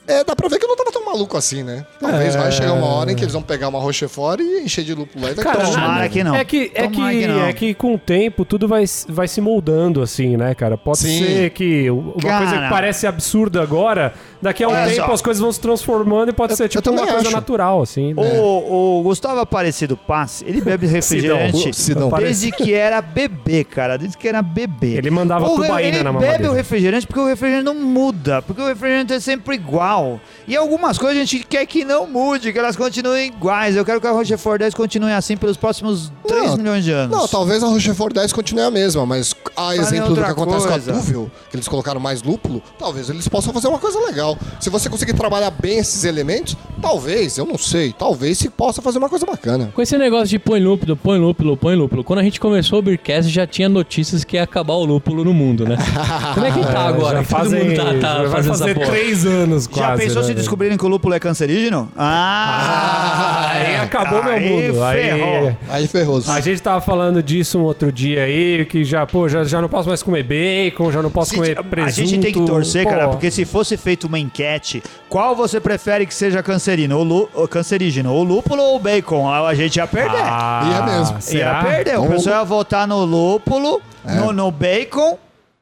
é, 0.07 0.23
dá 0.23 0.35
pra 0.35 0.47
ver 0.47 0.57
que 0.57 0.65
eu 0.65 0.69
não 0.69 0.75
tava 0.75 0.86
maluco 1.11 1.37
assim, 1.37 1.63
né? 1.63 1.85
Talvez 1.99 2.35
É. 2.35 2.37
vai 2.37 2.51
chegar 2.51 2.73
uma 2.73 2.85
hora 2.87 3.11
em 3.11 3.15
que 3.15 3.23
eles 3.23 3.33
vão 3.33 3.41
pegar 3.41 3.67
uma 3.69 3.79
Rochefort 3.79 4.39
e 4.39 4.61
encher 4.63 4.83
de 4.83 4.93
lúpulo 4.93 5.25
lá 5.25 5.31
e 5.31 5.35
tomar. 5.35 5.55
tomara 5.57 6.09
que 6.09 6.23
não. 6.23 6.35
É 6.35 6.43
que, 6.45 6.71
é, 6.73 6.87
que, 6.87 6.95
que 6.95 7.27
não. 7.27 7.45
é 7.45 7.53
que 7.53 7.73
com 7.73 7.95
o 7.95 7.97
tempo 7.97 8.45
tudo 8.45 8.67
vai, 8.67 8.83
vai 9.07 9.27
se 9.27 9.41
moldando, 9.41 10.01
assim, 10.01 10.37
né, 10.37 10.53
cara? 10.53 10.77
Pode 10.77 10.99
Sim. 10.99 11.25
ser 11.25 11.49
que 11.51 11.89
uma 11.89 12.13
Cara. 12.13 12.45
coisa 12.45 12.61
que 12.63 12.69
parece 12.69 13.07
absurda 13.07 13.61
agora, 13.61 14.13
daqui 14.41 14.63
a 14.63 14.67
um 14.67 14.71
Olha 14.71 14.85
tempo 14.89 15.07
só. 15.07 15.13
as 15.13 15.21
coisas 15.21 15.41
vão 15.41 15.51
se 15.51 15.59
transformando 15.59 16.29
e 16.29 16.33
pode 16.33 16.55
ser 16.55 16.67
tipo 16.69 16.89
uma 16.89 17.01
coisa 17.05 17.17
acho. 17.19 17.31
natural, 17.31 17.81
assim. 17.81 18.13
né? 18.13 18.21
O, 18.39 18.99
o 18.99 19.03
Gustavo 19.03 19.39
Aparecido 19.39 19.95
Passe, 19.97 20.45
ele 20.47 20.61
bebe 20.61 20.85
refrigerante 20.87 21.71
desde 22.19 22.51
que 22.51 22.73
era 22.73 23.01
bebê, 23.01 23.63
cara. 23.63 23.97
Desde 23.97 24.17
que 24.17 24.27
era 24.27 24.41
bebê. 24.41 24.95
Ele 24.95 25.09
mandava 25.09 25.45
o, 25.47 25.55
tubaína 25.55 25.97
ele 25.97 26.03
na 26.03 26.11
bebe 26.11 26.25
mamadeira. 26.25 26.51
o 26.51 26.55
refrigerante 26.55 27.07
porque 27.07 27.19
o 27.19 27.27
refrigerante 27.27 27.65
não 27.65 27.75
muda. 27.75 28.41
Porque 28.41 28.61
o 28.61 28.67
refrigerante 28.67 29.13
é 29.13 29.19
sempre 29.19 29.55
igual. 29.55 30.19
E 30.47 30.55
algumas 30.55 30.96
coisas 30.97 31.17
a 31.17 31.25
gente 31.25 31.43
quer 31.43 31.65
que 31.65 31.83
não 31.83 32.07
mude, 32.07 32.51
que 32.51 32.59
elas 32.59 32.75
continuem 32.75 33.27
iguais. 33.27 33.75
Eu 33.75 33.85
quero 33.85 33.99
que 34.01 34.07
a 34.07 34.11
Rochefort 34.11 34.59
10 34.59 34.73
continue 34.73 35.11
assim 35.11 35.37
pelos 35.37 35.57
próximos 35.57 36.11
3 36.27 36.51
Não, 36.51 36.57
milhões 36.57 36.83
de 36.83 36.91
anos. 36.91 37.17
Não, 37.17 37.27
talvez 37.27 37.63
a 37.63 37.67
Rochefort 37.67 38.13
10 38.13 38.33
continue 38.33 38.63
a 38.63 38.71
mesma, 38.71 39.05
mas 39.05 39.33
a 39.55 39.75
exemplo 39.75 40.15
do 40.15 40.23
que 40.23 40.29
acontece 40.29 40.67
coisa. 40.67 40.91
com 40.91 40.97
a 40.97 41.01
Duvel, 41.01 41.31
que 41.49 41.55
eles 41.55 41.67
colocaram 41.67 41.99
mais 41.99 42.21
lúpulo, 42.23 42.61
talvez 42.77 43.09
eles 43.09 43.27
possam 43.27 43.53
fazer 43.53 43.67
uma 43.67 43.79
coisa 43.79 43.99
legal. 43.99 44.37
Se 44.59 44.69
você 44.69 44.89
conseguir 44.89 45.13
trabalhar 45.13 45.51
bem 45.51 45.79
esses 45.79 46.03
elementos, 46.03 46.55
talvez, 46.81 47.37
eu 47.37 47.45
não 47.45 47.57
sei, 47.57 47.93
talvez 47.97 48.37
se 48.37 48.49
possa 48.49 48.81
fazer 48.81 48.97
uma 48.97 49.09
coisa 49.09 49.25
bacana. 49.25 49.69
Com 49.73 49.81
esse 49.81 49.97
negócio 49.97 50.27
de 50.27 50.39
põe 50.39 50.59
lúpulo, 50.59 50.95
põe 50.95 51.17
lúpulo, 51.19 51.57
põe 51.57 51.75
lúpulo, 51.75 52.03
quando 52.03 52.19
a 52.19 52.23
gente 52.23 52.39
começou 52.39 52.79
o 52.79 52.81
Beercast 52.81 53.29
já 53.31 53.45
tinha 53.47 53.67
notícias 53.69 54.23
que 54.23 54.35
ia 54.35 54.43
acabar 54.43 54.73
o 54.75 54.85
lúpulo 54.85 55.23
no 55.23 55.33
mundo, 55.33 55.65
né? 55.65 55.77
Como 56.33 56.45
é 56.45 56.51
que 56.51 56.59
tá 56.61 56.87
agora? 56.87 57.17
já 57.17 57.23
fazem, 57.23 57.63
mundo 57.63 57.75
tá, 57.75 57.83
tá 57.99 58.23
já 58.23 58.29
vai 58.29 58.43
fazer 58.43 58.73
porra. 58.75 58.87
três 58.87 59.25
anos 59.25 59.63
Já 59.65 59.69
quase. 59.87 60.01
pensou 60.03 60.15
né, 60.17 60.21
se 60.21 60.27
velho? 60.27 60.39
descobrirem 60.39 60.77
que 60.77 60.85
o 60.85 60.87
lúpulo 60.87 61.13
é 61.13 61.19
cancerígeno? 61.19 61.89
Ah, 61.97 63.49
Aí 63.53 63.75
acabou 63.77 64.23
meu 64.23 64.39
mundo. 64.39 64.83
Aí, 64.83 65.01
ferrou. 65.01 65.57
Aí 65.69 65.87
ferroso. 65.87 66.31
a 66.31 66.39
gente 66.39 66.61
tava 66.61 66.81
falando 66.81 67.21
disso 67.23 67.57
um 67.59 67.63
outro 67.63 67.91
dia 67.91 68.23
aí, 68.23 68.65
que 68.65 68.83
já, 68.83 69.05
pô, 69.05 69.27
já, 69.27 69.43
já 69.43 69.61
não 69.61 69.69
posso 69.69 69.87
mais 69.89 70.03
comer 70.03 70.23
bacon, 70.23 70.91
já 70.91 71.01
não 71.01 71.09
posso 71.09 71.31
Se- 71.31 71.35
comer 71.35 71.57
a 71.59 71.63
presunto. 71.63 72.07
gente 72.07 72.19
tem 72.19 72.33
que 72.33 72.45
torcer, 72.45 72.83
pô. 72.83 72.89
cara, 72.89 73.07
porque 73.09 73.31
se 73.31 73.45
fosse 73.45 73.77
feita 73.77 74.07
uma 74.07 74.19
enquete, 74.19 74.83
qual 75.09 75.35
você 75.35 75.59
prefere 75.59 76.05
que 76.05 76.13
seja 76.13 76.41
cancerino, 76.67 76.97
ou, 76.97 77.03
lu- 77.03 77.29
ou 77.33 77.47
cancerígeno, 77.47 78.11
ou 78.13 78.23
lúpulo 78.23 78.61
ou 78.61 78.77
bacon? 78.79 79.29
A 79.29 79.53
gente 79.55 79.77
ia 79.77 79.87
perder. 79.87 80.19
Ah, 80.21 80.69
Ia 80.69 80.81
mesmo. 80.85 81.21
será? 81.21 81.53
Ia 81.53 81.63
perder. 81.63 81.97
O 81.97 82.03
Então- 82.03 82.07
pessoal 82.15 82.39
ia 82.39 82.43
votar 82.43 82.85
no 82.87 83.05
lúpulo, 83.05 83.81
no, 84.03 84.33
no 84.33 84.51
bacon, 84.51 85.17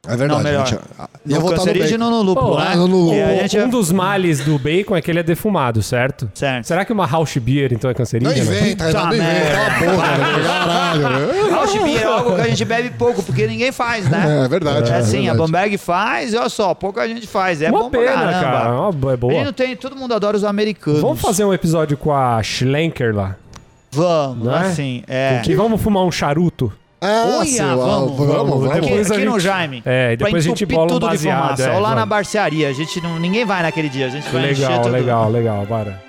É 0.08 0.16
verdade. 0.16 0.28
Não, 0.28 0.40
melhor. 0.50 0.66
gente. 0.66 0.80
Ia 1.26 1.34
no 1.36 1.40
voltar 1.40 1.56
no 1.56 1.64
cancerígeno 1.64 2.04
ou 2.04 2.10
no 2.10 2.22
lúpulo, 2.22 2.52
Pô, 2.52 2.58
né? 2.58 2.66
ah, 2.68 2.76
no- 2.76 3.10
a 3.10 3.64
Um 3.64 3.68
dos 3.68 3.90
males 3.90 4.40
do 4.40 4.58
bacon 4.58 4.96
é 4.96 5.02
que 5.02 5.10
ele 5.10 5.18
é 5.18 5.22
defumado, 5.22 5.82
certo? 5.82 6.30
Certo. 6.34 6.64
Será 6.66 6.84
que 6.84 6.92
uma 6.92 7.06
house 7.06 7.36
beer 7.38 7.72
então 7.72 7.90
é 7.90 7.92
Não 7.92 7.98
cancerígena? 7.98 8.38
inventa, 8.38 8.92
não 8.92 9.12
inventa. 9.14 9.50
Cala 9.50 9.66
a 9.66 9.78
boca, 9.80 10.24
velho. 10.24 10.44
Caralho. 10.44 11.50
House 11.50 11.82
beer 11.82 12.02
é 12.02 12.04
algo 12.04 12.34
que 12.36 12.40
a 12.40 12.48
gente 12.48 12.64
bebe 12.64 12.90
pouco, 12.90 13.22
porque 13.22 13.46
ninguém 13.46 13.72
faz, 13.72 14.08
né? 14.08 14.42
É 14.44 14.48
verdade. 14.48 14.90
É 14.90 14.96
assim, 14.96 15.28
a. 15.28 15.34
Bamberg 15.34 15.76
faz, 15.78 16.32
e 16.32 16.36
olha 16.36 16.48
só, 16.48 16.74
pouca 16.74 17.06
gente 17.08 17.26
faz. 17.26 17.60
É 17.60 17.70
Uma 17.70 17.80
bom 17.80 17.90
pra 17.90 18.00
pena, 18.00 18.12
caramba. 18.12 18.40
cara. 18.40 18.72
Uma 18.90 19.10
é 19.10 19.14
A 19.14 19.16
boa. 19.16 19.44
não 19.44 19.52
tem, 19.52 19.76
todo 19.76 19.96
mundo 19.96 20.14
adora 20.14 20.36
os 20.36 20.44
americanos. 20.44 21.00
Vamos 21.00 21.20
fazer 21.20 21.44
um 21.44 21.52
episódio 21.52 21.96
com 21.96 22.12
a 22.14 22.40
Schlenker 22.42 23.14
lá. 23.14 23.36
Vamos, 23.92 24.44
Não 24.46 24.54
é? 24.56 24.60
assim, 24.66 25.02
é. 25.08 25.40
E 25.46 25.54
vamos 25.54 25.80
fumar 25.80 26.04
um 26.04 26.12
charuto? 26.12 26.72
Ah, 27.00 27.38
Olha, 27.40 27.46
seu, 27.50 27.64
ah, 27.64 27.74
vamos, 27.76 28.16
vamos, 28.16 28.50
vamos. 28.50 28.70
Aqui, 28.70 28.80
Depois 28.80 29.10
aqui 29.10 29.24
no 29.24 29.32
gente- 29.32 29.42
Jaime. 29.42 29.82
É, 29.84 30.12
e 30.12 30.16
Pra 30.16 30.26
depois 30.26 30.44
a 30.44 30.48
gente 30.48 30.66
bola 30.66 30.84
um 30.84 30.86
tudo 30.88 31.00
de 31.02 31.06
baseado, 31.12 31.42
fumaça. 31.42 31.62
é, 31.64 31.74
Ou 31.74 31.80
lá 31.80 31.90
na 31.90 31.94
vamos. 31.96 32.08
barcearia. 32.08 32.68
A 32.68 32.72
gente 32.72 33.00
não, 33.02 33.18
ninguém 33.18 33.44
vai 33.44 33.62
naquele 33.62 33.88
dia. 33.90 34.06
A 34.06 34.08
gente 34.08 34.28
vai 34.30 34.50
encher 34.50 34.62
Legal, 34.62 34.82
tudo. 34.82 34.92
legal, 34.92 35.30
legal, 35.30 35.66
bora. 35.66 36.02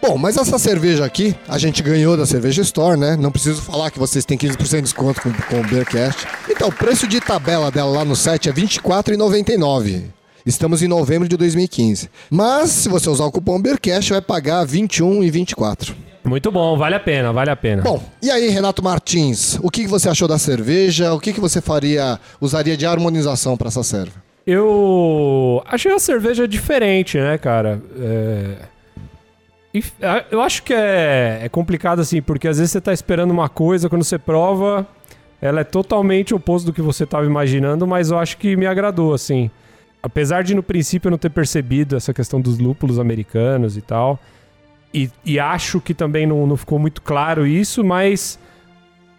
Bom, 0.00 0.16
mas 0.16 0.36
essa 0.36 0.58
cerveja 0.58 1.04
aqui, 1.04 1.34
a 1.48 1.58
gente 1.58 1.82
ganhou 1.82 2.16
da 2.16 2.26
Cerveja 2.26 2.62
Store, 2.62 2.98
né? 2.98 3.16
Não 3.16 3.32
preciso 3.32 3.60
falar 3.62 3.90
que 3.90 3.98
vocês 3.98 4.24
têm 4.24 4.38
15% 4.38 4.76
de 4.76 4.82
desconto 4.82 5.20
com, 5.20 5.32
com 5.32 5.60
o 5.60 5.66
Beercast. 5.66 6.26
Então, 6.48 6.68
o 6.68 6.72
preço 6.72 7.08
de 7.08 7.20
tabela 7.20 7.70
dela 7.72 7.90
lá 7.90 8.04
no 8.04 8.14
site 8.14 8.48
é 8.48 8.52
R$ 8.52 8.62
24,99. 8.62 10.04
Estamos 10.46 10.80
em 10.80 10.86
novembro 10.86 11.28
de 11.28 11.36
2015. 11.36 12.08
Mas, 12.30 12.70
se 12.70 12.88
você 12.88 13.10
usar 13.10 13.24
o 13.24 13.32
cupom 13.32 13.60
Beercast, 13.60 14.12
vai 14.12 14.22
pagar 14.22 14.60
R$ 14.64 14.78
21,24. 14.78 15.92
Muito 16.24 16.50
bom, 16.52 16.76
vale 16.76 16.94
a 16.94 17.00
pena, 17.00 17.32
vale 17.32 17.50
a 17.50 17.56
pena. 17.56 17.82
Bom, 17.82 18.02
e 18.22 18.30
aí, 18.30 18.48
Renato 18.48 18.82
Martins, 18.82 19.58
o 19.62 19.70
que 19.70 19.86
você 19.86 20.08
achou 20.08 20.26
da 20.28 20.38
cerveja? 20.38 21.12
O 21.12 21.20
que 21.20 21.32
você 21.32 21.60
faria, 21.60 22.18
usaria 22.40 22.76
de 22.76 22.86
harmonização 22.86 23.56
para 23.56 23.68
essa 23.68 23.82
serva? 23.82 24.12
Eu 24.46 25.62
achei 25.66 25.92
a 25.92 25.98
cerveja 25.98 26.46
diferente, 26.46 27.18
né, 27.18 27.36
cara? 27.38 27.82
É... 27.98 28.54
e- 29.74 29.82
Eu 30.30 30.40
acho 30.40 30.62
que 30.62 30.72
é, 30.72 31.40
é 31.42 31.48
complicado 31.48 32.00
assim, 32.00 32.22
porque 32.22 32.46
às 32.46 32.58
vezes 32.58 32.70
você 32.72 32.80
tá 32.80 32.92
esperando 32.92 33.32
uma 33.32 33.48
coisa, 33.48 33.88
quando 33.88 34.04
você 34.04 34.18
prova, 34.18 34.86
ela 35.40 35.60
é 35.60 35.64
totalmente 35.64 36.32
oposto 36.34 36.66
do 36.66 36.72
que 36.72 36.82
você 36.82 37.04
tava 37.04 37.26
imaginando, 37.26 37.86
mas 37.86 38.10
eu 38.12 38.18
acho 38.18 38.36
que 38.38 38.56
me 38.56 38.66
agradou, 38.66 39.12
assim. 39.14 39.50
Apesar 40.02 40.44
de 40.44 40.54
no 40.54 40.62
princípio 40.62 41.08
eu 41.08 41.10
não 41.10 41.18
ter 41.18 41.30
percebido 41.30 41.96
essa 41.96 42.14
questão 42.14 42.40
dos 42.40 42.58
lúpulos 42.58 42.98
americanos 42.98 43.76
e 43.76 43.80
tal, 43.80 44.20
e, 44.94 45.10
e 45.24 45.38
acho 45.38 45.80
que 45.80 45.92
também 45.92 46.26
não, 46.26 46.46
não 46.46 46.56
ficou 46.56 46.78
muito 46.78 47.02
claro 47.02 47.46
isso, 47.46 47.84
mas 47.84 48.38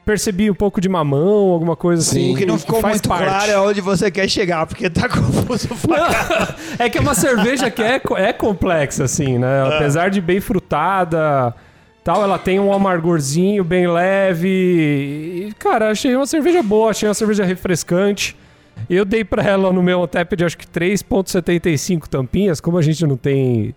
percebi 0.07 0.49
um 0.49 0.53
pouco 0.53 0.79
de 0.79 0.87
mamão, 0.87 1.51
alguma 1.51 1.75
coisa 1.75 2.01
Sim. 2.01 2.09
assim. 2.09 2.33
O 2.33 2.37
que 2.37 2.45
não 2.45 2.57
ficou 2.57 2.79
faz 2.79 2.95
muito 2.95 3.09
parte. 3.09 3.25
claro 3.25 3.51
é 3.51 3.59
onde 3.59 3.81
você 3.81 4.09
quer 4.09 4.29
chegar, 4.29 4.65
porque 4.65 4.89
tá 4.89 5.09
confuso 5.09 5.67
pra. 5.85 6.55
É 6.79 6.89
que 6.89 6.97
é 6.97 7.01
uma 7.01 7.13
cerveja 7.13 7.69
que 7.69 7.81
é, 7.81 8.01
é 8.15 8.31
complexa, 8.31 9.03
assim, 9.03 9.37
né? 9.37 9.67
Apesar 9.67 10.09
de 10.09 10.21
bem 10.21 10.39
frutada, 10.39 11.53
tal, 12.03 12.23
ela 12.23 12.39
tem 12.39 12.59
um 12.59 12.71
amargorzinho 12.71 13.63
bem 13.63 13.87
leve. 13.87 14.47
E, 14.47 15.53
cara, 15.59 15.89
achei 15.91 16.15
uma 16.15 16.25
cerveja 16.25 16.63
boa, 16.63 16.91
achei 16.91 17.07
uma 17.07 17.13
cerveja 17.13 17.43
refrescante. 17.43 18.35
Eu 18.89 19.05
dei 19.05 19.23
pra 19.23 19.43
ela 19.43 19.71
no 19.73 19.83
meu 19.83 20.07
tap 20.07 20.33
de 20.35 20.45
acho 20.45 20.57
que 20.57 20.67
3.75 20.67 22.07
tampinhas, 22.07 22.59
como 22.59 22.77
a 22.77 22.81
gente 22.81 23.05
não 23.05 23.17
tem 23.17 23.73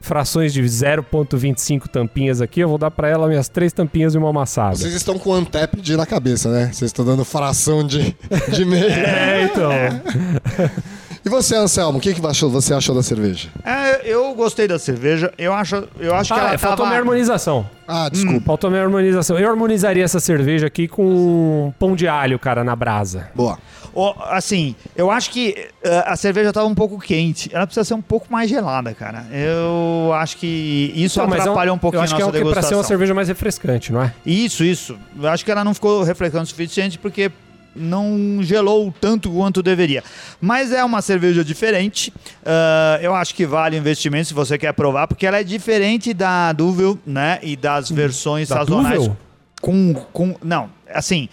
frações 0.00 0.52
de 0.52 0.62
0.25 0.62 1.88
tampinhas 1.88 2.42
aqui, 2.42 2.60
eu 2.60 2.68
vou 2.68 2.76
dar 2.76 2.90
pra 2.90 3.08
ela 3.08 3.26
minhas 3.26 3.48
três 3.48 3.72
tampinhas 3.72 4.14
e 4.14 4.18
uma 4.18 4.28
amassada. 4.28 4.76
Vocês 4.76 4.92
estão 4.92 5.18
com 5.18 5.30
o 5.30 5.38
Untapped 5.38 5.96
na 5.96 6.04
cabeça, 6.04 6.50
né? 6.50 6.66
Vocês 6.66 6.90
estão 6.90 7.04
dando 7.04 7.24
fração 7.24 7.84
de, 7.86 8.14
de 8.52 8.64
meio. 8.64 8.84
É, 8.94 9.44
então. 9.44 9.70
E 11.24 11.28
você, 11.30 11.56
Anselmo, 11.56 11.98
o 11.98 12.00
que, 12.00 12.12
que 12.12 12.20
você 12.20 12.74
achou- 12.74 12.94
da 12.94 13.02
cerveja? 13.02 13.48
É, 13.64 14.02
eu 14.04 14.34
gostei 14.34 14.68
da 14.68 14.78
cerveja. 14.78 15.32
Eu 15.38 15.54
acho, 15.54 15.88
eu 15.98 16.14
acho 16.14 16.34
que 16.34 16.38
Ah, 16.38 16.42
ela 16.44 16.54
é, 16.54 16.58
faltou 16.58 16.78
tava... 16.78 16.88
minha 16.90 16.98
harmonização. 17.00 17.66
Ah, 17.88 18.08
desculpa. 18.10 18.44
Faltou 18.44 18.68
minha 18.70 18.82
harmonização. 18.82 19.38
Eu 19.38 19.48
harmonizaria 19.48 20.04
essa 20.04 20.20
cerveja 20.20 20.66
aqui 20.66 20.86
com 20.86 21.72
pão 21.78 21.96
de 21.96 22.06
alho, 22.06 22.38
cara, 22.38 22.62
na 22.62 22.76
brasa. 22.76 23.30
Boa. 23.34 23.58
Ó, 23.94 24.12
assim, 24.30 24.74
eu 24.96 25.10
acho 25.10 25.30
que 25.30 25.68
eh, 25.82 26.04
a 26.04 26.16
cerveja 26.16 26.52
tava 26.52 26.66
um 26.66 26.74
pouco 26.74 26.98
quente. 26.98 27.48
Ela 27.54 27.64
precisa 27.66 27.84
ser 27.84 27.94
um 27.94 28.02
pouco 28.02 28.26
mais 28.30 28.50
gelada, 28.50 28.92
cara. 28.92 29.24
Eu 29.32 30.12
acho 30.14 30.36
que 30.36 30.92
isso 30.96 31.20
Não, 31.20 31.26
mas 31.28 31.38
é 31.38 31.42
atrapalha 31.42 31.72
um 31.72 31.78
pouquinho 31.78 32.00
Eu 32.00 32.04
acho 32.04 32.14
a 32.14 32.16
que 32.16 32.22
é 32.22 32.26
nossa 32.26 32.36
o 32.36 32.42
que 32.42 32.44
pra 32.44 32.54
ser 32.54 32.58
uma 32.58 32.62
degustação. 32.70 32.88
cerveja 32.88 33.14
mais 33.14 33.28
refrescante, 33.28 33.92
não 33.92 34.02
é? 34.02 34.12
Isso, 34.26 34.64
isso. 34.64 34.98
Eu 35.18 35.28
acho 35.28 35.44
que 35.44 35.50
ela 35.50 35.62
não 35.64 35.72
ficou 35.72 36.02
refrescante 36.02 36.44
o 36.44 36.48
suficiente 36.48 36.98
porque 36.98 37.30
não 37.74 38.38
gelou 38.42 38.92
tanto 39.00 39.30
quanto 39.30 39.62
deveria. 39.62 40.02
Mas 40.40 40.72
é 40.72 40.84
uma 40.84 41.00
cerveja 41.02 41.44
diferente. 41.44 42.12
Ah, 42.44 42.98
eu 43.02 43.14
acho 43.14 43.34
que 43.34 43.46
vale 43.46 43.76
o 43.76 43.78
investimento 43.80 44.28
se 44.28 44.34
você 44.34 44.56
quer 44.58 44.72
provar, 44.72 45.06
porque 45.08 45.26
ela 45.26 45.38
é 45.40 45.44
diferente 45.44 46.12
da 46.14 46.52
Duvel, 46.52 46.98
né? 47.06 47.38
E 47.42 47.56
das 47.56 47.90
versões 47.90 48.48
Da 48.48 48.56
sazonais. 48.56 48.98
Duvel? 48.98 49.16
Com, 49.60 49.94
com. 50.12 50.36
Não, 50.42 50.68
assim. 50.92 51.28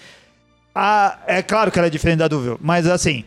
a- 0.73 1.17
é 1.27 1.41
claro 1.41 1.71
que 1.71 1.77
ela 1.79 1.87
é 1.87 1.91
diferente 1.91 2.19
da 2.19 2.27
Duvel, 2.27 2.57
mas 2.61 2.87
assim. 2.87 3.23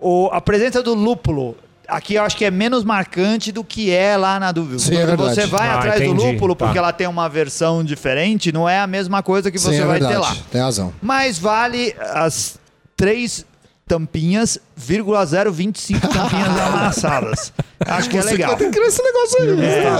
O, 0.00 0.28
a 0.32 0.40
presença 0.40 0.82
do 0.82 0.94
lúpulo. 0.94 1.56
Aqui 1.88 2.14
eu 2.14 2.22
acho 2.22 2.36
que 2.36 2.44
é 2.44 2.50
menos 2.50 2.82
marcante 2.84 3.52
do 3.52 3.62
que 3.62 3.90
é 3.90 4.16
lá 4.16 4.40
na 4.40 4.52
Duvel. 4.52 4.78
Sim, 4.78 4.94
é 4.96 5.04
Quando 5.06 5.06
verdade. 5.18 5.34
você 5.34 5.46
vai 5.46 5.68
Ah, 5.68 5.78
atrás 5.78 6.00
do 6.00 6.06
entendi. 6.06 6.32
lúpulo, 6.32 6.56
porque 6.56 6.74
Tá. 6.74 6.78
ela 6.80 6.92
tem 6.92 7.06
uma 7.06 7.28
versão 7.28 7.84
diferente, 7.84 8.50
não 8.52 8.68
é 8.68 8.80
a 8.80 8.86
mesma 8.86 9.22
coisa 9.22 9.50
que 9.50 9.58
Sim, 9.58 9.70
você 9.70 9.82
é 9.82 9.84
vai 9.84 9.98
verdade. 10.00 10.14
ter 10.14 10.18
lá. 10.20 10.36
Tem 10.50 10.60
razão. 10.60 10.92
Mas 11.02 11.38
vale 11.38 11.94
as 12.00 12.58
três 12.96 13.44
tampinhas, 13.86 14.58
vírgula 14.76 15.24
025 15.24 16.08
tampinhas 16.08 16.48
amassadas. 16.60 17.52
Acho 17.86 18.08
que 18.08 18.16
é 18.18 18.22
legal. 18.22 18.50
vai 18.50 18.58
ter 18.58 18.64
que 18.66 18.70
criar 18.70 18.86
esse 18.86 19.02
negócio 19.02 19.42
aí. 19.42 19.64
É. 19.64 19.90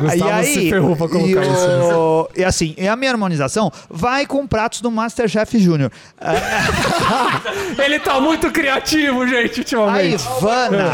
Gustavo 0.00 0.28
E 0.28 0.32
aí, 0.32 0.54
se 0.54 0.70
ferrou 0.70 0.96
pra 0.96 1.06
e, 1.06 1.08
colocar 1.08 1.42
isso. 1.42 1.66
né? 1.68 1.94
o- 1.94 2.28
e 2.36 2.44
assim, 2.44 2.74
e 2.78 2.86
a 2.86 2.94
minha 2.94 3.10
harmonização 3.10 3.72
vai 3.90 4.24
com 4.26 4.46
pratos 4.46 4.80
do 4.80 4.90
Masterchef 4.90 5.58
Júnior. 5.58 5.90
Ele 7.78 7.98
tá 7.98 8.20
muito 8.20 8.50
criativo, 8.52 9.26
gente, 9.26 9.56
A 9.56 9.60
ultimamente. 9.60 10.24
Ivana, 10.38 10.92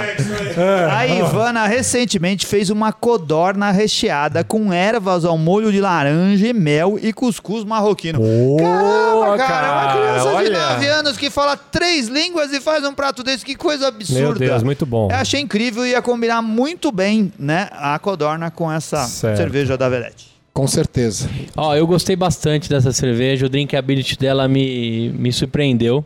a 0.96 1.06
Ivana 1.06 1.66
recentemente 1.66 2.46
fez 2.46 2.70
uma 2.70 2.92
codorna 2.92 3.70
recheada 3.70 4.42
com 4.44 4.72
ervas 4.72 5.24
ao 5.24 5.36
molho 5.36 5.70
de 5.70 5.80
laranja, 5.80 6.46
e 6.46 6.52
mel 6.52 6.98
e 7.00 7.12
cuscuz 7.12 7.64
marroquino. 7.64 8.18
Boa, 8.18 9.36
Cara, 9.36 9.72
uma 9.72 9.92
criança 9.92 10.28
de 10.28 10.34
olha. 10.34 10.68
9 10.70 10.86
anos 10.86 11.16
que 11.16 11.28
fala 11.30 11.56
três 11.56 12.08
línguas 12.08 12.52
e 12.52 12.60
faz 12.60 12.84
um 12.84 12.92
prato 12.94 13.03
desse, 13.12 13.44
que 13.44 13.54
coisa 13.54 13.88
absurda. 13.88 14.20
Meu 14.20 14.34
Deus, 14.34 14.62
muito 14.62 14.86
bom. 14.86 15.08
Eu 15.10 15.16
achei 15.16 15.40
incrível 15.40 15.84
e 15.86 15.90
ia 15.90 16.00
combinar 16.02 16.40
muito 16.42 16.90
bem, 16.92 17.32
né, 17.38 17.68
a 17.72 17.98
codorna 17.98 18.50
com 18.50 18.70
essa 18.70 19.04
Certo. 19.06 19.36
cerveja 19.36 19.76
da 19.76 19.88
Velete. 19.88 20.32
Com 20.52 20.68
certeza. 20.68 21.28
Ó, 21.56 21.74
eu 21.74 21.86
gostei 21.86 22.14
bastante 22.14 22.68
dessa 22.68 22.92
cerveja, 22.92 23.46
o 23.46 23.48
drinkability 23.48 24.16
dela 24.16 24.46
me, 24.46 25.08
me 25.10 25.32
surpreendeu. 25.32 26.04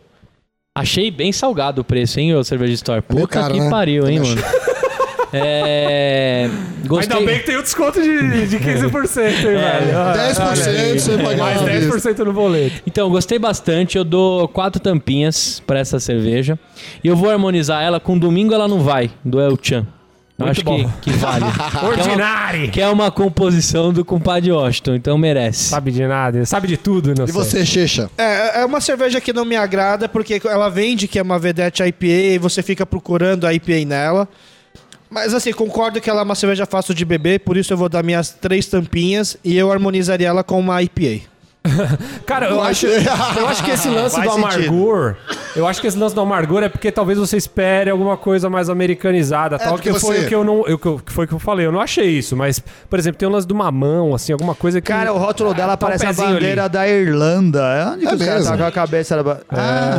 Achei 0.77 1.11
bem 1.11 1.33
salgado 1.33 1.81
o 1.83 1.85
preço, 1.85 2.21
hein, 2.21 2.35
ô 2.35 2.45
Cerveja 2.45 2.73
Store? 2.75 3.03
meio 3.11 3.23
Puta 3.27 3.41
caro, 3.41 3.55
que 3.55 3.61
né? 3.61 3.69
pariu, 3.69 4.09
hein, 4.09 4.21
mano? 4.21 4.41
É. 5.33 6.49
Gostei. 6.87 7.19
Ainda 7.19 7.31
bem 7.31 7.41
que 7.41 7.47
tem 7.47 7.57
o 7.57 7.63
desconto 7.63 8.01
de, 8.01 8.47
de 8.47 8.59
15%, 8.59 9.27
hein, 9.27 9.35
velho? 9.43 9.99
Ah, 9.99 10.15
10% 10.17 10.99
você 10.99 11.19
pagar 11.19 11.37
Mais 11.37 11.61
uma 11.61 11.67
vez. 11.67 11.87
10% 11.87 12.19
no 12.25 12.33
boleto. 12.33 12.83
Então, 12.87 13.11
gostei 13.11 13.39
bastante. 13.39 13.99
Eu 13.99 14.05
dou 14.05 14.49
quatro 14.49 14.81
tampinhas 14.81 15.63
pra 15.67 15.79
essa 15.79 16.01
cerveja. 16.01 16.59
E 17.03 17.09
eu 17.09 17.17
vou 17.17 17.31
harmonizar 17.31 17.83
ela 17.83 18.01
com 18.01 18.19
Domingo 18.19 18.55
Ela 18.55 18.69
Não 18.69 18.81
Vai, 18.81 19.11
do 19.25 19.41
El 19.41 19.59
Chan. 19.61 19.87
Eu 20.39 20.47
Muito 20.47 20.51
acho 20.53 20.61
que, 20.61 20.85
bom. 20.85 20.91
que 21.03 21.11
vale. 21.11 21.45
Ordinário. 21.85 22.71
Que 22.71 22.81
é 22.81 22.89
uma 22.89 23.11
composição 23.11 23.93
do 23.93 24.05
compadre 24.05 24.53
Washington, 24.53 24.95
então 24.95 25.19
merece. 25.19 25.65
Sabe 25.71 25.91
de 25.91 26.07
nada, 26.07 26.47
sabe 26.47 26.69
de 26.69 26.77
tudo, 26.77 27.13
não 27.13 27.27
E 27.27 27.33
você, 27.33 27.67
Checha? 27.67 28.09
É, 28.17 28.61
é 28.61 28.65
uma 28.65 28.81
cerveja 28.81 29.21
que 29.21 29.33
não 29.33 29.45
me 29.45 29.57
agrada, 29.57 30.09
porque 30.09 30.41
ela 30.45 30.69
vende 30.69 31.09
que 31.09 31.19
é 31.19 31.23
uma 31.23 31.41
vedete 31.41 31.83
IPA 31.83 32.07
e 32.07 32.39
você 32.39 32.63
fica 32.63 32.87
procurando 32.87 33.49
a 33.49 33.53
IPA 33.53 33.85
nela. 33.85 34.29
Mas 35.11 35.33
assim, 35.35 35.53
concordo 35.53 36.01
que 36.01 36.11
ela 36.11 36.21
é 36.21 36.25
uma 36.25 36.35
cerveja 36.35 36.67
fácil 36.67 36.93
de 36.95 37.05
beber, 37.05 37.41
por 37.41 37.57
isso 37.57 37.73
eu 37.73 37.77
vou 37.77 37.89
dar 37.89 38.03
minhas 38.03 38.31
três 38.31 38.67
tampinhas 38.67 39.37
e 39.43 39.57
eu 39.57 39.71
harmonizaria 39.73 40.29
ela 40.29 40.45
com 40.45 40.59
uma 40.61 40.83
IPA. 40.83 41.23
Cara, 42.25 42.47
eu 42.49 42.63
acho, 42.63 42.87
eu 42.87 43.47
acho 43.49 43.63
que 43.65 43.71
esse 43.73 43.89
lance 43.89 44.15
Faz 44.17 44.31
do 44.31 44.37
amargor. 44.37 45.17
Eu 45.57 45.67
acho 45.67 45.81
que 45.81 45.87
esse 45.87 45.99
lance 45.99 46.15
do 46.15 46.21
amargor 46.21 46.63
é 46.63 46.69
porque 46.69 46.91
talvez 46.91 47.19
você 47.19 47.37
espere 47.37 47.91
alguma 47.91 48.17
coisa 48.17 48.49
mais 48.49 48.71
americanizada. 48.71 49.59
tal, 49.59 49.75
porque 49.75 49.93
que 49.93 49.99
foi 49.99 50.17
você- 50.19 50.25
o 50.25 50.29
que 50.29 50.35
eu 50.35 50.45
não. 50.45 50.67
Eu, 50.67 50.79
que 50.79 51.13
foi 51.13 51.25
o 51.25 51.29
que 51.29 51.35
eu 51.35 51.39
falei. 51.39 51.67
Eu 51.67 51.73
não 51.73 51.81
achei 51.81 52.07
isso, 52.07 52.37
mas, 52.37 52.63
por 52.89 52.99
exemplo, 52.99 53.19
tem 53.19 53.29
um 53.29 53.33
lance 53.33 53.47
do 53.47 53.55
mamão, 53.55 54.15
assim, 54.15 54.33
alguma 54.33 54.55
coisa 54.55 54.81
que. 54.81 54.87
Cara, 54.87 55.13
o 55.13 55.19
rótulo 55.19 55.53
dela 55.53 55.77
Tá 55.77 55.87
um 55.87 55.89
parece 55.91 56.07
a 56.07 56.13
bandeira 56.13 56.63
ali. 56.65 56.73
da 56.73 56.89
Irlanda. 56.89 57.93
Onde 57.95 58.07
que 58.07 58.13
É 58.13 58.15
os 58.15 58.19
caras 58.25 58.35
mesmo? 58.45 58.51
tá 58.53 58.57
com 58.63 58.65
a 58.69 58.73
cabeça 58.73 59.17
da... 59.17 59.23
ba- 59.23 59.41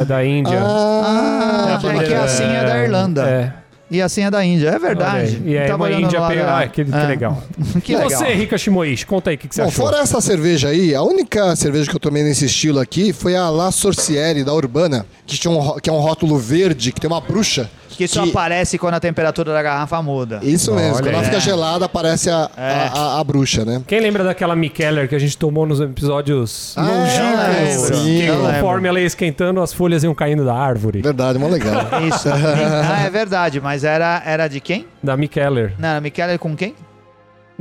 É, 0.01 0.05
da 0.05 0.25
Índia. 0.25 0.59
Ah, 0.63 1.77
Ah, 1.83 1.97
é 2.01 2.03
que 2.07 2.13
assim 2.13 2.43
é 2.45 2.63
da 2.63 2.79
Irlanda. 2.79 3.29
É. 3.29 3.53
E 3.91 4.01
assim 4.01 4.21
é 4.23 4.29
da 4.29 4.43
Índia. 4.45 4.69
É 4.69 4.77
verdade. 4.79 5.41
E 5.45 5.57
aí, 5.57 5.71
uma 5.71 5.91
Índia 5.91 6.19
lá 6.19 6.33
da- 6.33 6.59
Ah, 6.59 6.67
que, 6.67 6.85
que 6.85 6.93
É. 6.95 7.07
legal. 7.07 7.43
Que 7.83 7.93
e 7.93 7.95
legal. 7.95 8.09
você, 8.11 8.33
Rica 8.33 8.57
Shimoishi, 8.57 9.05
conta 9.05 9.29
aí 9.31 9.35
o 9.35 9.39
que, 9.39 9.47
que 9.47 9.55
você 9.55 9.61
Bom, 9.63 9.67
achou. 9.69 9.85
fora 9.87 9.99
essa 10.01 10.21
cerveja 10.21 10.69
aí, 10.69 10.93
a 10.93 11.01
única 11.01 11.55
cerveja 11.55 11.89
que 11.89 11.95
eu 11.95 11.99
tomei 11.99 12.21
nesse 12.23 12.45
estilo 12.45 12.79
aqui 12.79 13.11
foi 13.13 13.35
a 13.35 13.49
La 13.49 13.71
Sorciere 13.71 14.43
da 14.43 14.53
Urbana, 14.53 15.05
que, 15.25 15.37
tinha 15.39 15.51
um, 15.51 15.79
que 15.79 15.89
é 15.89 15.93
um 15.93 15.99
rótulo 15.99 16.37
verde, 16.37 16.91
que 16.91 17.01
tem 17.01 17.09
uma 17.09 17.19
bruxa. 17.21 17.69
Que 17.99 18.07
só 18.07 18.23
aparece 18.23 18.77
quando 18.77 18.93
a 18.95 18.99
temperatura 18.99 19.51
da 19.53 19.61
garrafa 19.61 20.01
muda. 20.01 20.39
Isso 20.41 20.73
mesmo, 20.73 20.93
Olha 20.95 21.03
quando 21.03 21.07
ela 21.09 21.19
aí. 21.19 21.25
fica 21.25 21.39
gelada, 21.39 21.85
aparece 21.85 22.29
a, 22.29 22.49
É. 22.55 22.71
a, 22.71 22.91
a- 22.99 23.19
a 23.19 23.23
bruxa, 23.23 23.65
né? 23.65 23.81
Quem 23.85 23.99
lembra 23.99 24.23
daquela 24.23 24.55
Mikeller 24.55 25.07
que 25.09 25.15
a 25.15 25.19
gente 25.19 25.37
tomou 25.37 25.65
nos 25.65 25.79
episódios 25.81 26.73
Ah, 26.77 26.81
longínquos? 26.83 27.97
sim, 27.97 28.21
que 28.21 28.27
conforme 28.31 28.87
ela 28.87 28.99
ia 28.99 29.05
esquentando, 29.05 29.61
as 29.61 29.73
folhas 29.73 30.03
iam 30.03 30.15
caindo 30.15 30.45
da 30.45 30.55
árvore. 30.55 31.01
Verdade, 31.01 31.37
mó 31.37 31.47
legal. 31.47 31.75
Isso. 32.07 32.29
ah, 32.29 33.03
é 33.05 33.09
verdade. 33.09 33.59
Mas 33.59 33.83
era, 33.83 34.21
era 34.25 34.47
de 34.47 34.59
quem? 34.59 34.87
Da 35.03 35.17
Mikeller. 35.17 35.73
Não, 35.77 35.89
era 35.89 36.01
Mikeller 36.01 36.39
com 36.39 36.55
quem? 36.55 36.73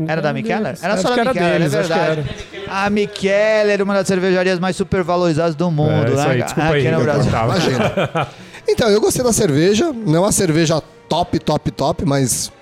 Era 0.07 0.23
da 0.23 0.33
Mikeller? 0.33 0.77
Era 0.81 0.95
Acho 0.95 1.03
só 1.03 1.09
que 1.15 1.25
da 1.25 1.33
Mikeller, 1.35 1.53
deles, 1.59 1.75
é 1.75 1.83
que 1.83 1.89
verdade. 1.89 2.25
A 2.69 2.89
Mikeller, 2.89 3.83
uma 3.83 3.95
das 3.95 4.07
cervejarias 4.07 4.61
mais 4.61 4.77
supervalorizadas 4.77 5.57
do 5.57 5.69
mundo, 5.73 5.91
É, 5.91 6.15
isso 6.15 6.17
né? 6.17 6.31
aí, 6.31 6.43
desculpa 6.45 6.69
aí, 6.71 6.81
Aqui 6.87 6.91
no 6.93 7.01
Rica, 7.01 7.13
Brasil. 7.13 7.33
Imagina. 7.33 8.29
Então, 8.69 8.89
eu 8.89 9.01
gostei 9.01 9.25
da 9.25 9.33
cerveja. 9.33 9.93
Não 9.93 10.17
é 10.17 10.21
uma 10.21 10.33
cerveja 10.33 10.81
top, 11.09 11.39
top, 11.39 11.71
top, 11.71 12.05
mas 12.05 12.53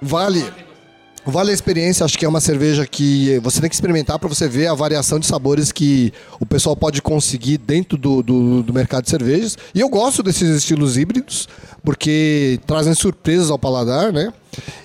vale 0.00 0.44
Vale 1.24 1.50
a 1.50 1.54
experiência, 1.54 2.04
acho 2.04 2.18
que 2.18 2.24
é 2.24 2.28
uma 2.28 2.40
cerveja 2.40 2.86
que 2.86 3.38
você 3.40 3.60
tem 3.60 3.68
que 3.68 3.74
experimentar 3.74 4.18
para 4.18 4.28
você 4.28 4.48
ver 4.48 4.68
a 4.68 4.74
variação 4.74 5.18
de 5.18 5.26
sabores 5.26 5.70
que 5.70 6.12
o 6.40 6.46
pessoal 6.46 6.74
pode 6.74 7.02
conseguir 7.02 7.58
dentro 7.58 7.98
do, 7.98 8.22
do, 8.22 8.62
do 8.62 8.72
mercado 8.72 9.04
de 9.04 9.10
cervejas. 9.10 9.56
E 9.74 9.80
eu 9.80 9.88
gosto 9.90 10.22
desses 10.22 10.48
estilos 10.56 10.96
híbridos, 10.96 11.46
porque 11.84 12.58
trazem 12.66 12.94
surpresas 12.94 13.50
ao 13.50 13.58
paladar, 13.58 14.12
né? 14.12 14.32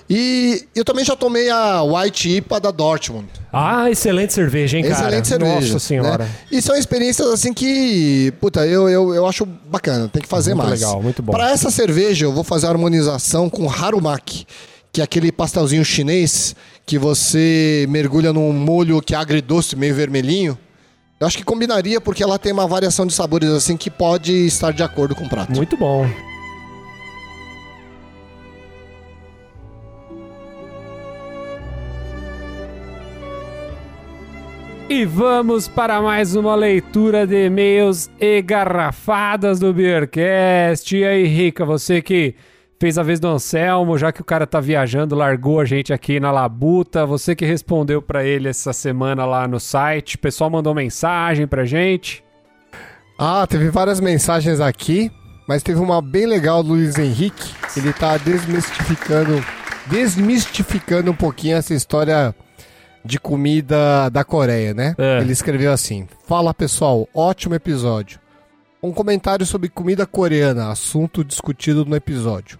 E 0.08 0.64
eu 0.74 0.84
também 0.84 1.04
já 1.04 1.16
tomei 1.16 1.50
a 1.50 1.82
White 1.82 2.36
IPA 2.36 2.60
da 2.60 2.70
Dortmund. 2.70 3.26
Ah, 3.52 3.90
excelente 3.90 4.32
cerveja, 4.32 4.76
hein, 4.78 4.84
cara? 4.84 4.94
Excelente 4.94 5.28
cerveja. 5.28 5.72
Nossa 5.72 5.78
senhora. 5.78 6.24
né? 6.24 6.30
E 6.52 6.60
são 6.62 6.76
experiências 6.76 7.26
assim 7.28 7.52
que, 7.52 8.32
puta, 8.40 8.66
eu, 8.66 8.88
eu, 8.88 9.14
eu 9.14 9.26
acho 9.26 9.44
bacana, 9.46 10.08
tem 10.08 10.22
que 10.22 10.28
fazer 10.28 10.54
Muito 10.54 10.68
mais. 10.68 10.80
legal, 10.80 11.02
muito 11.02 11.22
bom. 11.22 11.32
Para 11.32 11.50
essa 11.50 11.70
cerveja, 11.70 12.26
eu 12.26 12.32
vou 12.32 12.44
fazer 12.44 12.66
a 12.66 12.70
harmonização 12.70 13.48
com 13.50 13.68
Harumaki, 13.70 14.46
que 14.92 15.00
é 15.00 15.04
aquele 15.04 15.32
pastelzinho 15.32 15.84
chinês 15.84 16.54
que 16.84 16.98
você 16.98 17.86
mergulha 17.88 18.32
num 18.32 18.52
molho 18.52 19.02
que 19.02 19.14
é 19.14 19.18
agridoce, 19.18 19.74
meio 19.74 19.94
vermelhinho. 19.94 20.56
Eu 21.18 21.26
acho 21.26 21.38
que 21.38 21.44
combinaria 21.44 21.98
porque 22.00 22.22
ela 22.22 22.38
tem 22.38 22.52
uma 22.52 22.66
variação 22.66 23.06
de 23.06 23.12
sabores 23.14 23.48
assim 23.48 23.76
que 23.76 23.90
pode 23.90 24.32
estar 24.46 24.70
de 24.72 24.82
acordo 24.82 25.14
com 25.14 25.24
o 25.24 25.28
prato. 25.28 25.52
Muito 25.52 25.76
bom. 25.76 26.06
E 34.88 35.04
vamos 35.04 35.66
para 35.66 36.00
mais 36.00 36.36
uma 36.36 36.54
leitura 36.54 37.26
de 37.26 37.46
e-mails 37.46 38.08
e 38.20 38.40
garrafadas 38.40 39.58
do 39.58 39.74
Beercast. 39.74 40.96
E 40.96 41.04
aí, 41.04 41.26
Rica, 41.26 41.64
você 41.64 42.00
que 42.00 42.36
fez 42.78 42.96
a 42.96 43.02
vez 43.02 43.18
do 43.18 43.26
Anselmo, 43.26 43.98
já 43.98 44.12
que 44.12 44.20
o 44.20 44.24
cara 44.24 44.46
tá 44.46 44.60
viajando, 44.60 45.16
largou 45.16 45.58
a 45.58 45.64
gente 45.64 45.92
aqui 45.92 46.20
na 46.20 46.30
labuta. 46.30 47.04
Você 47.04 47.34
que 47.34 47.44
respondeu 47.44 48.00
para 48.00 48.24
ele 48.24 48.48
essa 48.48 48.72
semana 48.72 49.26
lá 49.26 49.48
no 49.48 49.58
site. 49.58 50.14
O 50.14 50.20
pessoal 50.20 50.48
mandou 50.50 50.72
mensagem 50.72 51.48
pra 51.48 51.64
gente. 51.64 52.22
Ah, 53.18 53.44
teve 53.44 53.70
várias 53.70 53.98
mensagens 53.98 54.60
aqui, 54.60 55.10
mas 55.48 55.64
teve 55.64 55.80
uma 55.80 56.00
bem 56.00 56.26
legal 56.26 56.62
do 56.62 56.74
Luiz 56.74 56.96
Henrique. 56.96 57.52
Ele 57.76 57.92
tá 57.92 58.16
desmistificando, 58.18 59.44
desmistificando 59.86 61.10
um 61.10 61.16
pouquinho 61.16 61.56
essa 61.56 61.74
história 61.74 62.32
de 63.06 63.18
comida 63.18 64.08
da 64.10 64.24
Coreia, 64.24 64.74
né? 64.74 64.94
É. 64.98 65.20
Ele 65.20 65.32
escreveu 65.32 65.72
assim: 65.72 66.06
Fala 66.26 66.52
pessoal, 66.52 67.08
ótimo 67.14 67.54
episódio. 67.54 68.20
Um 68.82 68.92
comentário 68.92 69.46
sobre 69.46 69.68
comida 69.68 70.06
coreana, 70.06 70.70
assunto 70.70 71.24
discutido 71.24 71.84
no 71.84 71.96
episódio. 71.96 72.58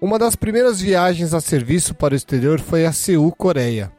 Uma 0.00 0.18
das 0.18 0.36
primeiras 0.36 0.80
viagens 0.80 1.32
a 1.34 1.40
serviço 1.40 1.94
para 1.94 2.14
o 2.14 2.16
exterior 2.16 2.60
foi 2.60 2.84
a 2.84 2.92
Seul, 2.92 3.32
Coreia. 3.32 3.90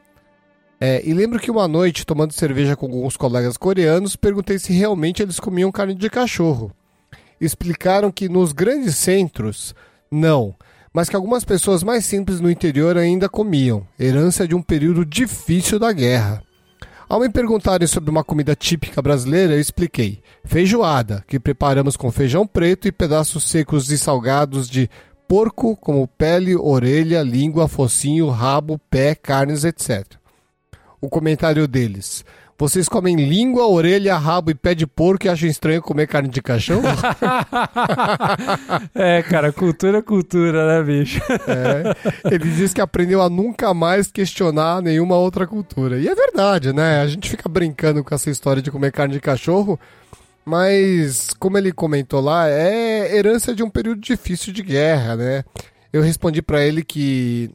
É, 0.80 1.02
e 1.06 1.14
lembro 1.14 1.40
que 1.40 1.52
uma 1.52 1.68
noite, 1.68 2.06
tomando 2.06 2.32
cerveja 2.32 2.76
com 2.76 2.86
alguns 2.86 3.18
colegas 3.18 3.58
coreanos, 3.58 4.16
perguntei 4.16 4.58
se 4.58 4.72
realmente 4.72 5.22
eles 5.22 5.40
comiam 5.40 5.72
carne 5.72 5.94
de 5.94 6.10
cachorro. 6.10 6.72
Explicaram 7.42 8.12
que 8.12 8.30
nos 8.30 8.54
grandes 8.54 8.96
centros, 8.96 9.76
não, 10.10 10.56
mas 10.94 11.10
que 11.10 11.16
algumas 11.16 11.44
pessoas 11.44 11.84
mais 11.84 12.06
simples 12.06 12.40
no 12.40 12.50
interior 12.50 12.98
ainda 12.98 13.30
comiam, 13.30 13.86
herança 14.00 14.48
de 14.48 14.56
um 14.56 14.62
período 14.62 15.06
difícil 15.06 15.80
da 15.80 15.92
guerra. 15.92 16.44
Ao 17.08 17.20
me 17.20 17.28
perguntarem 17.28 17.88
sobre 17.88 18.12
uma 18.12 18.24
comida 18.24 18.56
típica 18.56 19.02
brasileira, 19.02 19.54
eu 19.54 19.60
expliquei: 19.60 20.22
feijoada, 20.46 21.24
que 21.28 21.40
preparamos 21.40 21.98
com 21.98 22.12
feijão 22.12 22.46
preto 22.46 22.88
e 22.88 22.92
pedaços 22.92 23.50
secos 23.50 23.90
e 23.90 23.98
salgados 23.98 24.70
de 24.70 24.88
porco, 25.28 25.76
como 25.76 26.08
pele, 26.08 26.56
orelha, 26.56 27.24
língua, 27.24 27.68
focinho, 27.68 28.30
rabo, 28.30 28.80
pé, 28.90 29.16
carnes, 29.16 29.64
etc. 29.64 30.06
O 31.02 31.10
comentário 31.10 31.68
deles: 31.68 32.24
vocês 32.60 32.90
comem 32.90 33.16
língua, 33.16 33.66
orelha, 33.68 34.18
rabo 34.18 34.52
e 34.52 34.54
pé 34.54 34.76
de 34.76 34.86
porco 34.86 35.26
e 35.26 35.30
acham 35.30 35.48
estranho 35.48 35.82
comer 35.82 36.08
carne 36.08 36.28
de 36.28 36.42
cachorro? 36.42 36.84
É, 38.94 39.22
cara, 39.24 39.52
cultura 39.52 40.00
é 40.00 40.02
cultura, 40.02 40.68
né, 40.68 40.84
bicho? 40.84 41.22
É. 41.48 42.34
Ele 42.34 42.50
diz 42.52 42.74
que 42.74 42.82
aprendeu 42.82 43.22
a 43.22 43.30
nunca 43.30 43.74
mais 43.74 44.12
questionar 44.12 44.82
nenhuma 44.82 45.16
outra 45.16 45.48
cultura. 45.48 45.98
E 45.98 46.08
é 46.08 46.14
verdade, 46.16 46.74
né? 46.74 47.02
A 47.02 47.08
gente 47.08 47.30
fica 47.30 47.48
brincando 47.48 48.04
com 48.04 48.14
essa 48.14 48.30
história 48.30 48.62
de 48.62 48.72
comer 48.72 48.92
carne 48.92 49.14
de 49.14 49.20
cachorro, 49.20 49.80
mas 50.44 51.30
como 51.40 51.58
ele 51.58 51.72
comentou 51.72 52.20
lá, 52.20 52.50
é 52.50 53.16
herança 53.16 53.56
de 53.56 53.64
um 53.64 53.70
período 53.70 54.02
difícil 54.02 54.52
de 54.52 54.62
guerra, 54.62 55.16
né? 55.16 55.44
Eu 55.92 56.02
respondi 56.02 56.42
pra 56.42 56.64
ele 56.64 56.84
que 56.84 57.50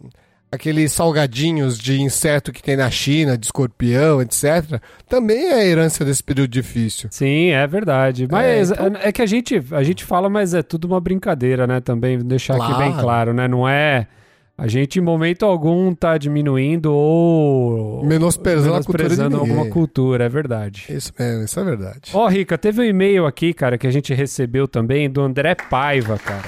aqueles 0.54 0.92
salgadinhos 0.92 1.78
de 1.78 2.00
inseto 2.00 2.52
que 2.52 2.62
tem 2.62 2.76
na 2.76 2.90
China, 2.90 3.36
de 3.36 3.46
escorpião, 3.46 4.22
etc., 4.22 4.80
também 5.08 5.52
é 5.52 5.66
herança 5.66 6.04
desse 6.04 6.22
período 6.22 6.50
difícil. 6.50 7.08
Sim, 7.12 7.50
é 7.50 7.66
verdade. 7.66 8.26
Mas 8.30 8.70
é, 8.70 8.74
então- 8.74 9.12
que 9.12 9.22
a 9.22 9.26
gente, 9.26 9.62
a 9.72 9.82
gente 9.82 10.04
fala, 10.04 10.28
mas 10.30 10.54
é 10.54 10.62
tudo 10.62 10.86
uma 10.86 11.00
brincadeira, 11.00 11.66
né? 11.66 11.80
Também 11.80 12.18
deixar 12.18 12.54
aqui 12.56 12.72
bem 12.78 12.90
Claro. 12.92 13.02
claro, 13.02 13.34
né? 13.34 13.46
Não 13.48 13.68
é. 13.68 14.06
A 14.56 14.68
gente, 14.68 15.00
em 15.00 15.02
momento 15.02 15.44
algum, 15.44 15.92
tá 15.92 16.16
diminuindo 16.16 16.92
ou. 16.92 18.04
Menosprezando 18.04 18.70
menosprezando 18.70 19.36
alguma 19.36 19.66
cultura, 19.66 20.24
é 20.26 20.28
verdade. 20.28 20.84
Isso 20.88 21.12
mesmo, 21.18 21.44
isso 21.44 21.58
é 21.58 21.64
verdade. 21.64 22.10
Ó, 22.14 22.28
Rica, 22.28 22.56
teve 22.56 22.80
um 22.80 22.84
e-mail 22.84 23.26
aqui, 23.26 23.52
cara, 23.52 23.76
que 23.76 23.86
a 23.86 23.90
gente 23.90 24.14
recebeu 24.14 24.68
também 24.68 25.10
do 25.10 25.20
André 25.22 25.56
Paiva, 25.56 26.16
cara. 26.18 26.44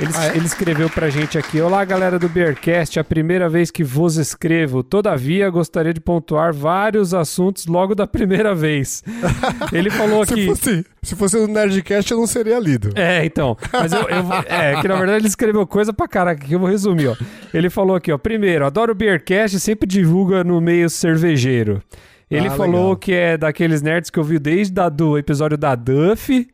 Ele, 0.00 0.10
Ah, 0.16 0.26
é? 0.28 0.36
ele 0.36 0.46
escreveu 0.46 0.88
pra 0.88 1.10
gente 1.10 1.36
aqui: 1.36 1.60
Olá, 1.60 1.84
galera 1.84 2.18
do 2.18 2.28
Beercast, 2.28 2.98
a 2.98 3.04
primeira 3.04 3.48
vez 3.48 3.70
que 3.70 3.84
vos 3.84 4.16
escrevo. 4.16 4.82
Todavia, 4.82 5.50
gostaria 5.50 5.92
de 5.92 6.00
pontuar 6.00 6.52
vários 6.54 7.12
assuntos 7.12 7.66
logo 7.66 7.94
da 7.94 8.06
primeira 8.06 8.54
vez. 8.54 9.02
Ele 9.72 9.90
falou 9.90 10.24
Se 10.24 10.32
aqui. 10.32 10.46
fosse, 10.46 10.86
se 11.02 11.14
fosse 11.16 11.36
no 11.38 11.46
Nerdcast, 11.46 12.10
eu 12.12 12.18
não 12.18 12.26
seria 12.26 12.58
lido. 12.58 12.90
É, 12.94 13.24
então. 13.24 13.56
Mas 13.72 13.92
eu, 13.92 14.00
eu 14.00 14.24
é, 14.46 14.80
que 14.80 14.88
na 14.88 14.96
verdade 14.96 15.18
ele 15.18 15.28
escreveu 15.28 15.66
coisa 15.66 15.92
pra 15.92 16.08
caraca, 16.08 16.46
que 16.46 16.54
eu 16.54 16.58
vou 16.58 16.68
resumir, 16.68 17.08
ó. 17.08 17.16
Ele 17.52 17.68
falou 17.68 17.94
aqui, 17.94 18.10
ó. 18.10 18.16
Primeiro, 18.18 18.64
adoro 18.64 18.92
o 18.92 18.94
Beercast 18.94 19.56
e 19.56 19.60
sempre 19.60 19.86
divulga 19.86 20.42
no 20.42 20.60
meio 20.60 20.88
cervejeiro. 20.88 21.82
Ele 22.30 22.46
Ah, 22.48 22.52
falou 22.52 22.82
legal. 22.84 22.96
que 22.96 23.12
é 23.12 23.36
daqueles 23.36 23.82
nerds 23.82 24.08
que 24.08 24.18
eu 24.18 24.24
vi 24.24 24.38
desde 24.38 24.72
da, 24.72 24.88
do 24.88 25.18
episódio 25.18 25.58
da 25.58 25.74
Duff. 25.74 26.46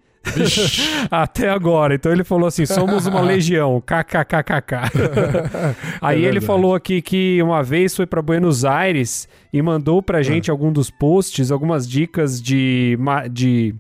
Até 1.11 1.49
agora. 1.49 1.95
Então 1.95 2.13
ele 2.13 2.25
falou 2.25 2.47
assim: 2.47 2.67
somos 2.67 3.07
uma 3.07 3.21
legião. 3.23 3.81
KKKKK. 3.81 4.75
Aí 6.01 6.19
ele 6.19 6.25
verdade. 6.25 6.47
falou 6.47 6.75
aqui 6.75 7.01
que 7.03 7.41
uma 7.43 7.63
vez 7.63 7.95
foi 7.95 8.07
pra 8.07 8.21
Buenos 8.23 8.65
Aires 8.65 9.29
e 9.53 9.61
mandou 9.63 10.03
pra 10.03 10.23
gente 10.23 10.51
algum 10.51 10.73
dos 10.73 10.91
posts, 10.91 11.51
algumas 11.51 11.89
dicas 11.89 12.41
de, 12.43 12.99
de, 13.31 13.75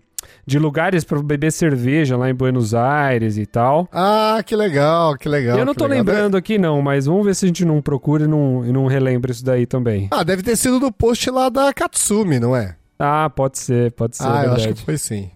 de 0.46 0.58
lugares 0.58 1.04
pra 1.04 1.22
beber 1.22 1.52
cerveja 1.52 2.16
lá 2.16 2.30
em 2.30 2.34
Buenos 2.34 2.74
Aires 2.74 3.36
e 3.36 3.44
tal. 3.46 3.88
Ah, 3.92 4.40
que 4.44 4.56
legal, 4.56 5.16
que 5.16 5.28
legal. 5.28 5.58
Eu 5.58 5.64
não 5.64 5.74
tô 5.74 5.84
legal. 5.86 5.98
lembrando 6.04 6.36
aqui, 6.36 6.56
não, 6.58 6.80
mas 6.80 7.06
vamos 7.06 7.24
ver 7.26 7.34
se 7.34 7.44
a 7.44 7.48
gente 7.48 7.64
não 7.64 7.82
procura 7.82 8.24
e 8.24 8.28
não, 8.28 8.64
e 8.64 8.72
não 8.72 8.86
relembra 8.86 9.30
isso 9.30 9.44
daí 9.44 9.66
também. 9.66 10.08
Ah, 10.10 10.22
deve 10.22 10.42
ter 10.42 10.56
sido 10.56 10.80
no 10.80 10.92
post 10.92 11.28
lá 11.30 11.48
da 11.48 11.72
Katsumi, 11.74 12.38
não 12.38 12.56
é? 12.56 12.76
Ah, 12.98 13.28
pode 13.28 13.58
ser, 13.58 13.92
pode 13.92 14.16
ser. 14.16 14.24
ah, 14.26 14.44
eu 14.46 14.52
acho 14.54 14.68
que 14.72 14.82
foi 14.82 14.96
sim. 14.96 15.30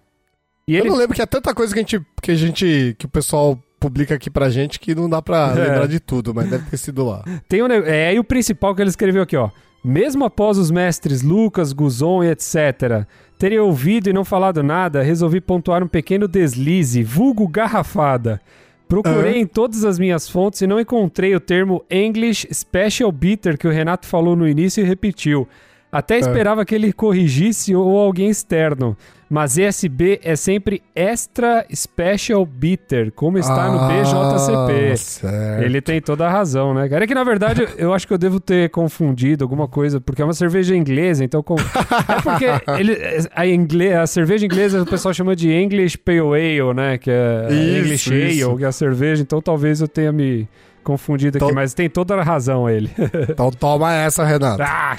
E 0.70 0.76
Eu 0.76 0.80
ele 0.82 0.90
não 0.90 0.96
lembro 0.96 1.14
que 1.14 1.22
é 1.22 1.26
tanta 1.26 1.52
coisa 1.54 1.72
que 1.72 1.80
a 1.80 1.82
gente, 1.82 2.00
que 2.22 2.30
a 2.30 2.36
gente, 2.36 2.94
que 2.98 3.06
o 3.06 3.08
pessoal 3.08 3.58
publica 3.78 4.14
aqui 4.14 4.30
pra 4.30 4.50
gente 4.50 4.78
que 4.78 4.94
não 4.94 5.08
dá 5.08 5.20
pra 5.20 5.52
É. 5.56 5.64
lembrar 5.68 5.86
de 5.86 5.98
tudo, 5.98 6.34
mas 6.34 6.48
deve 6.48 6.64
ter 6.70 6.76
sido 6.76 7.04
lá. 7.04 7.24
Tem 7.48 7.62
um, 7.62 7.66
é, 7.66 8.14
e 8.14 8.18
o 8.18 8.24
principal 8.24 8.74
que 8.74 8.82
ele 8.82 8.90
escreveu 8.90 9.22
aqui, 9.22 9.36
ó. 9.36 9.50
Mesmo 9.82 10.24
após 10.24 10.58
os 10.58 10.70
mestres 10.70 11.22
Lucas, 11.22 11.72
Guzon 11.72 12.22
e 12.22 12.28
etc. 12.28 13.06
terem 13.38 13.58
ouvido 13.58 14.10
e 14.10 14.12
não 14.12 14.24
falado 14.24 14.62
nada, 14.62 15.02
resolvi 15.02 15.40
pontuar 15.40 15.82
um 15.82 15.88
pequeno 15.88 16.28
deslize, 16.28 17.02
vulgo 17.02 17.48
garrafada. 17.48 18.40
Procurei 18.86 19.38
em 19.40 19.46
todas 19.46 19.84
as 19.84 19.98
minhas 19.98 20.28
fontes 20.28 20.60
e 20.60 20.66
não 20.66 20.78
encontrei 20.80 21.34
o 21.34 21.40
termo 21.40 21.82
English 21.90 22.46
Special 22.52 23.10
Bitter 23.10 23.56
que 23.56 23.66
o 23.66 23.70
Renato 23.70 24.06
falou 24.06 24.36
no 24.36 24.46
início 24.46 24.82
e 24.82 24.86
repetiu. 24.86 25.48
Até 25.92 26.18
esperava 26.18 26.64
que 26.64 26.74
ele 26.74 26.92
corrigisse 26.92 27.74
ou 27.74 27.98
alguém 27.98 28.28
externo. 28.28 28.96
Mas 29.32 29.56
ESB 29.56 30.18
é 30.24 30.34
sempre 30.34 30.82
Extra 30.92 31.64
Special 31.72 32.44
Bitter, 32.44 33.12
como 33.12 33.38
está 33.38 33.68
no 33.70 33.78
BJCP. 33.86 34.90
Ah, 34.92 34.96
certo. 34.96 35.62
Ele 35.62 35.80
tem 35.80 36.00
toda 36.00 36.26
a 36.26 36.30
razão, 36.30 36.74
né, 36.74 36.88
cara? 36.88 37.04
É 37.04 37.06
que 37.06 37.14
na 37.14 37.22
verdade 37.22 37.64
eu 37.78 37.94
acho 37.94 38.08
que 38.08 38.12
eu 38.12 38.18
devo 38.18 38.40
ter 38.40 38.70
confundido 38.70 39.44
alguma 39.44 39.68
coisa, 39.68 40.00
porque 40.00 40.20
é 40.20 40.24
uma 40.24 40.34
cerveja 40.34 40.74
inglesa, 40.74 41.24
então. 41.24 41.44
com- 41.44 41.54
É 42.08 42.20
porque 42.22 42.44
ele, 42.76 42.96
a, 43.32 43.46
ingle... 43.46 43.92
a 43.94 44.06
cerveja 44.06 44.44
inglesa 44.44 44.82
o 44.82 44.86
pessoal 44.86 45.14
chama 45.14 45.36
de 45.36 45.48
English 45.52 45.96
Pale 45.96 46.18
Ale, 46.20 46.74
né? 46.74 46.98
Que 46.98 47.10
é 47.12 47.46
Isso, 47.52 47.78
English 47.78 48.10
Ale, 48.12 48.30
isso. 48.32 48.56
que 48.56 48.64
é 48.64 48.66
a 48.66 48.72
cerveja, 48.72 49.22
então 49.22 49.40
talvez 49.40 49.80
eu 49.80 49.86
tenha 49.86 50.10
me 50.10 50.48
confundido 50.82 51.36
aqui, 51.38 51.44
Então- 51.44 51.54
mas 51.54 51.72
tem 51.72 51.88
toda 51.88 52.16
a 52.16 52.22
razão 52.24 52.68
ele. 52.68 52.90
Então 53.30 53.48
toma 53.52 53.94
essa, 53.94 54.24
Renato. 54.24 54.60
Ah! 54.60 54.96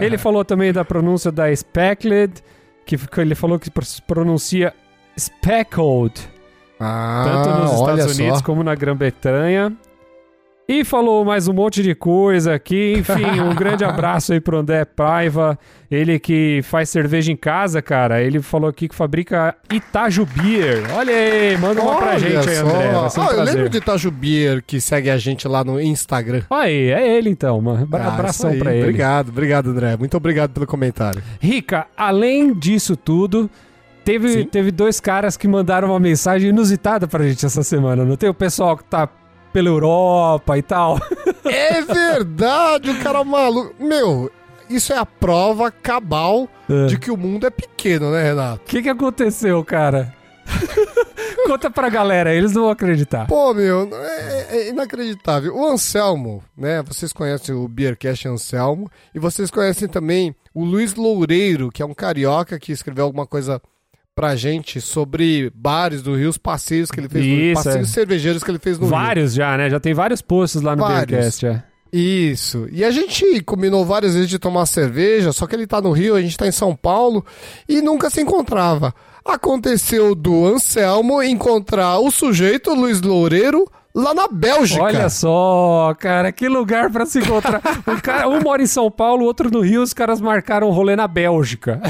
ele 0.00 0.16
falou 0.18 0.44
também 0.44 0.72
da 0.72 0.84
pronúncia 0.84 1.32
da 1.32 1.54
Speckled, 1.54 2.34
que 2.84 2.96
ele 3.20 3.34
falou 3.34 3.58
que 3.58 3.70
pro- 3.70 3.84
pronuncia 4.06 4.74
Speckled. 5.18 6.14
Ah, 6.80 7.22
tanto 7.24 7.58
nos 7.62 7.72
Estados 7.80 8.18
Unidos 8.18 8.38
só. 8.38 8.44
como 8.44 8.62
na 8.64 8.74
Grã-Bretanha. 8.74 9.72
E 10.72 10.84
falou 10.84 11.22
mais 11.22 11.48
um 11.48 11.52
monte 11.52 11.82
de 11.82 11.94
coisa 11.94 12.54
aqui. 12.54 12.94
Enfim, 12.96 13.40
um 13.46 13.54
grande 13.54 13.84
abraço 13.84 14.32
aí 14.32 14.40
pro 14.40 14.56
André 14.56 14.86
Paiva. 14.86 15.58
Ele 15.90 16.18
que 16.18 16.60
faz 16.62 16.88
cerveja 16.88 17.30
em 17.30 17.36
casa, 17.36 17.82
cara. 17.82 18.22
Ele 18.22 18.40
falou 18.40 18.70
aqui 18.70 18.88
que 18.88 18.94
fabrica 18.94 19.54
Itaju 19.70 20.24
Beer. 20.24 20.82
Olha 20.94 21.14
aí, 21.14 21.58
manda 21.58 21.82
uma 21.82 21.96
pra 21.98 22.12
Olha 22.12 22.18
gente 22.18 22.48
aí, 22.48 22.56
só. 22.56 22.66
André. 22.66 22.90
Vai 22.90 23.10
ser 23.10 23.20
um 23.20 23.22
Ah, 23.22 23.32
eu 23.34 23.42
lembro 23.42 23.68
de 23.68 23.80
Tajubier 23.82 24.64
que 24.66 24.80
segue 24.80 25.10
a 25.10 25.18
gente 25.18 25.46
lá 25.46 25.62
no 25.62 25.78
Instagram. 25.78 26.40
Aí, 26.48 26.90
é 26.90 27.18
ele 27.18 27.28
então, 27.28 27.60
mano. 27.60 27.86
Ah, 27.92 28.08
Abração 28.08 28.48
aí. 28.48 28.58
pra 28.58 28.72
ele. 28.72 28.84
Obrigado, 28.84 29.28
obrigado, 29.28 29.68
André. 29.68 29.94
Muito 29.98 30.16
obrigado 30.16 30.52
pelo 30.52 30.66
comentário. 30.66 31.22
Rica, 31.38 31.86
além 31.94 32.54
disso 32.54 32.96
tudo, 32.96 33.50
teve, 34.06 34.28
Sim. 34.30 34.44
teve 34.44 34.70
dois 34.70 35.00
caras 35.00 35.36
que 35.36 35.46
mandaram 35.46 35.88
uma 35.88 36.00
mensagem 36.00 36.48
inusitada 36.48 37.06
pra 37.06 37.28
gente 37.28 37.44
essa 37.44 37.62
semana, 37.62 38.06
não 38.06 38.16
tem? 38.16 38.30
O 38.30 38.34
pessoal 38.34 38.74
que 38.74 38.84
tá 38.84 39.06
pela 39.52 39.68
Europa 39.68 40.56
e 40.58 40.62
tal. 40.62 40.98
É 41.44 41.82
verdade, 41.82 42.90
o 42.90 43.00
cara 43.02 43.22
maluco. 43.24 43.74
Meu, 43.78 44.30
isso 44.70 44.92
é 44.92 44.96
a 44.96 45.04
prova 45.04 45.70
cabal 45.72 46.48
É. 46.70 46.86
de 46.86 46.96
que 46.98 47.10
o 47.10 47.16
mundo 47.16 47.46
é 47.46 47.50
pequeno, 47.50 48.10
né, 48.12 48.22
Renato? 48.22 48.62
O 48.62 48.66
que, 48.66 48.80
que 48.80 48.88
aconteceu, 48.88 49.62
cara? 49.64 50.14
Conta 51.46 51.70
pra 51.70 51.88
galera, 51.88 52.32
eles 52.32 52.52
não 52.52 52.62
vão 52.62 52.70
acreditar. 52.70 53.26
Pô, 53.26 53.52
meu, 53.52 53.88
é, 53.92 54.46
é 54.50 54.68
inacreditável. 54.68 55.54
O 55.56 55.66
Anselmo, 55.66 56.42
né? 56.56 56.82
Vocês 56.82 57.12
conhecem 57.12 57.54
o 57.54 57.66
Beercast 57.68 58.28
Anselmo. 58.28 58.88
E 59.14 59.18
vocês 59.18 59.50
conhecem 59.50 59.88
também 59.88 60.34
o 60.54 60.64
Luiz 60.64 60.94
Loureiro, 60.94 61.70
que 61.70 61.82
é 61.82 61.86
um 61.86 61.94
carioca 61.94 62.58
que 62.58 62.72
escreveu 62.72 63.04
alguma 63.04 63.26
coisa 63.26 63.60
pra 64.14 64.36
gente 64.36 64.80
sobre 64.80 65.50
bares 65.54 66.02
do 66.02 66.14
Rio, 66.14 66.28
os 66.28 66.38
passeios 66.38 66.90
que 66.90 67.00
ele 67.00 67.08
fez 67.08 67.24
no 67.24 67.32
Rio, 67.32 67.52
Isso, 67.52 67.64
passeios 67.64 67.88
é. 67.88 67.92
cervejeiros 67.92 68.42
que 68.42 68.50
ele 68.50 68.58
fez 68.58 68.78
no 68.78 68.86
Rio. 68.86 68.90
Vários 68.90 69.34
já, 69.34 69.56
né? 69.56 69.70
Já 69.70 69.80
tem 69.80 69.94
vários 69.94 70.20
posts 70.20 70.60
lá 70.60 70.76
no 70.76 70.82
Vários. 70.82 71.06
Beercast. 71.06 71.46
É. 71.46 71.62
Isso. 71.92 72.66
E 72.72 72.84
a 72.84 72.90
gente 72.90 73.42
combinou 73.42 73.84
várias 73.84 74.14
vezes 74.14 74.28
de 74.28 74.38
tomar 74.38 74.64
cerveja, 74.64 75.32
só 75.32 75.46
que 75.46 75.54
ele 75.54 75.66
tá 75.66 75.80
no 75.80 75.92
Rio, 75.92 76.14
a 76.14 76.22
gente 76.22 76.38
tá 76.38 76.46
em 76.46 76.52
São 76.52 76.74
Paulo 76.74 77.24
e 77.68 77.82
nunca 77.82 78.08
se 78.08 78.20
encontrava. 78.20 78.94
Aconteceu 79.24 80.14
do 80.14 80.46
Anselmo 80.46 81.22
encontrar 81.22 81.98
o 81.98 82.10
sujeito, 82.10 82.74
Luiz 82.74 83.00
Loureiro, 83.02 83.70
lá 83.94 84.14
na 84.14 84.26
Bélgica. 84.28 84.82
Olha 84.82 85.08
só, 85.08 85.94
cara, 85.98 86.32
que 86.32 86.48
lugar 86.48 86.90
pra 86.90 87.04
se 87.06 87.18
encontrar. 87.18 87.60
Um, 87.86 87.98
cara, 88.00 88.28
um 88.28 88.40
mora 88.40 88.62
em 88.62 88.66
São 88.66 88.90
Paulo, 88.90 89.22
o 89.22 89.26
outro 89.26 89.50
no 89.50 89.60
Rio, 89.60 89.82
os 89.82 89.92
caras 89.92 90.20
marcaram 90.20 90.68
um 90.68 90.70
rolê 90.70 90.94
na 90.94 91.08
Bélgica. 91.08 91.80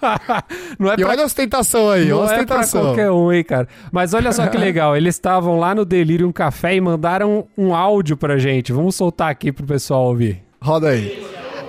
Não 0.78 0.90
é 0.90 0.94
E 0.94 0.96
pra 0.98 1.08
olha 1.08 1.22
a 1.22 1.26
ostentação 1.26 1.90
aí, 1.90 2.06
Não 2.08 2.18
olha 2.18 2.30
a 2.30 2.34
é 2.34 2.44
pra 2.44 2.56
ostentação. 2.60 2.82
qualquer 2.82 3.10
um, 3.10 3.32
hein, 3.32 3.44
cara. 3.44 3.68
Mas 3.90 4.14
olha 4.14 4.32
só 4.32 4.46
que 4.48 4.56
legal, 4.58 4.94
eles 4.96 5.14
estavam 5.14 5.58
lá 5.58 5.74
no 5.74 5.84
Delirium 5.84 6.32
Café 6.32 6.74
e 6.74 6.80
mandaram 6.80 7.46
um 7.56 7.74
áudio 7.74 8.16
pra 8.16 8.36
gente. 8.38 8.72
Vamos 8.72 8.94
soltar 8.96 9.30
aqui 9.30 9.52
pro 9.52 9.64
pessoal 9.66 10.04
ouvir. 10.06 10.42
Roda 10.60 10.88
aí. 10.88 11.24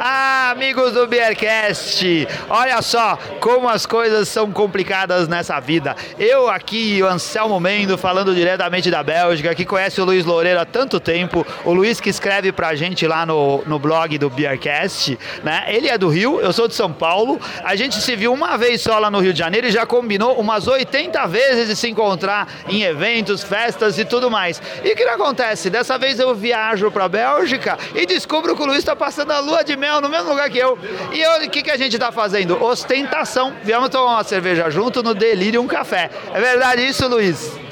Ah, 0.05 0.51
amigos 0.51 0.91
do 0.91 1.07
Beercast, 1.07 2.27
olha 2.49 2.81
só 2.81 3.17
como 3.39 3.69
as 3.69 3.85
coisas 3.85 4.27
são 4.27 4.51
complicadas 4.51 5.29
nessa 5.29 5.57
vida. 5.61 5.95
Eu 6.19 6.49
aqui, 6.49 7.01
o 7.01 7.07
Anselmo 7.07 7.57
Mendo, 7.57 7.97
falando 7.97 8.35
diretamente 8.35 8.91
da 8.91 9.01
Bélgica, 9.01 9.55
que 9.55 9.63
conhece 9.63 10.01
o 10.01 10.03
Luiz 10.03 10.25
Loureiro 10.25 10.59
há 10.59 10.65
tanto 10.65 10.99
tempo, 10.99 11.47
o 11.63 11.71
Luiz 11.71 12.01
que 12.01 12.09
escreve 12.09 12.51
pra 12.51 12.75
gente 12.75 13.07
lá 13.07 13.25
no, 13.25 13.63
no 13.65 13.79
blog 13.79 14.17
do 14.17 14.29
Beercast, 14.29 15.17
né? 15.41 15.63
Ele 15.69 15.87
é 15.87 15.97
do 15.97 16.09
Rio, 16.09 16.41
eu 16.41 16.51
sou 16.51 16.67
de 16.67 16.75
São 16.75 16.91
Paulo, 16.91 17.39
a 17.63 17.73
gente 17.77 18.01
se 18.01 18.13
viu 18.13 18.33
uma 18.33 18.57
vez 18.57 18.81
só 18.81 18.99
lá 18.99 19.09
no 19.09 19.21
Rio 19.21 19.31
de 19.31 19.39
Janeiro 19.39 19.67
e 19.67 19.71
já 19.71 19.85
combinou 19.85 20.37
umas 20.37 20.67
80 20.67 21.25
vezes 21.27 21.69
de 21.69 21.77
se 21.77 21.87
encontrar 21.87 22.49
em 22.67 22.83
eventos, 22.83 23.41
festas 23.41 23.97
e 23.97 24.03
tudo 24.03 24.29
mais. 24.29 24.61
E 24.83 24.91
o 24.91 24.95
que 24.97 25.03
acontece? 25.03 25.69
Dessa 25.69 25.97
vez 25.97 26.19
eu 26.19 26.35
viajo 26.35 26.91
pra 26.91 27.07
Bélgica 27.07 27.77
e 27.95 28.05
descubro 28.05 28.53
que 28.53 28.61
o 28.61 28.65
Luiz 28.65 28.79
está 28.79 28.97
passando 28.97 29.31
a 29.31 29.39
lua 29.39 29.63
de 29.63 29.77
mel 29.77 29.92
no 30.01 30.09
mesmo 30.09 30.29
lugar 30.29 30.49
que 30.49 30.57
eu. 30.57 30.77
E 31.11 31.45
o 31.45 31.49
que, 31.49 31.61
que 31.61 31.71
a 31.71 31.77
gente 31.77 31.97
tá 31.97 32.11
fazendo? 32.11 32.61
Ostentação. 32.63 33.53
Viemos 33.63 33.89
tomar 33.89 34.13
uma 34.13 34.23
cerveja 34.23 34.69
junto 34.69 35.01
no 35.01 35.13
Delirium 35.13 35.67
Café. 35.67 36.09
É 36.33 36.39
verdade 36.39 36.85
isso, 36.85 37.07
Luiz? 37.07 37.63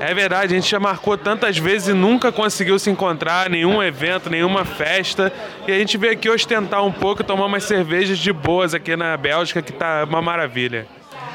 É 0.00 0.12
verdade, 0.12 0.54
a 0.54 0.56
gente 0.56 0.68
já 0.68 0.80
marcou 0.80 1.16
tantas 1.16 1.56
vezes 1.56 1.88
e 1.88 1.92
nunca 1.92 2.32
conseguiu 2.32 2.78
se 2.78 2.90
encontrar, 2.90 3.48
nenhum 3.48 3.82
evento, 3.82 4.28
nenhuma 4.28 4.64
festa. 4.64 5.32
E 5.66 5.72
a 5.72 5.78
gente 5.78 5.96
veio 5.96 6.12
aqui 6.12 6.28
ostentar 6.28 6.84
um 6.84 6.92
pouco 6.92 7.22
e 7.22 7.24
tomar 7.24 7.46
umas 7.46 7.64
cervejas 7.64 8.18
de 8.18 8.32
boas 8.32 8.74
aqui 8.74 8.96
na 8.96 9.16
Bélgica, 9.16 9.62
que 9.62 9.72
tá 9.72 10.04
uma 10.04 10.20
maravilha. 10.20 10.86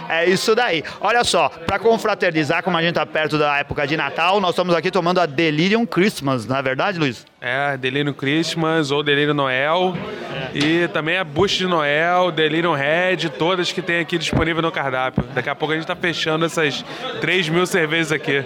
É 0.10 0.28
isso 0.28 0.56
daí. 0.56 0.84
Olha 1.00 1.24
só, 1.24 1.50
para 1.50 1.78
confraternizar, 1.78 2.64
como 2.64 2.76
a 2.76 2.82
gente 2.82 2.96
tá 2.96 3.06
perto 3.06 3.38
da 3.38 3.60
época 3.60 3.86
de 3.86 3.96
Natal, 3.96 4.42
nós 4.42 4.52
estamos 4.52 4.74
aqui 4.74 4.90
tomando 4.90 5.22
a 5.22 5.28
Delirium 5.28 5.86
Christmas, 5.86 6.48
não 6.48 6.58
é 6.58 6.62
verdade, 6.64 6.98
Luiz? 6.98 7.26
É, 7.42 7.78
Delírio 7.78 8.14
Christmas 8.14 8.92
ou 8.92 9.02
Delírio 9.02 9.34
Noel. 9.34 9.96
E 10.54 10.88
também 10.90 11.18
a 11.18 11.24
Bush 11.24 11.54
de 11.58 11.68
Noel, 11.68 12.32
Delirium 12.32 12.74
Red, 12.74 13.30
todas 13.38 13.72
que 13.72 13.82
tem 13.82 14.00
aqui 14.00 14.18
disponível 14.18 14.62
no 14.62 14.72
cardápio. 14.72 15.24
Daqui 15.34 15.50
a 15.50 15.56
pouco 15.56 15.74
a 15.74 15.78
gente 15.78 15.86
tá 15.88 15.96
fechando 15.96 16.44
essas 16.46 16.84
3 17.22 17.48
mil 17.50 17.66
cervejas 17.66 18.12
aqui. 18.12 18.44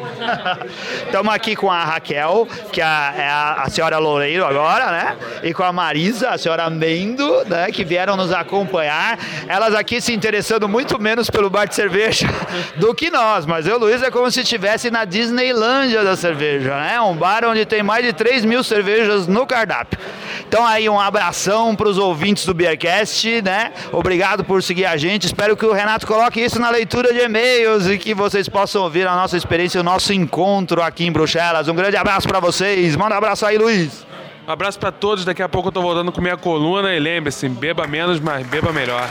Estamos 1.05 1.33
aqui 1.33 1.55
com 1.55 1.71
a 1.71 1.83
Raquel, 1.83 2.47
que 2.71 2.81
é 2.81 2.83
a, 2.83 3.13
é 3.17 3.27
a- 3.27 3.53
a 3.63 3.69
senhora 3.69 3.97
Loureiro 3.97 4.45
agora, 4.45 4.91
né? 4.91 5.15
E 5.43 5.53
com 5.53 5.63
a 5.63 5.71
Marisa, 5.73 6.29
a 6.29 6.37
senhora 6.37 6.69
Mendo, 6.69 7.45
né? 7.45 7.71
Que 7.71 7.83
vieram 7.83 8.15
nos 8.15 8.31
acompanhar. 8.31 9.17
Elas 9.47 9.73
aqui 9.73 10.01
se 10.01 10.13
interessando 10.13 10.67
muito 10.69 10.99
menos 11.01 11.29
pelo 11.31 11.49
bar 11.49 11.65
de 11.65 11.73
cerveja 11.73 12.27
do 12.77 12.93
que 12.93 13.09
nós. 13.09 13.45
Mas 13.45 13.65
eu, 13.65 13.79
Luiz, 13.79 14.03
é 14.03 14.11
como 14.11 14.29
se 14.29 14.41
estivesse 14.41 14.91
na 14.91 15.03
Disneylândia 15.05 16.03
da 16.03 16.15
cerveja, 16.15 16.75
né? 16.79 16.99
Um 17.01 17.15
bar 17.15 17.43
onde 17.45 17.65
tem 17.65 17.81
mais 17.81 18.05
de 18.05 18.13
3 18.13 18.45
mil 18.45 18.63
cervejas 18.63 18.82
no 19.27 19.45
cardápio. 19.45 19.99
Então 20.47 20.65
aí 20.65 20.87
um 20.87 20.99
abração 20.99 21.75
para 21.75 21.87
os 21.89 21.97
ouvintes 21.97 22.45
do 22.45 22.53
Beercast, 22.53 23.41
né? 23.41 23.71
Obrigado 23.91 24.43
por 24.43 24.61
seguir 24.61 24.85
a 24.85 24.97
gente. 24.97 25.25
Espero 25.25 25.57
que 25.57 25.65
o 25.65 25.73
Renato 25.73 26.05
coloque 26.05 26.39
isso 26.39 26.59
na 26.59 26.69
leitura 26.69 27.13
de 27.13 27.19
e-mails 27.19 27.87
e 27.87 27.97
que 27.97 28.13
vocês 28.13 28.47
possam 28.47 28.83
ouvir 28.83 29.07
a 29.07 29.15
nossa 29.15 29.35
experiência, 29.35 29.81
o 29.81 29.83
nosso 29.83 30.13
encontro 30.13 30.81
aqui 30.81 31.05
em 31.05 31.11
Bruxelas. 31.11 31.67
Um 31.67 31.75
grande 31.75 31.97
abraço 31.97 32.27
para 32.27 32.39
vocês. 32.39 32.95
Manda 32.95 33.15
um 33.15 33.17
abraço 33.17 33.45
aí, 33.45 33.57
Luiz. 33.57 34.05
Um 34.47 34.51
abraço 34.51 34.77
pra 34.77 34.91
todos, 34.91 35.23
daqui 35.23 35.41
a 35.41 35.47
pouco 35.47 35.69
eu 35.69 35.71
tô 35.71 35.81
voltando 35.81 36.11
com 36.11 36.19
minha 36.19 36.35
coluna 36.35 36.93
e 36.93 36.99
lembre-se, 36.99 37.47
beba 37.47 37.87
menos, 37.87 38.19
mas 38.19 38.45
beba 38.45 38.73
melhor. 38.73 39.09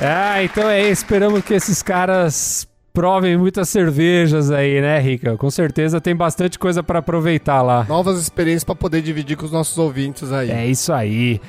Ah, 0.00 0.42
então 0.42 0.68
é 0.68 0.82
isso. 0.82 1.02
Esperamos 1.02 1.42
que 1.42 1.54
esses 1.54 1.82
caras 1.82 2.66
provem 2.94 3.36
muitas 3.36 3.68
cervejas 3.68 4.52
aí, 4.52 4.80
né, 4.80 5.00
Rica? 5.00 5.36
Com 5.36 5.50
certeza 5.50 6.00
tem 6.00 6.14
bastante 6.14 6.56
coisa 6.58 6.80
pra 6.80 7.00
aproveitar 7.00 7.60
lá. 7.60 7.84
Novas 7.88 8.20
experiências 8.20 8.62
pra 8.62 8.76
poder 8.76 9.02
dividir 9.02 9.36
com 9.36 9.44
os 9.44 9.50
nossos 9.50 9.76
ouvintes 9.76 10.30
aí. 10.32 10.48
É 10.48 10.64
isso 10.64 10.92
aí. 10.92 11.40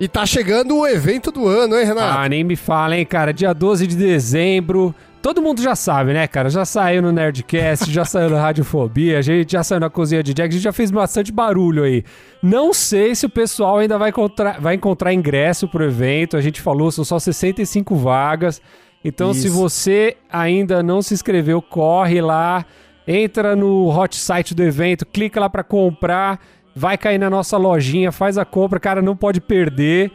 E 0.00 0.08
tá 0.08 0.26
chegando 0.26 0.76
o 0.76 0.86
evento 0.86 1.30
do 1.30 1.46
ano, 1.46 1.78
hein, 1.78 1.86
Renato? 1.86 2.18
Ah, 2.18 2.28
nem 2.28 2.42
me 2.42 2.56
fala, 2.56 2.96
hein, 2.96 3.06
cara. 3.06 3.32
Dia 3.32 3.54
12 3.54 3.86
de 3.86 3.96
dezembro. 3.96 4.92
Todo 5.22 5.40
mundo 5.40 5.62
já 5.62 5.76
sabe, 5.76 6.12
né, 6.12 6.26
cara? 6.26 6.50
Já 6.50 6.64
saiu 6.64 7.00
no 7.02 7.12
Nerdcast, 7.12 7.92
já 7.92 8.04
saiu 8.04 8.30
na 8.30 8.40
Radiofobia, 8.40 9.18
a 9.18 9.22
gente 9.22 9.52
já 9.52 9.64
saiu 9.64 9.80
na 9.80 9.90
Cozinha 9.90 10.22
de 10.22 10.32
Jack, 10.32 10.48
a 10.48 10.52
gente 10.52 10.62
já 10.62 10.72
fez 10.72 10.92
bastante 10.92 11.32
barulho 11.32 11.82
aí. 11.82 12.04
Não 12.40 12.72
sei 12.72 13.16
se 13.16 13.26
o 13.26 13.28
pessoal 13.28 13.78
ainda 13.78 13.98
vai 13.98 14.10
encontrar, 14.10 14.60
vai 14.60 14.74
encontrar 14.74 15.12
ingresso 15.12 15.66
pro 15.66 15.84
evento. 15.84 16.36
A 16.36 16.40
gente 16.40 16.60
falou, 16.60 16.90
são 16.90 17.04
só 17.04 17.18
65 17.18 17.96
vagas. 17.96 18.62
Então, 19.04 19.32
se 19.32 19.46
Isso. 19.46 19.56
você 19.56 20.16
ainda 20.30 20.82
não 20.82 21.00
se 21.00 21.14
inscreveu, 21.14 21.62
corre 21.62 22.20
lá, 22.20 22.64
entra 23.06 23.54
no 23.54 23.88
hot 23.88 24.16
site 24.16 24.54
do 24.54 24.62
evento, 24.62 25.06
clica 25.06 25.40
lá 25.40 25.48
pra 25.48 25.62
comprar, 25.62 26.40
vai 26.74 26.98
cair 26.98 27.18
na 27.18 27.30
nossa 27.30 27.56
lojinha, 27.56 28.12
faz 28.12 28.36
a 28.36 28.44
compra, 28.44 28.78
cara, 28.78 29.00
não 29.00 29.16
pode 29.16 29.40
perder. 29.40 30.10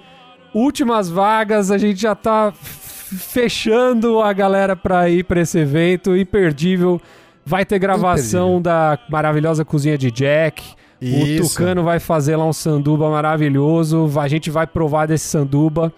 Últimas 0.53 1.09
vagas, 1.09 1.71
a 1.71 1.77
gente 1.77 1.99
já 1.99 2.13
tá 2.13 2.53
fechando 2.53 4.21
a 4.21 4.31
galera 4.33 4.75
pra 4.75 5.09
ir 5.09 5.23
pra 5.23 5.41
esse 5.41 5.59
evento 5.59 6.15
imperdível. 6.15 7.01
Vai 7.45 7.65
ter 7.65 7.79
gravação 7.79 8.61
da 8.61 8.97
maravilhosa 9.09 9.65
cozinha 9.65 9.97
de 9.97 10.11
Jack. 10.11 10.63
O 11.01 11.05
Isso. 11.05 11.49
Tucano 11.49 11.83
vai 11.83 11.99
fazer 11.99 12.35
lá 12.35 12.45
um 12.45 12.53
sanduba 12.53 13.09
maravilhoso. 13.09 14.09
A 14.17 14.27
gente 14.27 14.49
vai 14.49 14.65
provar 14.65 15.07
desse 15.07 15.25
sanduba. 15.25 15.91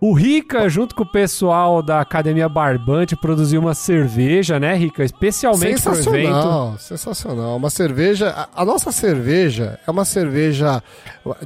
O 0.00 0.12
Rica, 0.12 0.68
junto 0.68 0.94
com 0.94 1.02
o 1.04 1.10
pessoal 1.10 1.82
da 1.82 2.00
Academia 2.00 2.48
Barbante, 2.48 3.16
produziu 3.16 3.60
uma 3.60 3.74
cerveja, 3.74 4.60
né, 4.60 4.74
Rica? 4.74 5.02
Especialmente 5.02 5.80
pro 5.80 5.92
evento. 5.92 6.04
Sensacional, 6.04 6.78
sensacional. 6.78 7.56
Uma 7.56 7.70
cerveja. 7.70 8.28
A, 8.30 8.62
a 8.62 8.64
nossa 8.64 8.92
cerveja 8.92 9.78
é 9.86 9.90
uma 9.90 10.04
cerveja 10.04 10.82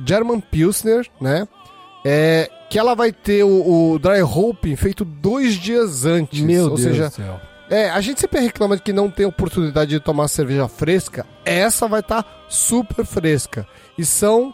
German 0.05 0.41
Pilsner, 0.41 1.07
né? 1.21 1.47
É, 2.05 2.51
que 2.69 2.79
ela 2.79 2.95
vai 2.95 3.13
ter 3.13 3.45
o, 3.45 3.93
o 3.93 3.99
dry 3.99 4.23
hopping 4.23 4.75
feito 4.75 5.05
dois 5.05 5.55
dias 5.55 6.05
antes. 6.05 6.41
Meu 6.41 6.65
Ou 6.65 6.69
Deus 6.71 6.81
seja, 6.81 7.09
do 7.09 7.15
céu. 7.15 7.41
é, 7.69 7.91
a 7.91 8.01
gente 8.01 8.21
sempre 8.21 8.41
reclama 8.41 8.77
de 8.77 8.83
que 8.83 8.93
não 8.93 9.09
tem 9.11 9.27
oportunidade 9.27 9.91
de 9.91 10.01
tomar 10.01 10.27
cerveja 10.27 10.67
fresca. 10.67 11.25
Essa 11.45 11.87
vai 11.87 12.01
estar 12.01 12.25
super 12.49 13.05
fresca. 13.05 13.67
E 13.97 14.05
são 14.05 14.53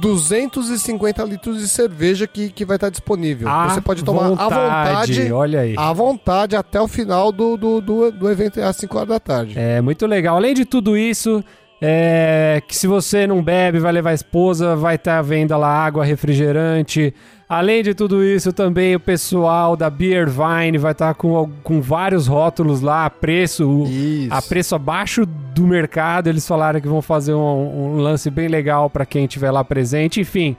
250 0.00 1.22
litros 1.24 1.58
de 1.58 1.68
cerveja 1.68 2.26
que, 2.26 2.50
que 2.50 2.64
vai 2.64 2.76
estar 2.76 2.88
disponível. 2.90 3.48
À 3.48 3.68
Você 3.68 3.80
pode 3.80 4.02
tomar 4.04 4.26
à 4.26 4.28
vontade. 4.30 5.32
Olha 5.32 5.60
aí. 5.60 5.74
À 5.76 5.92
vontade 5.92 6.56
até 6.56 6.80
o 6.80 6.88
final 6.88 7.30
do, 7.30 7.56
do, 7.56 7.80
do, 7.80 8.10
do 8.10 8.30
evento 8.30 8.60
às 8.60 8.76
5 8.76 8.96
horas 8.96 9.08
da 9.08 9.20
tarde. 9.20 9.58
É 9.58 9.80
muito 9.80 10.06
legal. 10.06 10.36
Além 10.36 10.54
de 10.54 10.64
tudo 10.64 10.96
isso, 10.96 11.44
É, 11.82 12.60
que 12.68 12.76
se 12.76 12.86
você 12.86 13.26
não 13.26 13.42
bebe, 13.42 13.78
vai 13.78 13.90
levar 13.90 14.10
a 14.10 14.14
esposa, 14.14 14.76
vai 14.76 14.96
estar 14.96 15.18
à 15.18 15.22
venda 15.22 15.56
lá 15.56 15.68
água, 15.68 16.04
refrigerante. 16.04 17.14
Além 17.50 17.82
de 17.82 17.94
tudo 17.94 18.22
isso, 18.22 18.52
também 18.52 18.94
o 18.94 19.00
pessoal 19.00 19.74
da 19.74 19.90
Beer 19.90 20.30
Vine 20.30 20.78
vai 20.78 20.92
estar 20.92 21.12
com, 21.14 21.50
com 21.64 21.82
vários 21.82 22.28
rótulos 22.28 22.80
lá, 22.80 23.06
a 23.06 23.10
preço, 23.10 23.86
Isso. 23.88 24.32
a 24.32 24.40
preço 24.40 24.76
abaixo 24.76 25.26
do 25.26 25.66
mercado. 25.66 26.28
Eles 26.28 26.46
falaram 26.46 26.80
que 26.80 26.86
vão 26.86 27.02
fazer 27.02 27.34
um, 27.34 27.96
um 27.96 27.96
lance 27.96 28.30
bem 28.30 28.46
legal 28.46 28.88
para 28.88 29.04
quem 29.04 29.24
estiver 29.24 29.50
lá 29.50 29.64
presente. 29.64 30.20
Enfim, 30.20 30.56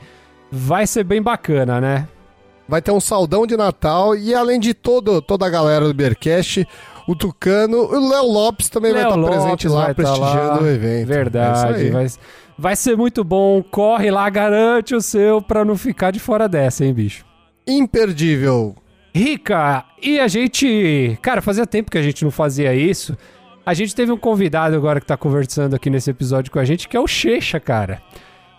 vai 0.51 0.85
ser 0.85 1.05
bem 1.05 1.21
bacana, 1.21 1.79
né? 1.79 2.09
Vai 2.67 2.81
ter 2.81 2.91
um 2.91 2.99
saldão 2.99 3.47
de 3.47 3.55
Natal 3.55 4.13
e 4.13 4.35
além 4.35 4.59
de 4.59 4.73
todo, 4.73 5.21
toda 5.21 5.45
a 5.45 5.49
galera 5.49 5.87
do 5.87 5.93
Beercast, 5.93 6.67
o 7.07 7.15
Tucano, 7.15 7.77
o 7.77 8.09
Léo 8.09 8.25
Lopes 8.25 8.67
também 8.67 8.91
vai 8.91 9.03
estar 9.03 9.13
presente 9.17 9.67
Lopes 9.69 9.71
lá, 9.71 9.85
vai 9.85 9.95
tá 9.95 10.03
prestigiando 10.03 10.55
lá. 10.55 10.61
o 10.61 10.67
evento. 10.67 11.01
É 11.03 11.05
Verdade. 11.05 11.73
aí. 11.83 11.89
vai, 11.89 12.07
vai 12.61 12.75
ser 12.75 12.95
muito 12.95 13.23
bom. 13.23 13.63
Corre 13.63 14.11
lá, 14.11 14.29
garante 14.29 14.93
o 14.93 15.01
seu 15.01 15.41
pra 15.41 15.65
não 15.65 15.75
ficar 15.75 16.11
de 16.11 16.19
fora 16.19 16.47
dessa, 16.47 16.85
hein, 16.85 16.93
bicho? 16.93 17.25
Imperdível. 17.67 18.75
Rica, 19.13 19.83
e 20.01 20.19
a 20.19 20.27
gente. 20.27 21.17
Cara, 21.21 21.41
fazia 21.41 21.65
tempo 21.65 21.89
que 21.91 21.97
a 21.97 22.01
gente 22.01 22.23
não 22.23 22.31
fazia 22.31 22.73
isso. 22.73 23.17
A 23.65 23.73
gente 23.73 23.95
teve 23.95 24.11
um 24.11 24.17
convidado 24.17 24.75
agora 24.75 24.99
que 24.99 25.05
tá 25.05 25.17
conversando 25.17 25.75
aqui 25.75 25.89
nesse 25.89 26.09
episódio 26.09 26.51
com 26.51 26.59
a 26.59 26.65
gente, 26.65 26.87
que 26.87 26.95
é 26.95 26.99
o 26.99 27.07
Checha, 27.07 27.59
cara. 27.59 28.01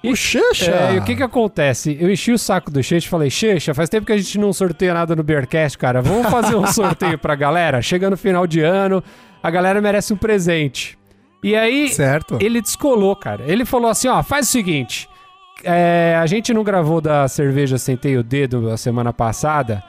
O 0.05 0.17
Xexa! 0.17 0.71
É, 0.73 0.95
e 0.95 0.99
o 0.99 1.05
que 1.05 1.15
que 1.15 1.23
acontece? 1.23 1.97
Eu 2.01 2.11
enchi 2.11 2.33
o 2.33 2.39
saco 2.39 2.73
do 2.73 2.83
Checha 2.83 3.07
e 3.07 3.11
falei, 3.11 3.31
Checha, 3.31 3.73
faz 3.73 3.89
tempo 3.89 4.05
que 4.05 4.13
a 4.13 4.17
gente 4.17 4.37
não 4.37 4.53
sorteia 4.53 4.93
nada 4.93 5.15
no 5.15 5.23
Bearcast, 5.23 5.79
cara. 5.79 6.03
Vamos 6.03 6.29
fazer 6.29 6.57
um 6.57 6.67
sorteio 6.71 7.17
pra 7.19 7.37
galera? 7.37 7.81
Chega 7.81 8.11
no 8.11 8.17
final 8.17 8.47
de 8.47 8.61
ano, 8.61 9.03
a 9.41 9.51
galera 9.51 9.81
merece 9.81 10.13
um 10.13 10.17
presente. 10.17 10.99
E 11.43 11.57
aí, 11.57 11.89
Certo. 11.89 12.39
ele 12.41 12.61
descolou, 12.61 13.17
cara. 13.17 13.43
Ele 13.47 13.65
falou 13.65 13.91
assim, 13.91 14.09
ó, 14.09 14.23
faz 14.23 14.49
o 14.49 14.51
seguinte. 14.53 15.09
é, 15.65 16.17
a 16.21 16.27
gente 16.27 16.53
não 16.55 16.65
gravou 16.65 17.01
da 17.01 17.29
cerveja 17.29 17.79
Sentei 17.79 18.17
o 18.17 18.23
Dedo 18.23 18.71
a 18.71 18.77
semana 18.77 19.13
passada. 19.13 19.83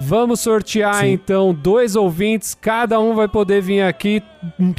Vamos 0.00 0.40
sortear 0.40 0.96
Sim. 1.02 1.12
então 1.12 1.54
dois 1.54 1.94
ouvintes, 1.94 2.52
cada 2.60 2.98
um 3.00 3.14
vai 3.14 3.28
poder 3.28 3.62
vir 3.62 3.80
aqui 3.82 4.20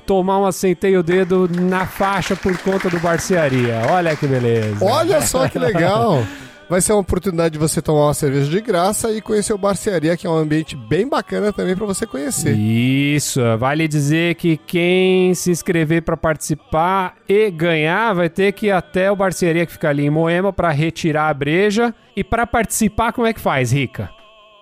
tomar 0.05 0.39
um 0.39 0.51
Sentei 0.51 0.97
o 0.97 1.01
Dedo 1.01 1.49
na 1.49 1.85
faixa 1.87 2.35
por 2.35 2.55
conta 2.59 2.89
do 2.89 2.99
Barcearia. 2.99 3.81
Olha 3.89 4.15
que 4.15 4.27
beleza. 4.27 4.83
Olha 4.83 5.21
só 5.21 5.47
que 5.47 5.57
legal! 5.57 6.23
Vai 6.67 6.81
ser 6.81 6.93
uma 6.93 7.01
oportunidade 7.01 7.53
de 7.53 7.59
você 7.59 7.79
tomar 7.79 8.07
uma 8.07 8.13
cerveja 8.13 8.49
de 8.49 8.59
graça 8.59 9.11
e 9.11 9.21
conhecer 9.21 9.53
o 9.53 9.57
Barcearia, 9.57 10.17
que 10.17 10.25
é 10.25 10.29
um 10.29 10.35
ambiente 10.35 10.75
bem 10.75 11.07
bacana 11.07 11.53
também 11.53 11.75
pra 11.75 11.85
você 11.85 12.07
conhecer. 12.07 12.57
Isso, 12.57 13.39
vale 13.59 13.87
dizer 13.87 14.33
que 14.33 14.57
quem 14.57 15.35
se 15.35 15.51
inscrever 15.51 16.01
pra 16.01 16.17
participar 16.17 17.15
e 17.29 17.51
ganhar 17.51 18.13
vai 18.13 18.29
ter 18.29 18.51
que 18.51 18.67
ir 18.67 18.71
até 18.71 19.11
o 19.11 19.15
Barcearia 19.15 19.63
que 19.65 19.71
fica 19.71 19.89
ali 19.89 20.05
em 20.05 20.09
Moema 20.09 20.51
pra 20.51 20.71
retirar 20.71 21.29
a 21.29 21.33
breja. 21.33 21.93
E 22.17 22.23
pra 22.23 22.47
participar, 22.47 23.13
como 23.13 23.27
é 23.27 23.33
que 23.33 23.39
faz, 23.39 23.71
Rica? 23.71 24.09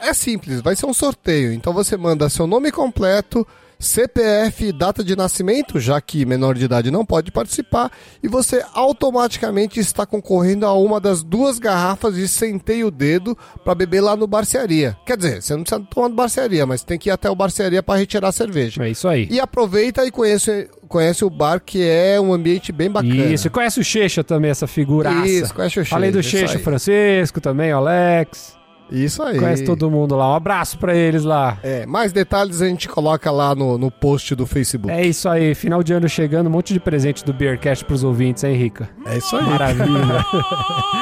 É 0.02 0.14
simples, 0.14 0.60
vai 0.60 0.76
ser 0.76 0.86
um 0.86 0.94
sorteio. 0.94 1.54
Então 1.54 1.72
você 1.72 1.96
manda 1.96 2.28
seu 2.28 2.46
nome 2.46 2.70
completo, 2.70 3.48
CPF, 3.84 4.72
data 4.72 5.04
de 5.04 5.16
nascimento, 5.16 5.80
já 5.80 6.00
que 6.00 6.26
menor 6.26 6.56
de 6.56 6.66
idade 6.66 6.90
não 6.90 7.06
pode 7.06 7.32
participar, 7.32 7.92
e 8.22 8.28
você 8.28 8.64
automaticamente 8.74 9.80
está 9.80 10.06
concorrendo 10.06 10.66
a 10.66 10.74
uma 10.74 11.00
das 11.00 11.22
duas 11.24 11.60
garrafas 11.60 12.16
de 12.16 12.28
Sentei 12.28 12.84
o 12.84 12.90
Dedo 12.90 13.38
para 13.64 13.76
beber 13.76 14.02
lá 14.02 14.16
no 14.16 14.26
Barcearia. 14.26 14.98
Quer 15.06 15.18
dizer, 15.18 15.42
você 15.42 15.56
não 15.56 15.64
precisa 15.64 15.86
tomar 15.90 16.10
no 16.10 16.16
Barcearia, 16.16 16.66
mas 16.66 16.84
tem 16.84 16.98
que 16.98 17.10
ir 17.10 17.12
até 17.12 17.30
o 17.30 17.36
Barcearia 17.36 17.84
para 17.84 18.00
retirar 18.00 18.30
a 18.30 18.32
cerveja. 18.32 18.84
É 18.84 18.90
isso 18.90 19.08
aí. 19.08 19.28
E 19.30 19.40
aproveita 19.40 20.06
e 20.06 20.12
conhece, 20.12 20.70
conhece 20.88 21.26
o 21.26 21.30
bar, 21.30 21.60
que 21.60 21.82
é 21.82 22.20
um 22.20 22.34
ambiente 22.34 22.72
bem 22.72 22.90
bacana. 22.90 23.26
Isso, 23.26 23.50
conhece 23.50 23.80
o 23.80 23.84
Checha 23.84 24.24
também, 24.24 24.50
essa 24.50 24.68
figuraça. 24.68 25.28
Isso, 25.28 25.54
conhece 25.54 25.80
o 25.80 25.86
Além 25.92 26.12
do 26.12 26.24
Checha, 26.24 26.48
Checha. 26.48 26.60
Francisco 26.60 27.42
também, 27.42 27.72
Alex. 27.72 28.63
Isso 28.92 29.24
aí. 29.24 29.40
Conhece 29.40 29.64
todo 29.64 29.90
mundo 29.90 30.16
lá. 30.16 30.32
Um 30.32 30.36
abraço 30.36 30.78
pra 30.78 30.96
eles 30.96 31.24
lá. 31.24 31.58
É, 31.64 31.86
mais 31.86 32.12
detalhes 32.12 32.62
a 32.62 32.68
gente 32.68 32.88
coloca 32.88 33.32
lá 33.32 33.56
no, 33.56 33.78
no 33.78 33.90
post 33.90 34.36
do 34.36 34.46
Facebook. 34.46 34.94
É 34.94 35.06
isso 35.06 35.28
aí, 35.28 35.56
final 35.56 35.82
de 35.82 35.94
ano 35.94 36.08
chegando, 36.08 36.48
um 36.48 36.52
monte 36.52 36.74
de 36.74 36.80
presente 36.80 37.24
do 37.26 37.34
Beercast 37.34 37.84
pros 37.86 38.04
ouvintes, 38.04 38.44
hein, 38.44 38.56
Rica? 38.56 38.90
É 39.06 39.18
isso 39.18 39.36
aí. 39.36 39.44
Maravilha. 39.44 40.26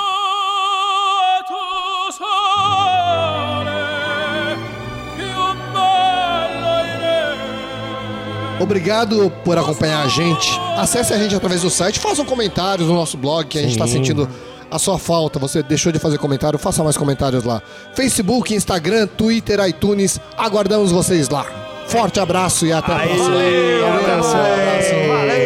Obrigado 8.59 9.32
por 9.43 9.57
acompanhar 9.57 10.03
a 10.03 10.07
gente. 10.07 10.59
Acesse 10.78 11.13
a 11.13 11.18
gente 11.20 11.36
através 11.36 11.61
do 11.61 11.70
site, 11.70 11.99
faça 11.99 12.22
um 12.22 12.26
comentário 12.26 12.86
no 12.86 12.93
nosso 12.93 13.18
blog, 13.18 13.45
que 13.47 13.59
a 13.59 13.61
gente 13.61 13.74
está 13.74 13.86
sentindo 13.86 14.28
a 14.76 14.80
sua 14.80 14.99
falta. 14.99 15.39
Você 15.39 15.63
deixou 15.63 15.91
de 15.91 15.99
fazer 15.99 16.17
comentário, 16.17 16.59
faça 16.59 16.84
mais 16.84 16.97
comentários 16.97 17.43
lá. 17.43 17.61
Facebook, 17.93 18.53
Instagram, 18.53 19.07
Twitter, 19.07 19.59
iTunes. 19.67 20.19
Aguardamos 20.38 20.91
vocês 20.91 21.30
lá. 21.30 21.45
Forte 21.88 22.19
abraço 22.19 22.65
e 22.65 22.73
até 22.73 22.91
a 22.91 22.95
próxima. 22.99 23.23
Valeu, 23.23 23.82
Valeu, 23.82 23.99
abraço. 23.99 24.36
abraço. 24.36 25.44